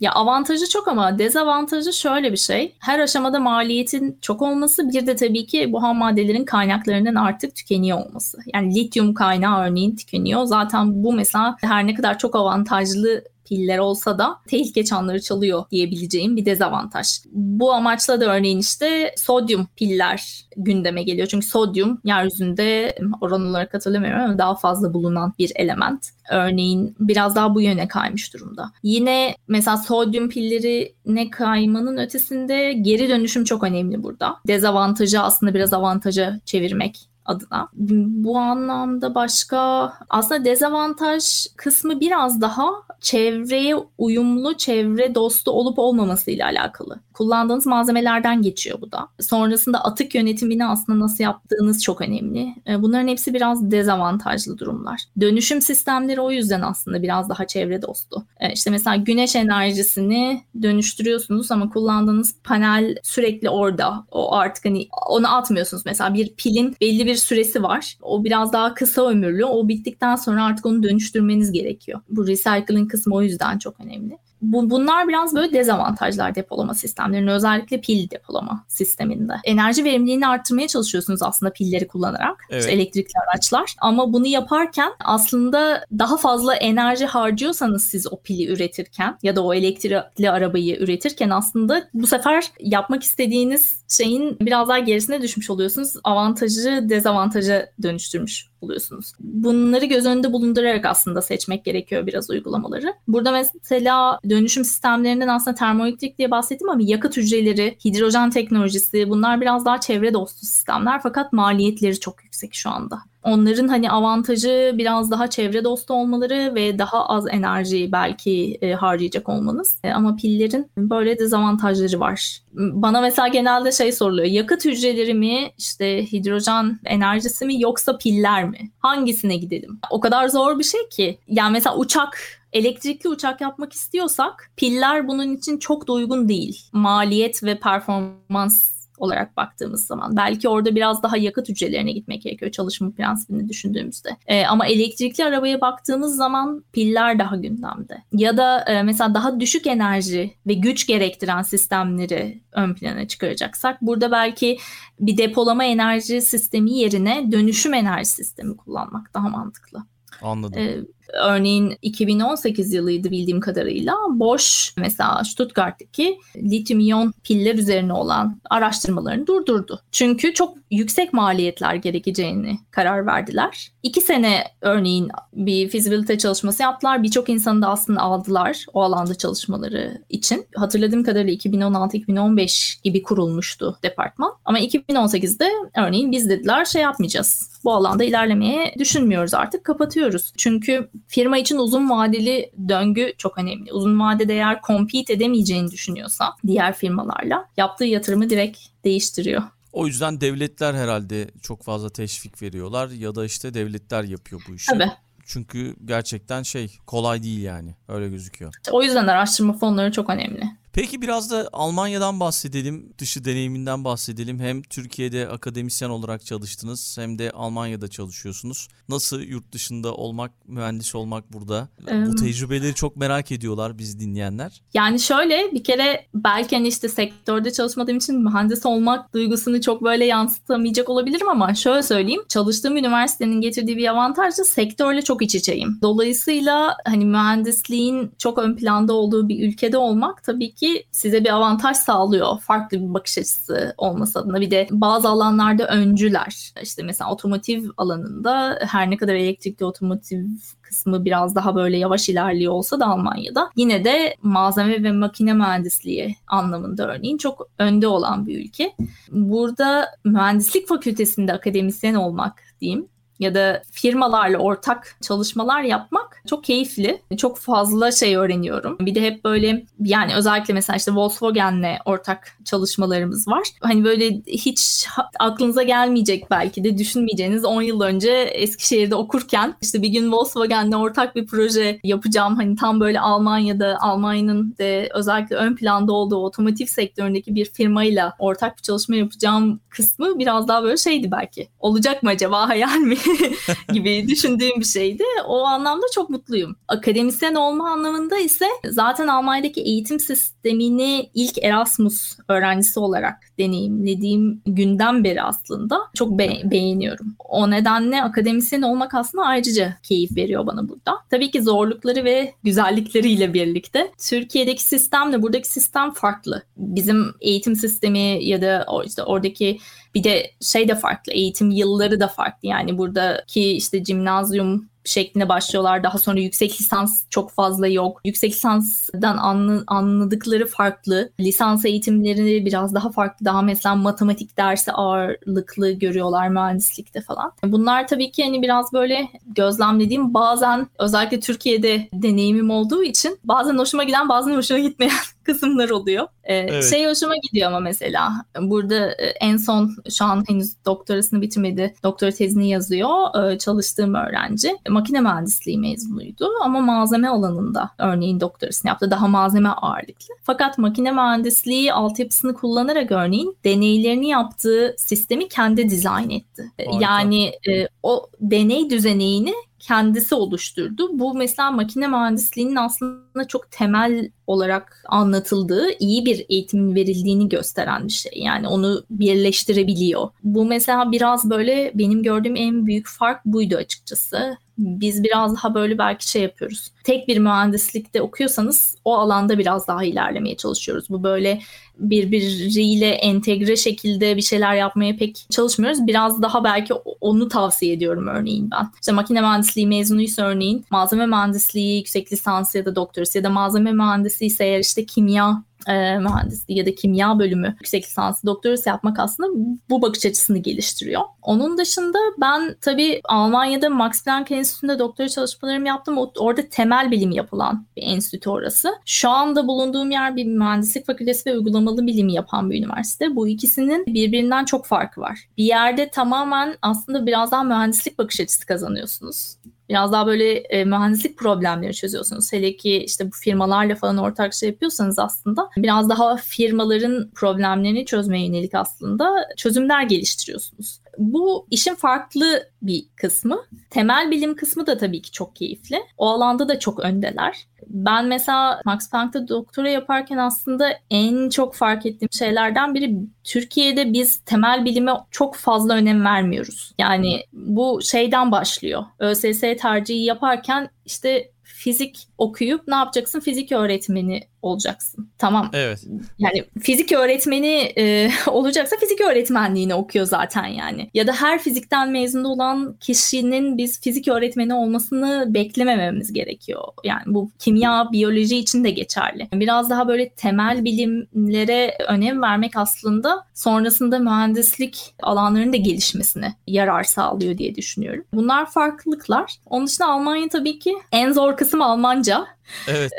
ya 0.00 0.12
avantajı 0.12 0.68
çok 0.68 0.88
ama 0.88 1.18
dezavantajı 1.18 1.92
şöyle 1.92 2.32
bir 2.32 2.36
şey. 2.36 2.74
Her 2.78 2.98
aşamada 2.98 3.40
maliyetin 3.40 4.18
çok 4.20 4.42
olması 4.42 4.88
bir 4.88 5.06
de 5.06 5.16
tabii 5.16 5.46
ki 5.46 5.72
bu 5.72 5.82
ham 5.82 5.96
maddelerin 5.96 6.44
kaynaklarının 6.44 7.14
artık 7.14 7.54
tükeniyor 7.54 7.98
olması. 8.06 8.38
Yani 8.54 8.74
lityum 8.74 9.14
kaynağı 9.14 9.66
örneğin 9.66 9.96
tükeniyor. 9.96 10.44
Zaten 10.44 11.04
bu 11.04 11.12
mesela 11.12 11.56
her 11.60 11.86
ne 11.86 11.94
kadar 11.94 12.18
çok 12.18 12.36
avantajlı 12.36 13.24
piller 13.48 13.78
olsa 13.78 14.18
da 14.18 14.36
tehlike 14.48 14.84
çanları 14.84 15.20
çalıyor 15.20 15.64
diyebileceğim 15.70 16.36
bir 16.36 16.44
dezavantaj. 16.44 17.06
Bu 17.32 17.72
amaçla 17.72 18.20
da 18.20 18.34
örneğin 18.36 18.58
işte 18.58 19.14
sodyum 19.16 19.68
piller 19.76 20.46
gündeme 20.56 21.02
geliyor. 21.02 21.28
Çünkü 21.28 21.46
sodyum 21.46 22.00
yeryüzünde 22.04 22.96
oran 23.20 23.46
olarak 23.46 23.74
hatırlamıyorum 23.74 24.20
ama 24.20 24.38
daha 24.38 24.54
fazla 24.54 24.94
bulunan 24.94 25.34
bir 25.38 25.52
element. 25.54 26.06
Örneğin 26.30 26.96
biraz 27.00 27.36
daha 27.36 27.54
bu 27.54 27.60
yöne 27.60 27.88
kaymış 27.88 28.34
durumda. 28.34 28.72
Yine 28.82 29.34
mesela 29.48 29.76
sodyum 29.76 30.28
pilleri 30.28 30.94
ne 31.06 31.30
kaymanın 31.30 31.96
ötesinde 31.96 32.72
geri 32.72 33.08
dönüşüm 33.08 33.44
çok 33.44 33.62
önemli 33.64 34.02
burada. 34.02 34.36
Dezavantajı 34.46 35.20
aslında 35.20 35.54
biraz 35.54 35.72
avantaja 35.72 36.40
çevirmek 36.44 37.08
adına. 37.26 37.68
Bu 37.72 38.38
anlamda 38.38 39.14
başka 39.14 39.92
aslında 40.08 40.44
dezavantaj 40.44 41.46
kısmı 41.56 42.00
biraz 42.00 42.40
daha 42.40 42.66
çevreye 43.00 43.76
uyumlu, 43.98 44.56
çevre 44.56 45.14
dostu 45.14 45.50
olup 45.50 45.78
olmaması 45.78 46.30
ile 46.30 46.44
alakalı. 46.44 47.00
Kullandığınız 47.12 47.66
malzemelerden 47.66 48.42
geçiyor 48.42 48.80
bu 48.80 48.92
da. 48.92 49.08
Sonrasında 49.20 49.84
atık 49.84 50.14
yönetimini 50.14 50.66
aslında 50.66 51.00
nasıl 51.00 51.24
yaptığınız 51.24 51.82
çok 51.82 52.00
önemli. 52.00 52.54
E, 52.68 52.82
bunların 52.82 53.08
hepsi 53.08 53.34
biraz 53.34 53.70
dezavantajlı 53.70 54.58
durumlar. 54.58 55.02
Dönüşüm 55.20 55.62
sistemleri 55.62 56.20
o 56.20 56.30
yüzden 56.30 56.60
aslında 56.60 57.02
biraz 57.02 57.28
daha 57.28 57.46
çevre 57.46 57.82
dostu. 57.82 58.24
E, 58.40 58.52
işte 58.52 58.70
mesela 58.70 58.96
güneş 58.96 59.36
enerjisini 59.36 60.42
dönüştürüyorsunuz 60.62 61.50
ama 61.50 61.70
kullandığınız 61.70 62.34
panel 62.44 62.96
sürekli 63.02 63.50
orada. 63.50 64.06
O 64.10 64.34
artık 64.34 64.64
hani 64.64 64.88
onu 65.08 65.36
atmıyorsunuz. 65.36 65.82
Mesela 65.86 66.14
bir 66.14 66.34
pilin 66.34 66.76
belli 66.80 67.06
bir 67.06 67.15
süresi 67.16 67.62
var. 67.62 67.98
O 68.02 68.24
biraz 68.24 68.52
daha 68.52 68.74
kısa 68.74 69.08
ömürlü. 69.08 69.44
O 69.44 69.68
bittikten 69.68 70.16
sonra 70.16 70.44
artık 70.44 70.66
onu 70.66 70.82
dönüştürmeniz 70.82 71.52
gerekiyor. 71.52 72.00
Bu 72.08 72.26
recycling 72.26 72.90
kısmı 72.90 73.14
o 73.14 73.22
yüzden 73.22 73.58
çok 73.58 73.80
önemli. 73.80 74.18
Bu, 74.42 74.70
bunlar 74.70 75.08
biraz 75.08 75.34
böyle 75.34 75.52
dezavantajlar 75.52 76.34
depolama 76.34 76.74
sistemlerinin 76.74 77.26
özellikle 77.26 77.80
pil 77.80 78.10
depolama 78.10 78.64
sisteminde. 78.68 79.32
Enerji 79.44 79.84
verimliliğini 79.84 80.26
arttırmaya 80.26 80.68
çalışıyorsunuz 80.68 81.22
aslında 81.22 81.52
pilleri 81.52 81.86
kullanarak. 81.86 82.44
Evet. 82.50 82.62
İşte 82.62 82.72
elektrikli 82.72 83.18
araçlar. 83.28 83.74
Ama 83.80 84.12
bunu 84.12 84.26
yaparken 84.26 84.92
aslında 85.04 85.84
daha 85.98 86.16
fazla 86.16 86.54
enerji 86.54 87.06
harcıyorsanız 87.06 87.84
siz 87.84 88.12
o 88.12 88.20
pili 88.20 88.52
üretirken 88.52 89.18
ya 89.22 89.36
da 89.36 89.44
o 89.44 89.54
elektrikli 89.54 90.30
arabayı 90.30 90.76
üretirken 90.76 91.30
aslında 91.30 91.88
bu 91.94 92.06
sefer 92.06 92.44
yapmak 92.60 93.02
istediğiniz 93.02 93.84
şeyin 93.88 94.36
biraz 94.40 94.68
daha 94.68 94.78
gerisine 94.78 95.22
düşmüş 95.22 95.50
oluyorsunuz. 95.50 95.94
Avantajı 96.04 96.80
dezavantaja 96.82 97.70
dönüştürmüş 97.82 98.46
oluyorsunuz. 98.60 99.12
Bunları 99.20 99.84
göz 99.84 100.06
önünde 100.06 100.32
bulundurarak 100.32 100.86
aslında 100.86 101.22
seçmek 101.22 101.64
gerekiyor 101.64 102.06
biraz 102.06 102.30
uygulamaları. 102.30 102.94
Burada 103.08 103.32
mesela 103.32 104.20
dönüşüm 104.30 104.64
sistemlerinden 104.64 105.28
aslında 105.28 105.54
termoelektrik 105.54 106.18
diye 106.18 106.30
bahsettim 106.30 106.70
ama 106.70 106.80
yakıt 106.84 107.16
hücreleri, 107.16 107.78
hidrojen 107.84 108.30
teknolojisi 108.30 109.10
bunlar 109.10 109.40
biraz 109.40 109.64
daha 109.64 109.80
çevre 109.80 110.14
dostu 110.14 110.46
sistemler 110.46 111.00
fakat 111.02 111.32
maliyetleri 111.32 112.00
çok 112.00 112.25
yüksek 112.36 112.54
şu 112.54 112.70
anda. 112.70 112.98
Onların 113.22 113.68
hani 113.68 113.90
avantajı 113.90 114.74
biraz 114.74 115.10
daha 115.10 115.30
çevre 115.30 115.64
dostu 115.64 115.94
olmaları 115.94 116.54
ve 116.54 116.78
daha 116.78 117.08
az 117.08 117.26
enerji 117.30 117.92
belki 117.92 118.58
e, 118.62 118.72
harcayacak 118.72 119.28
olmanız. 119.28 119.78
E, 119.84 119.92
ama 119.92 120.16
pillerin 120.16 120.70
böyle 120.78 121.18
dezavantajları 121.18 122.00
var. 122.00 122.40
Bana 122.52 123.00
mesela 123.00 123.28
genelde 123.28 123.72
şey 123.72 123.92
soruluyor. 123.92 124.26
Yakıt 124.26 124.64
hücreleri 124.64 125.14
mi, 125.14 125.50
işte 125.58 126.12
hidrojen 126.12 126.78
enerjisi 126.84 127.46
mi 127.46 127.60
yoksa 127.60 127.98
piller 127.98 128.44
mi? 128.44 128.70
Hangisine 128.78 129.36
gidelim? 129.36 129.80
O 129.90 130.00
kadar 130.00 130.28
zor 130.28 130.58
bir 130.58 130.64
şey 130.64 130.88
ki. 130.88 131.18
Yani 131.28 131.52
mesela 131.52 131.76
uçak 131.76 132.18
elektrikli 132.52 133.08
uçak 133.08 133.40
yapmak 133.40 133.72
istiyorsak 133.72 134.50
piller 134.56 135.08
bunun 135.08 135.36
için 135.36 135.58
çok 135.58 135.88
da 135.88 135.92
uygun 135.92 136.28
değil. 136.28 136.68
Maliyet 136.72 137.42
ve 137.42 137.58
performans 137.58 138.75
olarak 138.98 139.36
baktığımız 139.36 139.86
zaman. 139.86 140.16
Belki 140.16 140.48
orada 140.48 140.74
biraz 140.74 141.02
daha 141.02 141.16
yakıt 141.16 141.48
hücrelerine 141.48 141.92
gitmek 141.92 142.22
gerekiyor 142.22 142.50
çalışma 142.50 142.90
prensibini 142.90 143.48
düşündüğümüzde. 143.48 144.16
E, 144.26 144.46
ama 144.46 144.66
elektrikli 144.66 145.24
arabaya 145.24 145.60
baktığımız 145.60 146.16
zaman 146.16 146.64
piller 146.72 147.18
daha 147.18 147.36
gündemde. 147.36 148.02
Ya 148.12 148.36
da 148.36 148.60
e, 148.60 148.82
mesela 148.82 149.14
daha 149.14 149.40
düşük 149.40 149.66
enerji 149.66 150.34
ve 150.46 150.54
güç 150.54 150.86
gerektiren 150.86 151.42
sistemleri 151.42 152.40
ön 152.52 152.74
plana 152.74 153.08
çıkaracaksak 153.08 153.82
burada 153.82 154.12
belki 154.12 154.58
bir 155.00 155.16
depolama 155.16 155.64
enerji 155.64 156.22
sistemi 156.22 156.72
yerine 156.72 157.32
dönüşüm 157.32 157.74
enerji 157.74 158.10
sistemi 158.10 158.56
kullanmak 158.56 159.14
daha 159.14 159.28
mantıklı. 159.28 159.82
Anladım. 160.22 160.58
Ee, 160.58 160.95
Örneğin 161.12 161.78
2018 161.82 162.72
yılıydı 162.72 163.10
bildiğim 163.10 163.40
kadarıyla 163.40 163.94
Bosch 164.10 164.72
mesela 164.76 165.24
Stuttgart'taki 165.24 166.18
lityum 166.36 166.80
iyon 166.80 167.14
piller 167.24 167.54
üzerine 167.54 167.92
olan 167.92 168.40
araştırmalarını 168.50 169.26
durdurdu. 169.26 169.80
Çünkü 169.92 170.34
çok 170.34 170.56
yüksek 170.70 171.12
maliyetler 171.12 171.74
gerekeceğini 171.74 172.58
karar 172.70 173.06
verdiler. 173.06 173.70
İki 173.82 174.00
sene 174.00 174.44
örneğin 174.60 175.08
bir 175.32 175.68
fizibilite 175.68 176.18
çalışması 176.18 176.62
yaptılar. 176.62 177.02
Birçok 177.02 177.28
insanı 177.28 177.62
da 177.62 177.68
aslında 177.68 178.00
aldılar 178.00 178.66
o 178.74 178.82
alanda 178.82 179.14
çalışmaları 179.14 180.02
için. 180.08 180.46
Hatırladığım 180.54 181.04
kadarıyla 181.04 181.34
2016-2015 181.34 182.82
gibi 182.84 183.02
kurulmuştu 183.02 183.78
departman. 183.82 184.32
Ama 184.44 184.60
2018'de 184.60 185.48
örneğin 185.76 186.12
biz 186.12 186.28
dediler 186.28 186.64
şey 186.64 186.82
yapmayacağız. 186.82 187.60
Bu 187.64 187.72
alanda 187.72 188.04
ilerlemeye 188.04 188.74
düşünmüyoruz 188.78 189.34
artık 189.34 189.64
kapatıyoruz. 189.64 190.32
Çünkü 190.36 190.90
firma 191.08 191.38
için 191.38 191.56
uzun 191.56 191.90
vadeli 191.90 192.50
döngü 192.68 193.12
çok 193.18 193.38
önemli. 193.38 193.72
Uzun 193.72 194.00
vadede 194.00 194.34
eğer 194.34 194.60
compete 194.66 195.12
edemeyeceğini 195.12 195.70
düşünüyorsa 195.70 196.34
diğer 196.46 196.74
firmalarla 196.74 197.48
yaptığı 197.56 197.84
yatırımı 197.84 198.30
direkt 198.30 198.58
değiştiriyor. 198.84 199.42
O 199.72 199.86
yüzden 199.86 200.20
devletler 200.20 200.74
herhalde 200.74 201.30
çok 201.42 201.62
fazla 201.62 201.90
teşvik 201.90 202.42
veriyorlar 202.42 202.88
ya 202.90 203.14
da 203.14 203.24
işte 203.24 203.54
devletler 203.54 204.04
yapıyor 204.04 204.42
bu 204.48 204.54
işi. 204.54 204.66
Tabii. 204.66 204.90
Çünkü 205.26 205.76
gerçekten 205.84 206.42
şey 206.42 206.78
kolay 206.86 207.22
değil 207.22 207.42
yani 207.42 207.74
öyle 207.88 208.08
gözüküyor. 208.08 208.54
O 208.70 208.82
yüzden 208.82 209.06
araştırma 209.06 209.52
fonları 209.52 209.92
çok 209.92 210.10
önemli. 210.10 210.44
Peki 210.76 211.02
biraz 211.02 211.30
da 211.30 211.48
Almanya'dan 211.52 212.20
bahsedelim, 212.20 212.92
dışı 212.98 213.24
deneyiminden 213.24 213.84
bahsedelim. 213.84 214.40
Hem 214.40 214.62
Türkiye'de 214.62 215.28
akademisyen 215.28 215.90
olarak 215.90 216.26
çalıştınız 216.26 216.98
hem 216.98 217.18
de 217.18 217.30
Almanya'da 217.30 217.88
çalışıyorsunuz. 217.88 218.68
Nasıl 218.88 219.20
yurt 219.20 219.52
dışında 219.52 219.94
olmak, 219.94 220.32
mühendis 220.48 220.94
olmak 220.94 221.32
burada? 221.32 221.68
Bu 222.06 222.14
tecrübeleri 222.14 222.74
çok 222.74 222.96
merak 222.96 223.32
ediyorlar 223.32 223.78
biz 223.78 224.00
dinleyenler. 224.00 224.62
Yani 224.74 225.00
şöyle 225.00 225.52
bir 225.52 225.64
kere 225.64 226.06
belki 226.14 226.56
hani 226.56 226.68
işte 226.68 226.88
sektörde 226.88 227.52
çalışmadığım 227.52 227.96
için 227.96 228.22
mühendis 228.22 228.66
olmak 228.66 229.14
duygusunu 229.14 229.60
çok 229.60 229.82
böyle 229.84 230.04
yansıtamayacak 230.04 230.88
olabilirim 230.88 231.28
ama 231.28 231.54
şöyle 231.54 231.82
söyleyeyim. 231.82 232.22
Çalıştığım 232.28 232.76
üniversitenin 232.76 233.40
getirdiği 233.40 233.76
bir 233.76 233.88
avantaj 233.88 234.38
da 234.38 234.44
sektörle 234.44 235.02
çok 235.02 235.22
iç 235.22 235.34
içeyim. 235.34 235.78
Dolayısıyla 235.82 236.76
hani 236.84 237.04
mühendisliğin 237.04 238.10
çok 238.18 238.38
ön 238.38 238.56
planda 238.56 238.92
olduğu 238.92 239.28
bir 239.28 239.48
ülkede 239.48 239.76
olmak 239.76 240.24
tabii 240.24 240.54
ki 240.54 240.65
ki 240.66 240.86
size 240.90 241.24
bir 241.24 241.34
avantaj 241.34 241.76
sağlıyor. 241.76 242.40
Farklı 242.40 242.80
bir 242.80 242.94
bakış 242.94 243.18
açısı 243.18 243.74
olması 243.78 244.18
adına. 244.18 244.40
Bir 244.40 244.50
de 244.50 244.68
bazı 244.70 245.08
alanlarda 245.08 245.66
öncüler. 245.66 246.52
İşte 246.62 246.82
mesela 246.82 247.10
otomotiv 247.10 247.68
alanında 247.76 248.58
her 248.62 248.90
ne 248.90 248.96
kadar 248.96 249.14
elektrikli 249.14 249.64
otomotiv 249.64 250.24
kısmı 250.62 251.04
biraz 251.04 251.34
daha 251.34 251.54
böyle 251.54 251.76
yavaş 251.76 252.08
ilerliyor 252.08 252.52
olsa 252.52 252.80
da 252.80 252.86
Almanya'da 252.86 253.50
yine 253.56 253.84
de 253.84 254.16
malzeme 254.22 254.82
ve 254.82 254.92
makine 254.92 255.32
mühendisliği 255.32 256.16
anlamında 256.26 256.88
örneğin 256.88 257.18
çok 257.18 257.48
önde 257.58 257.86
olan 257.86 258.26
bir 258.26 258.44
ülke. 258.44 258.72
Burada 259.10 259.88
mühendislik 260.04 260.68
fakültesinde 260.68 261.32
akademisyen 261.32 261.94
olmak 261.94 262.42
diyeyim 262.60 262.88
ya 263.18 263.34
da 263.34 263.62
firmalarla 263.72 264.38
ortak 264.38 264.96
çalışmalar 265.00 265.62
yapmak 265.62 266.22
çok 266.28 266.44
keyifli. 266.44 267.02
Çok 267.16 267.38
fazla 267.38 267.92
şey 267.92 268.16
öğreniyorum. 268.16 268.76
Bir 268.80 268.94
de 268.94 269.02
hep 269.02 269.24
böyle 269.24 269.64
yani 269.80 270.14
özellikle 270.14 270.54
mesela 270.54 270.76
işte 270.76 270.92
Volkswagen'le 270.94 271.78
ortak 271.84 272.36
çalışmalarımız 272.44 273.28
var. 273.28 273.48
Hani 273.60 273.84
böyle 273.84 274.10
hiç 274.26 274.86
aklınıza 275.18 275.62
gelmeyecek 275.62 276.30
belki 276.30 276.64
de 276.64 276.78
düşünmeyeceğiniz 276.78 277.44
10 277.44 277.62
yıl 277.62 277.80
önce 277.80 278.10
Eskişehir'de 278.12 278.94
okurken 278.94 279.54
işte 279.62 279.82
bir 279.82 279.88
gün 279.88 280.12
Volkswagen'le 280.12 280.72
ortak 280.72 281.16
bir 281.16 281.26
proje 281.26 281.80
yapacağım. 281.84 282.36
Hani 282.36 282.56
tam 282.56 282.80
böyle 282.80 283.00
Almanya'da 283.00 283.78
Almanya'nın 283.80 284.54
de 284.58 284.88
özellikle 284.94 285.36
ön 285.36 285.56
planda 285.56 285.92
olduğu 285.92 286.16
otomotiv 286.16 286.66
sektöründeki 286.66 287.34
bir 287.34 287.44
firmayla 287.44 288.12
ortak 288.18 288.56
bir 288.56 288.62
çalışma 288.62 288.96
yapacağım 288.96 289.60
kısmı 289.68 290.18
biraz 290.18 290.48
daha 290.48 290.62
böyle 290.62 290.76
şeydi 290.76 291.10
belki. 291.10 291.48
Olacak 291.60 292.02
mı 292.02 292.10
acaba 292.10 292.48
hayal 292.48 292.76
mi 292.76 292.96
gibi 293.72 294.08
düşündüğüm 294.08 294.60
bir 294.60 294.64
şeydi. 294.64 295.04
O 295.26 295.44
anlamda 295.44 295.86
çok 295.94 296.10
mutluyum. 296.10 296.56
Akademisyen 296.68 297.34
olma 297.34 297.70
anlamında 297.70 298.18
ise 298.18 298.46
zaten 298.64 299.06
Almanya'daki 299.06 299.60
eğitim 299.60 300.00
sistemini 300.00 301.10
ilk 301.14 301.44
Erasmus 301.44 302.16
öğrencisi 302.28 302.80
olarak 302.80 303.14
deneyimlediğim 303.38 304.42
günden 304.46 305.04
beri 305.04 305.22
aslında 305.22 305.80
çok 305.94 306.18
be- 306.18 306.40
beğeniyorum. 306.44 307.16
O 307.18 307.50
nedenle 307.50 308.02
akademisyen 308.02 308.62
olmak 308.62 308.94
aslında 308.94 309.24
ayrıca 309.24 309.74
keyif 309.82 310.16
veriyor 310.16 310.46
bana 310.46 310.68
burada. 310.68 310.98
Tabii 311.10 311.30
ki 311.30 311.42
zorlukları 311.42 312.04
ve 312.04 312.34
güzellikleriyle 312.42 313.34
birlikte 313.34 313.92
Türkiye'deki 314.08 314.64
sistemle 314.64 315.22
buradaki 315.22 315.48
sistem 315.48 315.90
farklı. 315.90 316.42
Bizim 316.56 317.06
eğitim 317.20 317.56
sistemi 317.56 318.24
ya 318.24 318.42
da 318.42 318.66
işte 318.86 319.02
oradaki 319.02 319.58
bir 319.96 320.04
de 320.04 320.30
şey 320.40 320.68
de 320.68 320.74
farklı 320.74 321.12
eğitim 321.12 321.50
yılları 321.50 322.00
da 322.00 322.08
farklı 322.08 322.48
yani 322.48 322.78
buradaki 322.78 323.52
işte 323.52 323.84
cimnazyum 323.84 324.68
şeklinde 324.84 325.28
başlıyorlar. 325.28 325.82
Daha 325.82 325.98
sonra 325.98 326.20
yüksek 326.20 326.60
lisans 326.60 327.04
çok 327.10 327.30
fazla 327.30 327.68
yok. 327.68 328.00
Yüksek 328.04 328.32
lisansdan 328.32 329.64
anladıkları 329.66 330.46
farklı. 330.46 331.10
Lisans 331.20 331.64
eğitimleri 331.64 332.46
biraz 332.46 332.74
daha 332.74 332.90
farklı. 332.90 333.26
Daha 333.26 333.42
mesela 333.42 333.74
matematik 333.74 334.36
dersi 334.38 334.72
ağırlıklı 334.72 335.70
görüyorlar 335.70 336.28
mühendislikte 336.28 337.00
falan. 337.00 337.32
Bunlar 337.44 337.88
tabii 337.88 338.10
ki 338.10 338.24
hani 338.24 338.42
biraz 338.42 338.72
böyle 338.72 339.08
gözlemlediğim 339.26 340.14
bazen 340.14 340.66
özellikle 340.78 341.20
Türkiye'de 341.20 341.88
deneyimim 341.92 342.50
olduğu 342.50 342.82
için 342.82 343.18
bazen 343.24 343.58
hoşuma 343.58 343.84
giden 343.84 344.08
bazen 344.08 344.34
hoşuma 344.34 344.60
gitmeyen 344.60 344.92
kısımlar 345.26 345.70
oluyor. 345.70 346.06
Ee, 346.24 346.34
evet. 346.36 346.70
Şey 346.70 346.86
hoşuma 346.86 347.14
gidiyor 347.16 347.48
ama 347.48 347.60
mesela 347.60 348.12
burada 348.40 348.90
e, 348.92 349.06
en 349.20 349.36
son 349.36 349.70
şu 349.98 350.04
an 350.04 350.24
henüz 350.28 350.64
doktorasını 350.64 351.20
bitirmedi. 351.22 351.74
Doktora 351.82 352.10
tezini 352.10 352.48
yazıyor. 352.48 352.90
Ee, 353.32 353.38
çalıştığım 353.38 353.94
öğrenci 353.94 354.56
makine 354.68 355.00
mühendisliği 355.00 355.58
mezunuydu 355.58 356.28
ama 356.42 356.60
malzeme 356.60 357.08
alanında 357.08 357.70
örneğin 357.78 358.20
doktorasını 358.20 358.68
yaptı. 358.68 358.90
Daha 358.90 359.08
malzeme 359.08 359.48
ağırlıklı. 359.48 360.14
Fakat 360.22 360.58
makine 360.58 360.92
mühendisliği 360.92 361.72
altyapısını 361.72 362.34
kullanarak 362.34 362.92
örneğin 362.92 363.36
deneylerini 363.44 364.08
yaptığı 364.08 364.74
sistemi 364.78 365.28
kendi 365.28 365.68
dizayn 365.70 366.10
etti. 366.10 366.52
Harika. 366.56 366.84
Yani 366.84 367.26
e, 367.26 367.68
o 367.82 368.06
deney 368.20 368.70
düzeneğini 368.70 369.34
kendisi 369.58 370.14
oluşturdu. 370.14 370.98
Bu 370.98 371.14
mesela 371.14 371.50
makine 371.50 371.88
mühendisliğinin 371.88 372.56
aslında 372.56 373.28
çok 373.28 373.50
temel 373.50 374.10
olarak 374.26 374.84
anlatıldığı, 374.88 375.66
iyi 375.78 376.06
bir 376.06 376.26
eğitimin 376.28 376.74
verildiğini 376.74 377.28
gösteren 377.28 377.84
bir 377.88 377.92
şey. 377.92 378.12
Yani 378.16 378.48
onu 378.48 378.84
birleştirebiliyor. 378.90 380.08
Bu 380.24 380.44
mesela 380.44 380.92
biraz 380.92 381.30
böyle 381.30 381.72
benim 381.74 382.02
gördüğüm 382.02 382.36
en 382.36 382.66
büyük 382.66 382.88
fark 382.88 383.24
buydu 383.24 383.56
açıkçası. 383.56 384.38
Biz 384.58 385.04
biraz 385.04 385.36
daha 385.36 385.54
böyle 385.54 385.78
belki 385.78 386.08
şey 386.08 386.22
yapıyoruz. 386.22 386.70
Tek 386.84 387.08
bir 387.08 387.18
mühendislikte 387.18 388.02
okuyorsanız 388.02 388.76
o 388.84 388.94
alanda 388.94 389.38
biraz 389.38 389.68
daha 389.68 389.84
ilerlemeye 389.84 390.36
çalışıyoruz. 390.36 390.90
Bu 390.90 391.02
böyle 391.02 391.40
birbiriyle 391.78 392.90
entegre 392.90 393.56
şekilde 393.56 394.16
bir 394.16 394.22
şeyler 394.22 394.54
yapmaya 394.54 394.96
pek 394.96 395.26
çalışmıyoruz. 395.30 395.86
Biraz 395.86 396.22
daha 396.22 396.44
belki 396.44 396.74
onu 397.00 397.28
tavsiye 397.28 397.72
ediyorum 397.72 398.06
örneğin 398.06 398.50
ben. 398.50 398.70
İşte 398.80 398.92
makine 398.92 399.20
mühendisliği 399.20 399.66
mezunuysa 399.66 400.22
örneğin 400.22 400.64
malzeme 400.70 401.06
mühendisliği 401.06 401.76
yüksek 401.76 402.12
lisansı 402.12 402.58
ya 402.58 402.64
da 402.64 402.76
doktorası 402.76 403.18
ya 403.18 403.24
da 403.24 403.30
malzeme 403.30 403.72
mühendisi 403.72 404.26
ise 404.26 404.44
eğer 404.44 404.60
işte 404.60 404.86
kimya 404.86 405.42
e, 405.66 405.98
mühendisliği 405.98 406.58
ya 406.58 406.66
da 406.66 406.74
kimya 406.74 407.18
bölümü 407.18 407.46
yüksek 407.60 407.84
lisansı 407.84 408.26
doktorası 408.26 408.68
yapmak 408.68 408.98
aslında 408.98 409.28
bu 409.70 409.82
bakış 409.82 410.06
açısını 410.06 410.38
geliştiriyor. 410.38 411.02
Onun 411.22 411.58
dışında 411.58 411.98
ben 412.20 412.56
tabii 412.60 413.00
Almanya'da 413.04 413.70
Max 413.70 414.04
Planck 414.04 414.30
Enstitüsü'nde 414.30 414.78
doktora 414.78 415.08
çalışmalarımı 415.08 415.68
yaptım. 415.68 415.98
Orada 416.18 416.42
temel 416.48 416.90
bilim 416.90 417.10
yapılan 417.10 417.66
bir 417.76 417.82
enstitü 417.82 418.30
orası. 418.30 418.68
Şu 418.84 419.10
anda 419.10 419.48
bulunduğum 419.48 419.90
yer 419.90 420.16
bir 420.16 420.24
mühendislik 420.24 420.86
fakültesi 420.86 421.30
ve 421.30 421.36
uygulamalı 421.36 421.86
bilimi 421.86 422.12
yapan 422.12 422.50
bir 422.50 422.58
üniversite. 422.58 423.16
Bu 423.16 423.28
ikisinin 423.28 423.86
birbirinden 423.86 424.44
çok 424.44 424.66
farkı 424.66 425.00
var. 425.00 425.28
Bir 425.36 425.44
yerde 425.44 425.88
tamamen 425.88 426.56
aslında 426.62 427.06
biraz 427.06 427.32
daha 427.32 427.44
mühendislik 427.44 427.98
bakış 427.98 428.20
açısı 428.20 428.46
kazanıyorsunuz. 428.46 429.36
Biraz 429.68 429.92
daha 429.92 430.06
böyle 430.06 430.34
e, 430.34 430.64
mühendislik 430.64 431.18
problemleri 431.18 431.74
çözüyorsunuz. 431.74 432.32
Hele 432.32 432.56
ki 432.56 432.76
işte 432.76 433.06
bu 433.06 433.16
firmalarla 433.16 433.74
falan 433.74 433.98
ortak 433.98 434.34
şey 434.34 434.48
yapıyorsanız 434.48 434.98
aslında 434.98 435.48
biraz 435.56 435.88
daha 435.88 436.16
firmaların 436.16 437.10
problemlerini 437.14 437.86
çözmeye 437.86 438.26
yönelik 438.26 438.54
aslında 438.54 439.28
çözümler 439.36 439.82
geliştiriyorsunuz. 439.82 440.80
Bu 440.98 441.46
işin 441.50 441.74
farklı 441.74 442.50
bir 442.62 442.84
kısmı. 442.96 443.38
Temel 443.70 444.10
bilim 444.10 444.36
kısmı 444.36 444.66
da 444.66 444.78
tabii 444.78 445.02
ki 445.02 445.10
çok 445.10 445.36
keyifli. 445.36 445.82
O 445.98 446.08
alanda 446.08 446.48
da 446.48 446.58
çok 446.58 446.80
öndeler. 446.80 447.46
Ben 447.66 448.06
mesela 448.06 448.60
Max 448.64 448.90
Planck'ta 448.90 449.28
doktora 449.28 449.68
yaparken 449.68 450.16
aslında 450.16 450.72
en 450.90 451.28
çok 451.28 451.54
fark 451.54 451.86
ettiğim 451.86 452.12
şeylerden 452.12 452.74
biri 452.74 452.94
Türkiye'de 453.24 453.92
biz 453.92 454.18
temel 454.18 454.64
bilime 454.64 454.92
çok 455.10 455.36
fazla 455.36 455.74
önem 455.74 456.04
vermiyoruz. 456.04 456.72
Yani 456.78 457.22
bu 457.32 457.80
şeyden 457.82 458.32
başlıyor. 458.32 458.84
ÖSS 458.98 459.40
tercihi 459.40 460.04
yaparken 460.04 460.68
işte 460.84 461.30
fizik 461.42 462.08
okuyup 462.18 462.68
ne 462.68 462.74
yapacaksın? 462.74 463.20
Fizik 463.20 463.52
öğretmeni 463.52 464.20
olacaksın. 464.46 465.10
Tamam. 465.18 465.50
Evet. 465.52 465.84
Yani 466.18 466.44
fizik 466.62 466.92
öğretmeni 466.92 467.72
e, 467.78 468.10
olacaksa 468.26 468.76
fizik 468.76 469.00
öğretmenliğini 469.00 469.74
okuyor 469.74 470.06
zaten 470.06 470.46
yani. 470.46 470.90
Ya 470.94 471.06
da 471.06 471.12
her 471.12 471.38
fizikten 471.38 471.90
mezun 471.90 472.24
olan 472.24 472.76
kişinin 472.80 473.58
biz 473.58 473.80
fizik 473.80 474.08
öğretmeni 474.08 474.54
olmasını 474.54 475.34
beklemememiz 475.34 476.12
gerekiyor. 476.12 476.62
Yani 476.84 477.02
bu 477.06 477.30
kimya, 477.38 477.88
biyoloji 477.92 478.36
için 478.36 478.64
de 478.64 478.70
geçerli. 478.70 479.28
Biraz 479.32 479.70
daha 479.70 479.88
böyle 479.88 480.08
temel 480.08 480.64
bilimlere 480.64 481.78
önem 481.88 482.22
vermek 482.22 482.56
aslında 482.56 483.26
sonrasında 483.34 483.98
mühendislik 483.98 484.94
alanlarının 485.02 485.52
da 485.52 485.56
gelişmesine 485.56 486.34
yarar 486.46 486.84
sağlıyor 486.84 487.38
diye 487.38 487.54
düşünüyorum. 487.54 488.04
Bunlar 488.12 488.50
farklılıklar. 488.50 489.36
Onun 489.46 489.66
dışında 489.66 489.86
Almanya 489.86 490.28
tabii 490.28 490.58
ki 490.58 490.74
en 490.92 491.12
zor 491.12 491.36
kısım 491.36 491.62
Almanca. 491.62 492.26
Evet 492.68 492.92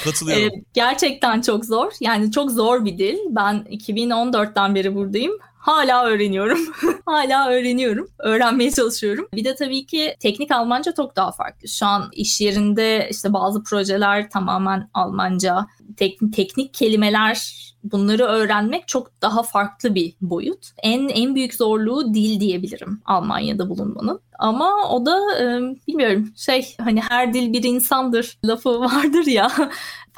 katılıyorum. 0.04 0.64
Gerçekten 0.74 1.40
çok 1.40 1.64
zor. 1.64 1.92
Yani 2.00 2.32
çok 2.32 2.50
zor 2.50 2.84
bir 2.84 2.98
dil. 2.98 3.18
Ben 3.30 3.66
2014'ten 3.70 4.74
beri 4.74 4.94
buradayım. 4.94 5.32
Hala 5.58 6.06
öğreniyorum. 6.06 6.58
Hala 7.06 7.50
öğreniyorum. 7.50 8.08
Öğrenmeye 8.18 8.70
çalışıyorum. 8.70 9.28
Bir 9.34 9.44
de 9.44 9.54
tabii 9.54 9.86
ki 9.86 10.16
teknik 10.20 10.50
Almanca 10.50 10.94
çok 10.94 11.16
daha 11.16 11.32
farklı. 11.32 11.68
Şu 11.68 11.86
an 11.86 12.08
iş 12.12 12.40
yerinde 12.40 13.08
işte 13.10 13.32
bazı 13.32 13.62
projeler 13.62 14.30
tamamen 14.30 14.90
Almanca. 14.94 15.66
Tek, 15.96 16.18
teknik 16.36 16.74
kelimeler 16.74 17.54
bunları 17.84 18.24
öğrenmek 18.24 18.88
çok 18.88 19.22
daha 19.22 19.42
farklı 19.42 19.94
bir 19.94 20.14
boyut. 20.20 20.70
En 20.82 21.08
en 21.08 21.34
büyük 21.34 21.54
zorluğu 21.54 22.14
dil 22.14 22.40
diyebilirim 22.40 23.00
Almanya'da 23.04 23.68
bulunmanın. 23.68 24.20
Ama 24.38 24.90
o 24.90 25.06
da 25.06 25.18
e, 25.40 25.44
bilmiyorum 25.88 26.32
şey 26.36 26.74
hani 26.80 27.00
her 27.00 27.34
dil 27.34 27.52
bir 27.52 27.62
insandır 27.62 28.38
lafı 28.44 28.70
vardır 28.80 29.26
ya 29.26 29.50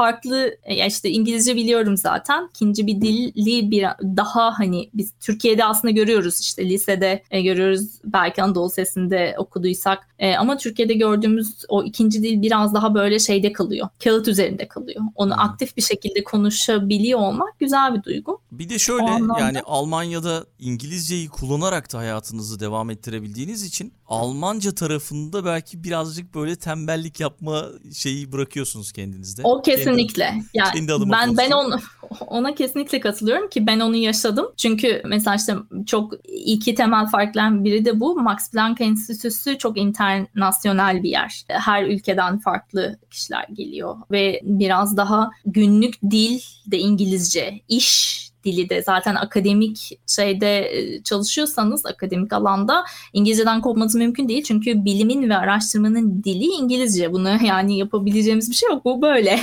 farklı 0.01 0.57
e, 0.63 0.75
ya 0.75 0.87
işte 0.87 1.11
İngilizce 1.11 1.57
biliyorum 1.57 1.97
zaten. 1.97 2.49
İkinci 2.51 2.87
bir 2.87 3.01
dili 3.01 3.71
bir 3.71 3.87
daha 4.03 4.59
hani 4.59 4.91
biz 4.95 5.13
Türkiye'de 5.21 5.65
aslında 5.65 5.93
görüyoruz 5.93 6.41
işte 6.41 6.69
lisede 6.69 7.23
e, 7.31 7.43
görüyoruz 7.43 7.89
belki 8.05 8.43
Anadolu 8.43 8.71
Sesi'nde 8.71 9.35
okuduysak 9.39 10.09
e, 10.19 10.37
ama 10.37 10.57
Türkiye'de 10.57 10.95
gördüğümüz 10.95 11.65
o 11.69 11.85
ikinci 11.85 12.23
dil 12.23 12.43
biraz 12.43 12.75
daha 12.75 12.95
böyle 12.95 13.19
şeyde 13.19 13.53
kalıyor. 13.53 13.89
Kağıt 14.05 14.29
üzerinde 14.29 14.69
kalıyor. 14.69 15.01
Onu 15.15 15.35
hmm. 15.35 15.41
aktif 15.41 15.77
bir 15.77 15.83
şekilde 15.83 16.25
konuşabiliyor 16.25 17.21
olmak 17.21 17.50
güzel 17.59 17.95
bir 17.95 18.03
duygu. 18.03 18.40
Bir 18.53 18.69
de 18.69 18.79
şöyle 18.79 19.41
yani 19.41 19.61
Almanya'da 19.61 20.47
İngilizceyi 20.59 21.29
kullanarak 21.29 21.93
da 21.93 21.99
hayatınızı 21.99 22.61
devam 22.61 22.91
ettirebildiğiniz 22.91 23.63
için 23.63 23.93
Almanca 24.07 24.75
tarafında 24.75 25.45
belki 25.45 25.85
birazcık 25.85 26.35
böyle 26.35 26.57
tembellik 26.57 27.21
yapma 27.21 27.67
şeyi 27.95 28.33
bırakıyorsunuz 28.33 28.93
kendinizde. 28.93 29.43
O 29.45 29.63
kesinlikle. 29.63 30.25
Kendi, 30.31 30.47
yani 30.55 30.87
kendi 30.87 31.11
ben 31.13 31.37
ben 31.37 31.51
onu 31.51 31.81
ona 32.27 32.55
kesinlikle 32.55 33.01
katılıyorum 33.01 33.49
ki 33.49 33.67
ben 33.67 33.81
onu 33.81 33.97
yaşadım. 33.97 34.47
Çünkü 34.57 35.03
mesela 35.05 35.37
işte 35.37 35.57
çok 35.87 36.13
iki 36.25 36.75
temel 36.75 37.07
farkların 37.07 37.65
biri 37.65 37.85
de 37.85 38.01
bu. 38.01 38.21
Max 38.21 38.51
Planck 38.51 38.81
Enstitüsü 38.81 39.59
çok 39.59 39.79
internasyonel 39.79 41.03
bir 41.03 41.11
yer. 41.11 41.45
Her 41.49 41.85
ülkeden 41.85 42.39
farklı 42.39 42.99
kişiler 43.11 43.47
geliyor 43.53 43.97
ve 44.11 44.41
biraz 44.45 44.97
daha 44.97 45.31
günlük 45.47 45.95
dil 46.11 46.41
de 46.67 46.79
İngilizce, 46.79 47.61
iş 47.69 48.21
dili 48.45 48.71
de 48.71 48.83
zaten 48.83 49.15
akademik 49.15 49.99
şeyde 50.07 50.79
e, 50.79 51.03
çalışıyorsanız 51.03 51.87
akademik 51.87 52.33
alanda 52.33 52.85
İngilizceden 53.13 53.61
kopması 53.61 53.99
mümkün 53.99 54.29
değil. 54.29 54.43
Çünkü 54.43 54.85
bilimin 54.85 55.31
ve 55.31 55.37
araştırmanın 55.37 56.25
dili 56.25 56.45
İngilizce. 56.45 57.13
Bunu 57.13 57.29
yani 57.47 57.79
yapabileceğimiz 57.79 58.51
bir 58.51 58.55
şey 58.55 58.69
yok. 58.69 58.85
Bu 58.85 59.03
böyle. 59.03 59.41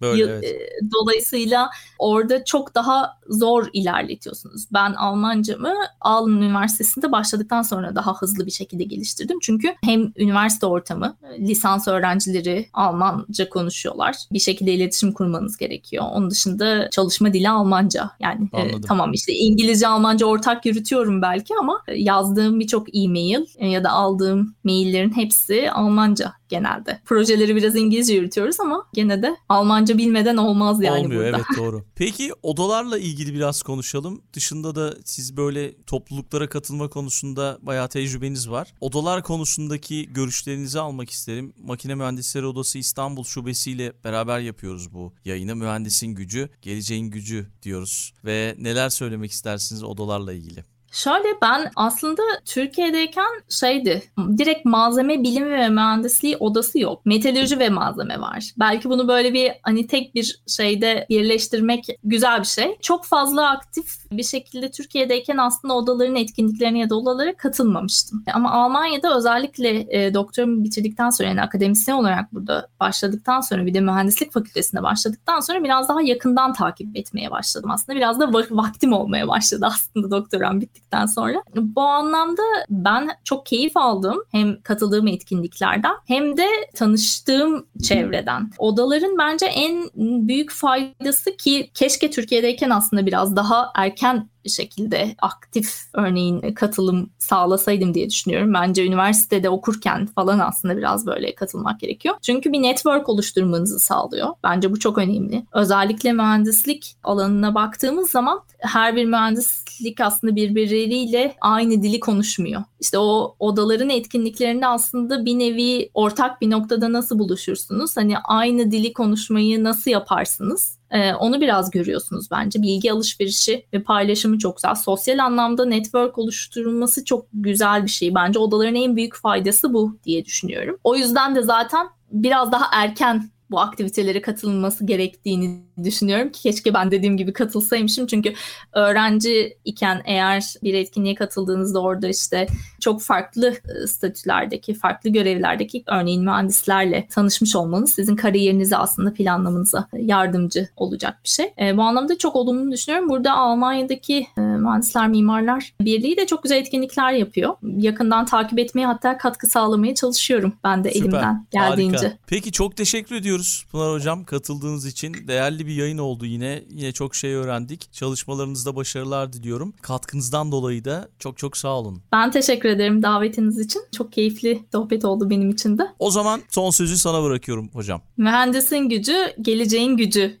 böyle 0.00 0.22
evet. 0.22 0.44
E, 0.44 0.58
dolayısıyla 0.94 1.70
orada 1.98 2.44
çok 2.44 2.74
daha 2.74 3.18
zor 3.28 3.66
ilerletiyorsunuz. 3.72 4.66
Ben 4.72 4.92
Almancamı 4.92 5.74
Alman 6.00 6.42
Üniversitesi'nde 6.42 7.12
başladıktan 7.12 7.62
sonra 7.62 7.94
daha 7.94 8.14
hızlı 8.20 8.46
bir 8.46 8.50
şekilde 8.50 8.84
geliştirdim. 8.84 9.38
Çünkü 9.42 9.74
hem 9.84 10.12
üniversite 10.16 10.66
ortamı, 10.66 11.16
lisans 11.38 11.88
öğrencileri 11.88 12.68
Almanca 12.72 13.48
konuşuyorlar. 13.48 14.16
Bir 14.32 14.38
şekilde 14.38 14.72
iletişim 14.72 15.12
kurmanız 15.12 15.56
gerekiyor. 15.56 16.04
Onun 16.12 16.30
dışında 16.30 16.90
çalışma 16.90 17.32
dili 17.32 17.50
Almanca. 17.50 18.10
Yani 18.20 18.39
yani. 18.52 18.72
E, 18.72 18.80
tamam 18.80 19.12
işte 19.12 19.32
İngilizce 19.32 19.88
Almanca 19.88 20.26
ortak 20.26 20.66
yürütüyorum 20.66 21.22
belki 21.22 21.54
ama 21.60 21.82
yazdığım 21.94 22.60
birçok 22.60 22.96
e-mail 22.96 23.46
e, 23.58 23.68
ya 23.68 23.84
da 23.84 23.90
aldığım 23.90 24.54
maillerin 24.64 25.16
hepsi 25.16 25.70
Almanca 25.70 26.39
genelde. 26.50 27.00
Projeleri 27.04 27.56
biraz 27.56 27.76
İngilizce 27.76 28.14
yürütüyoruz 28.14 28.60
ama 28.60 28.86
gene 28.92 29.22
de 29.22 29.36
Almanca 29.48 29.98
bilmeden 29.98 30.36
olmaz 30.36 30.82
yani 30.82 31.04
Olmuyor, 31.04 31.24
burada. 31.24 31.36
evet 31.36 31.46
doğru. 31.58 31.84
Peki 31.94 32.32
odalarla 32.42 32.98
ilgili 32.98 33.34
biraz 33.34 33.62
konuşalım. 33.62 34.22
Dışında 34.32 34.74
da 34.74 34.94
siz 35.04 35.36
böyle 35.36 35.82
topluluklara 35.82 36.48
katılma 36.48 36.88
konusunda 36.88 37.58
bayağı 37.62 37.88
tecrübeniz 37.88 38.50
var. 38.50 38.74
Odalar 38.80 39.22
konusundaki 39.22 40.12
görüşlerinizi 40.12 40.80
almak 40.80 41.10
isterim. 41.10 41.52
Makine 41.58 41.94
Mühendisleri 41.94 42.46
Odası 42.46 42.78
İstanbul 42.78 43.24
Şubesi'yle 43.24 43.92
beraber 44.04 44.40
yapıyoruz 44.40 44.94
bu 44.94 45.12
yayını. 45.24 45.56
Mühendisin 45.56 46.06
gücü, 46.06 46.48
geleceğin 46.62 47.10
gücü 47.10 47.46
diyoruz. 47.62 48.12
Ve 48.24 48.54
neler 48.58 48.88
söylemek 48.90 49.30
istersiniz 49.30 49.82
odalarla 49.82 50.32
ilgili? 50.32 50.64
Şöyle 50.90 51.28
ben 51.42 51.70
aslında 51.76 52.22
Türkiye'deyken 52.44 53.24
şeydi 53.48 54.02
direkt 54.38 54.64
malzeme 54.64 55.22
bilimi 55.22 55.50
ve 55.50 55.68
mühendisliği 55.68 56.36
odası 56.36 56.78
yok. 56.78 57.06
Metalürji 57.06 57.58
ve 57.58 57.68
malzeme 57.68 58.20
var. 58.20 58.52
Belki 58.58 58.90
bunu 58.90 59.08
böyle 59.08 59.32
bir 59.34 59.52
hani 59.62 59.86
tek 59.86 60.14
bir 60.14 60.42
şeyde 60.46 61.06
birleştirmek 61.10 61.84
güzel 62.04 62.40
bir 62.40 62.46
şey. 62.46 62.76
Çok 62.80 63.04
fazla 63.04 63.50
aktif 63.50 63.86
bir 64.12 64.22
şekilde 64.22 64.70
Türkiye'deyken 64.70 65.36
aslında 65.36 65.74
odaların 65.74 66.16
etkinliklerine 66.16 66.78
ya 66.78 66.90
da 66.90 66.94
odalara 66.94 67.36
katılmamıştım. 67.36 68.24
Ama 68.34 68.52
Almanya'da 68.52 69.16
özellikle 69.16 69.86
e, 69.88 70.14
doktorumu 70.14 70.64
bitirdikten 70.64 71.10
sonra 71.10 71.28
yani 71.28 71.42
akademisyen 71.42 71.94
olarak 71.94 72.32
burada 72.32 72.68
başladıktan 72.80 73.40
sonra 73.40 73.66
bir 73.66 73.74
de 73.74 73.80
mühendislik 73.80 74.32
fakültesinde 74.32 74.82
başladıktan 74.82 75.40
sonra 75.40 75.64
biraz 75.64 75.88
daha 75.88 76.02
yakından 76.02 76.52
takip 76.52 76.96
etmeye 76.96 77.30
başladım 77.30 77.70
aslında. 77.70 77.96
Biraz 77.96 78.20
da 78.20 78.32
vaktim 78.50 78.92
olmaya 78.92 79.28
başladı 79.28 79.66
aslında 79.68 80.10
doktoram 80.10 80.60
bitti 80.60 80.79
ettikten 80.90 81.06
sonra. 81.06 81.42
Bu 81.56 81.80
anlamda 81.80 82.42
ben 82.70 83.10
çok 83.24 83.46
keyif 83.46 83.76
aldım 83.76 84.18
hem 84.30 84.62
katıldığım 84.62 85.06
etkinliklerden 85.06 85.94
hem 86.06 86.36
de 86.36 86.46
tanıştığım 86.74 87.66
çevreden. 87.82 88.50
Odaların 88.58 89.18
bence 89.18 89.46
en 89.46 89.90
büyük 90.28 90.50
faydası 90.50 91.36
ki 91.36 91.70
keşke 91.74 92.10
Türkiye'deyken 92.10 92.70
aslında 92.70 93.06
biraz 93.06 93.36
daha 93.36 93.72
erken 93.74 94.28
şekilde 94.48 95.14
aktif 95.18 95.84
örneğin 95.92 96.40
katılım 96.54 97.10
sağlasaydım 97.18 97.94
diye 97.94 98.10
düşünüyorum. 98.10 98.54
Bence 98.54 98.86
üniversitede 98.86 99.50
okurken 99.50 100.06
falan 100.06 100.38
aslında 100.38 100.76
biraz 100.76 101.06
böyle 101.06 101.34
katılmak 101.34 101.80
gerekiyor. 101.80 102.14
Çünkü 102.22 102.52
bir 102.52 102.62
network 102.62 103.08
oluşturmanızı 103.08 103.80
sağlıyor. 103.80 104.28
Bence 104.44 104.72
bu 104.72 104.78
çok 104.78 104.98
önemli. 104.98 105.44
Özellikle 105.52 106.12
mühendislik 106.12 106.96
alanına 107.04 107.54
baktığımız 107.54 108.10
zaman 108.10 108.40
her 108.58 108.96
bir 108.96 109.04
mühendislik 109.04 110.00
aslında 110.00 110.36
birbirleriyle 110.36 111.34
aynı 111.40 111.82
dili 111.82 112.00
konuşmuyor. 112.00 112.62
İşte 112.80 112.98
o 112.98 113.36
odaların 113.38 113.90
etkinliklerinde 113.90 114.66
aslında 114.66 115.24
bir 115.24 115.38
nevi 115.38 115.90
ortak 115.94 116.40
bir 116.40 116.50
noktada 116.50 116.92
nasıl 116.92 117.18
buluşursunuz? 117.18 117.96
Hani 117.96 118.18
aynı 118.18 118.70
dili 118.70 118.92
konuşmayı 118.92 119.64
nasıl 119.64 119.90
yaparsınız? 119.90 120.79
Ee, 120.90 121.14
onu 121.14 121.40
biraz 121.40 121.70
görüyorsunuz 121.70 122.28
bence. 122.30 122.62
Bilgi 122.62 122.92
alışverişi 122.92 123.66
ve 123.72 123.82
paylaşımı 123.82 124.38
çok 124.38 124.56
güzel. 124.56 124.74
Sosyal 124.74 125.18
anlamda 125.18 125.64
network 125.64 126.18
oluşturulması 126.18 127.04
çok 127.04 127.26
güzel 127.32 127.84
bir 127.84 127.90
şey. 127.90 128.14
Bence 128.14 128.38
odaların 128.38 128.74
en 128.74 128.96
büyük 128.96 129.16
faydası 129.16 129.74
bu 129.74 129.98
diye 130.04 130.24
düşünüyorum. 130.24 130.76
O 130.84 130.96
yüzden 130.96 131.36
de 131.36 131.42
zaten 131.42 131.86
biraz 132.12 132.52
daha 132.52 132.64
erken 132.72 133.30
bu 133.50 133.60
aktivitelere 133.60 134.22
katılması 134.22 134.86
gerektiğini 134.86 135.60
düşünüyorum 135.84 136.32
ki 136.32 136.42
keşke 136.42 136.74
ben 136.74 136.90
dediğim 136.90 137.16
gibi 137.16 137.32
katılsaymışım 137.32 138.06
çünkü 138.06 138.34
öğrenci 138.72 139.58
iken 139.64 140.02
eğer 140.04 140.54
bir 140.62 140.74
etkinliğe 140.74 141.14
katıldığınızda 141.14 141.82
orada 141.82 142.08
işte 142.08 142.46
çok 142.80 143.02
farklı 143.02 143.48
e, 143.48 143.86
statülerdeki, 143.86 144.74
farklı 144.74 145.10
görevlerdeki 145.10 145.82
örneğin 145.86 146.24
mühendislerle 146.24 147.06
tanışmış 147.10 147.56
olmanız 147.56 147.94
sizin 147.94 148.16
kariyerinizi 148.16 148.76
aslında 148.76 149.12
planlamanıza 149.12 149.88
yardımcı 149.92 150.68
olacak 150.76 151.18
bir 151.24 151.28
şey. 151.28 151.52
E, 151.60 151.76
bu 151.76 151.82
anlamda 151.82 152.18
çok 152.18 152.36
olumlu 152.36 152.72
düşünüyorum. 152.72 153.08
Burada 153.08 153.32
Almanya'daki 153.32 154.26
e, 154.36 154.40
Mühendisler 154.40 155.08
Mimarlar 155.08 155.72
Birliği 155.80 156.16
de 156.16 156.26
çok 156.26 156.42
güzel 156.42 156.56
etkinlikler 156.56 157.12
yapıyor. 157.12 157.54
Yakından 157.62 158.24
takip 158.24 158.58
etmeye 158.58 158.86
hatta 158.86 159.18
katkı 159.18 159.46
sağlamaya 159.46 159.94
çalışıyorum 159.94 160.52
ben 160.64 160.84
de 160.84 160.90
Süper. 160.90 161.00
elimden 161.00 161.46
geldiğince. 161.50 161.96
Harika. 161.96 162.18
Peki 162.26 162.52
çok 162.52 162.76
teşekkür 162.76 163.14
ediyorum 163.14 163.39
ediyoruz 163.40 163.64
Pınar 163.70 163.92
Hocam 163.92 164.24
katıldığınız 164.24 164.86
için. 164.86 165.14
Değerli 165.28 165.66
bir 165.66 165.74
yayın 165.74 165.98
oldu 165.98 166.26
yine. 166.26 166.64
Yine 166.70 166.92
çok 166.92 167.14
şey 167.14 167.34
öğrendik. 167.34 167.92
Çalışmalarınızda 167.92 168.76
başarılar 168.76 169.32
diliyorum. 169.32 169.74
Katkınızdan 169.82 170.52
dolayı 170.52 170.84
da 170.84 171.08
çok 171.18 171.38
çok 171.38 171.56
sağ 171.56 171.78
olun. 171.78 172.02
Ben 172.12 172.30
teşekkür 172.30 172.68
ederim 172.68 173.02
davetiniz 173.02 173.58
için. 173.58 173.82
Çok 173.96 174.12
keyifli 174.12 174.62
sohbet 174.72 175.04
oldu 175.04 175.30
benim 175.30 175.50
için 175.50 175.78
de. 175.78 175.82
O 175.98 176.10
zaman 176.10 176.40
son 176.50 176.70
sözü 176.70 176.96
sana 176.96 177.22
bırakıyorum 177.22 177.70
hocam. 177.72 178.02
Mühendisin 178.16 178.88
gücü, 178.88 179.16
geleceğin 179.42 179.96
gücü. 179.96 180.40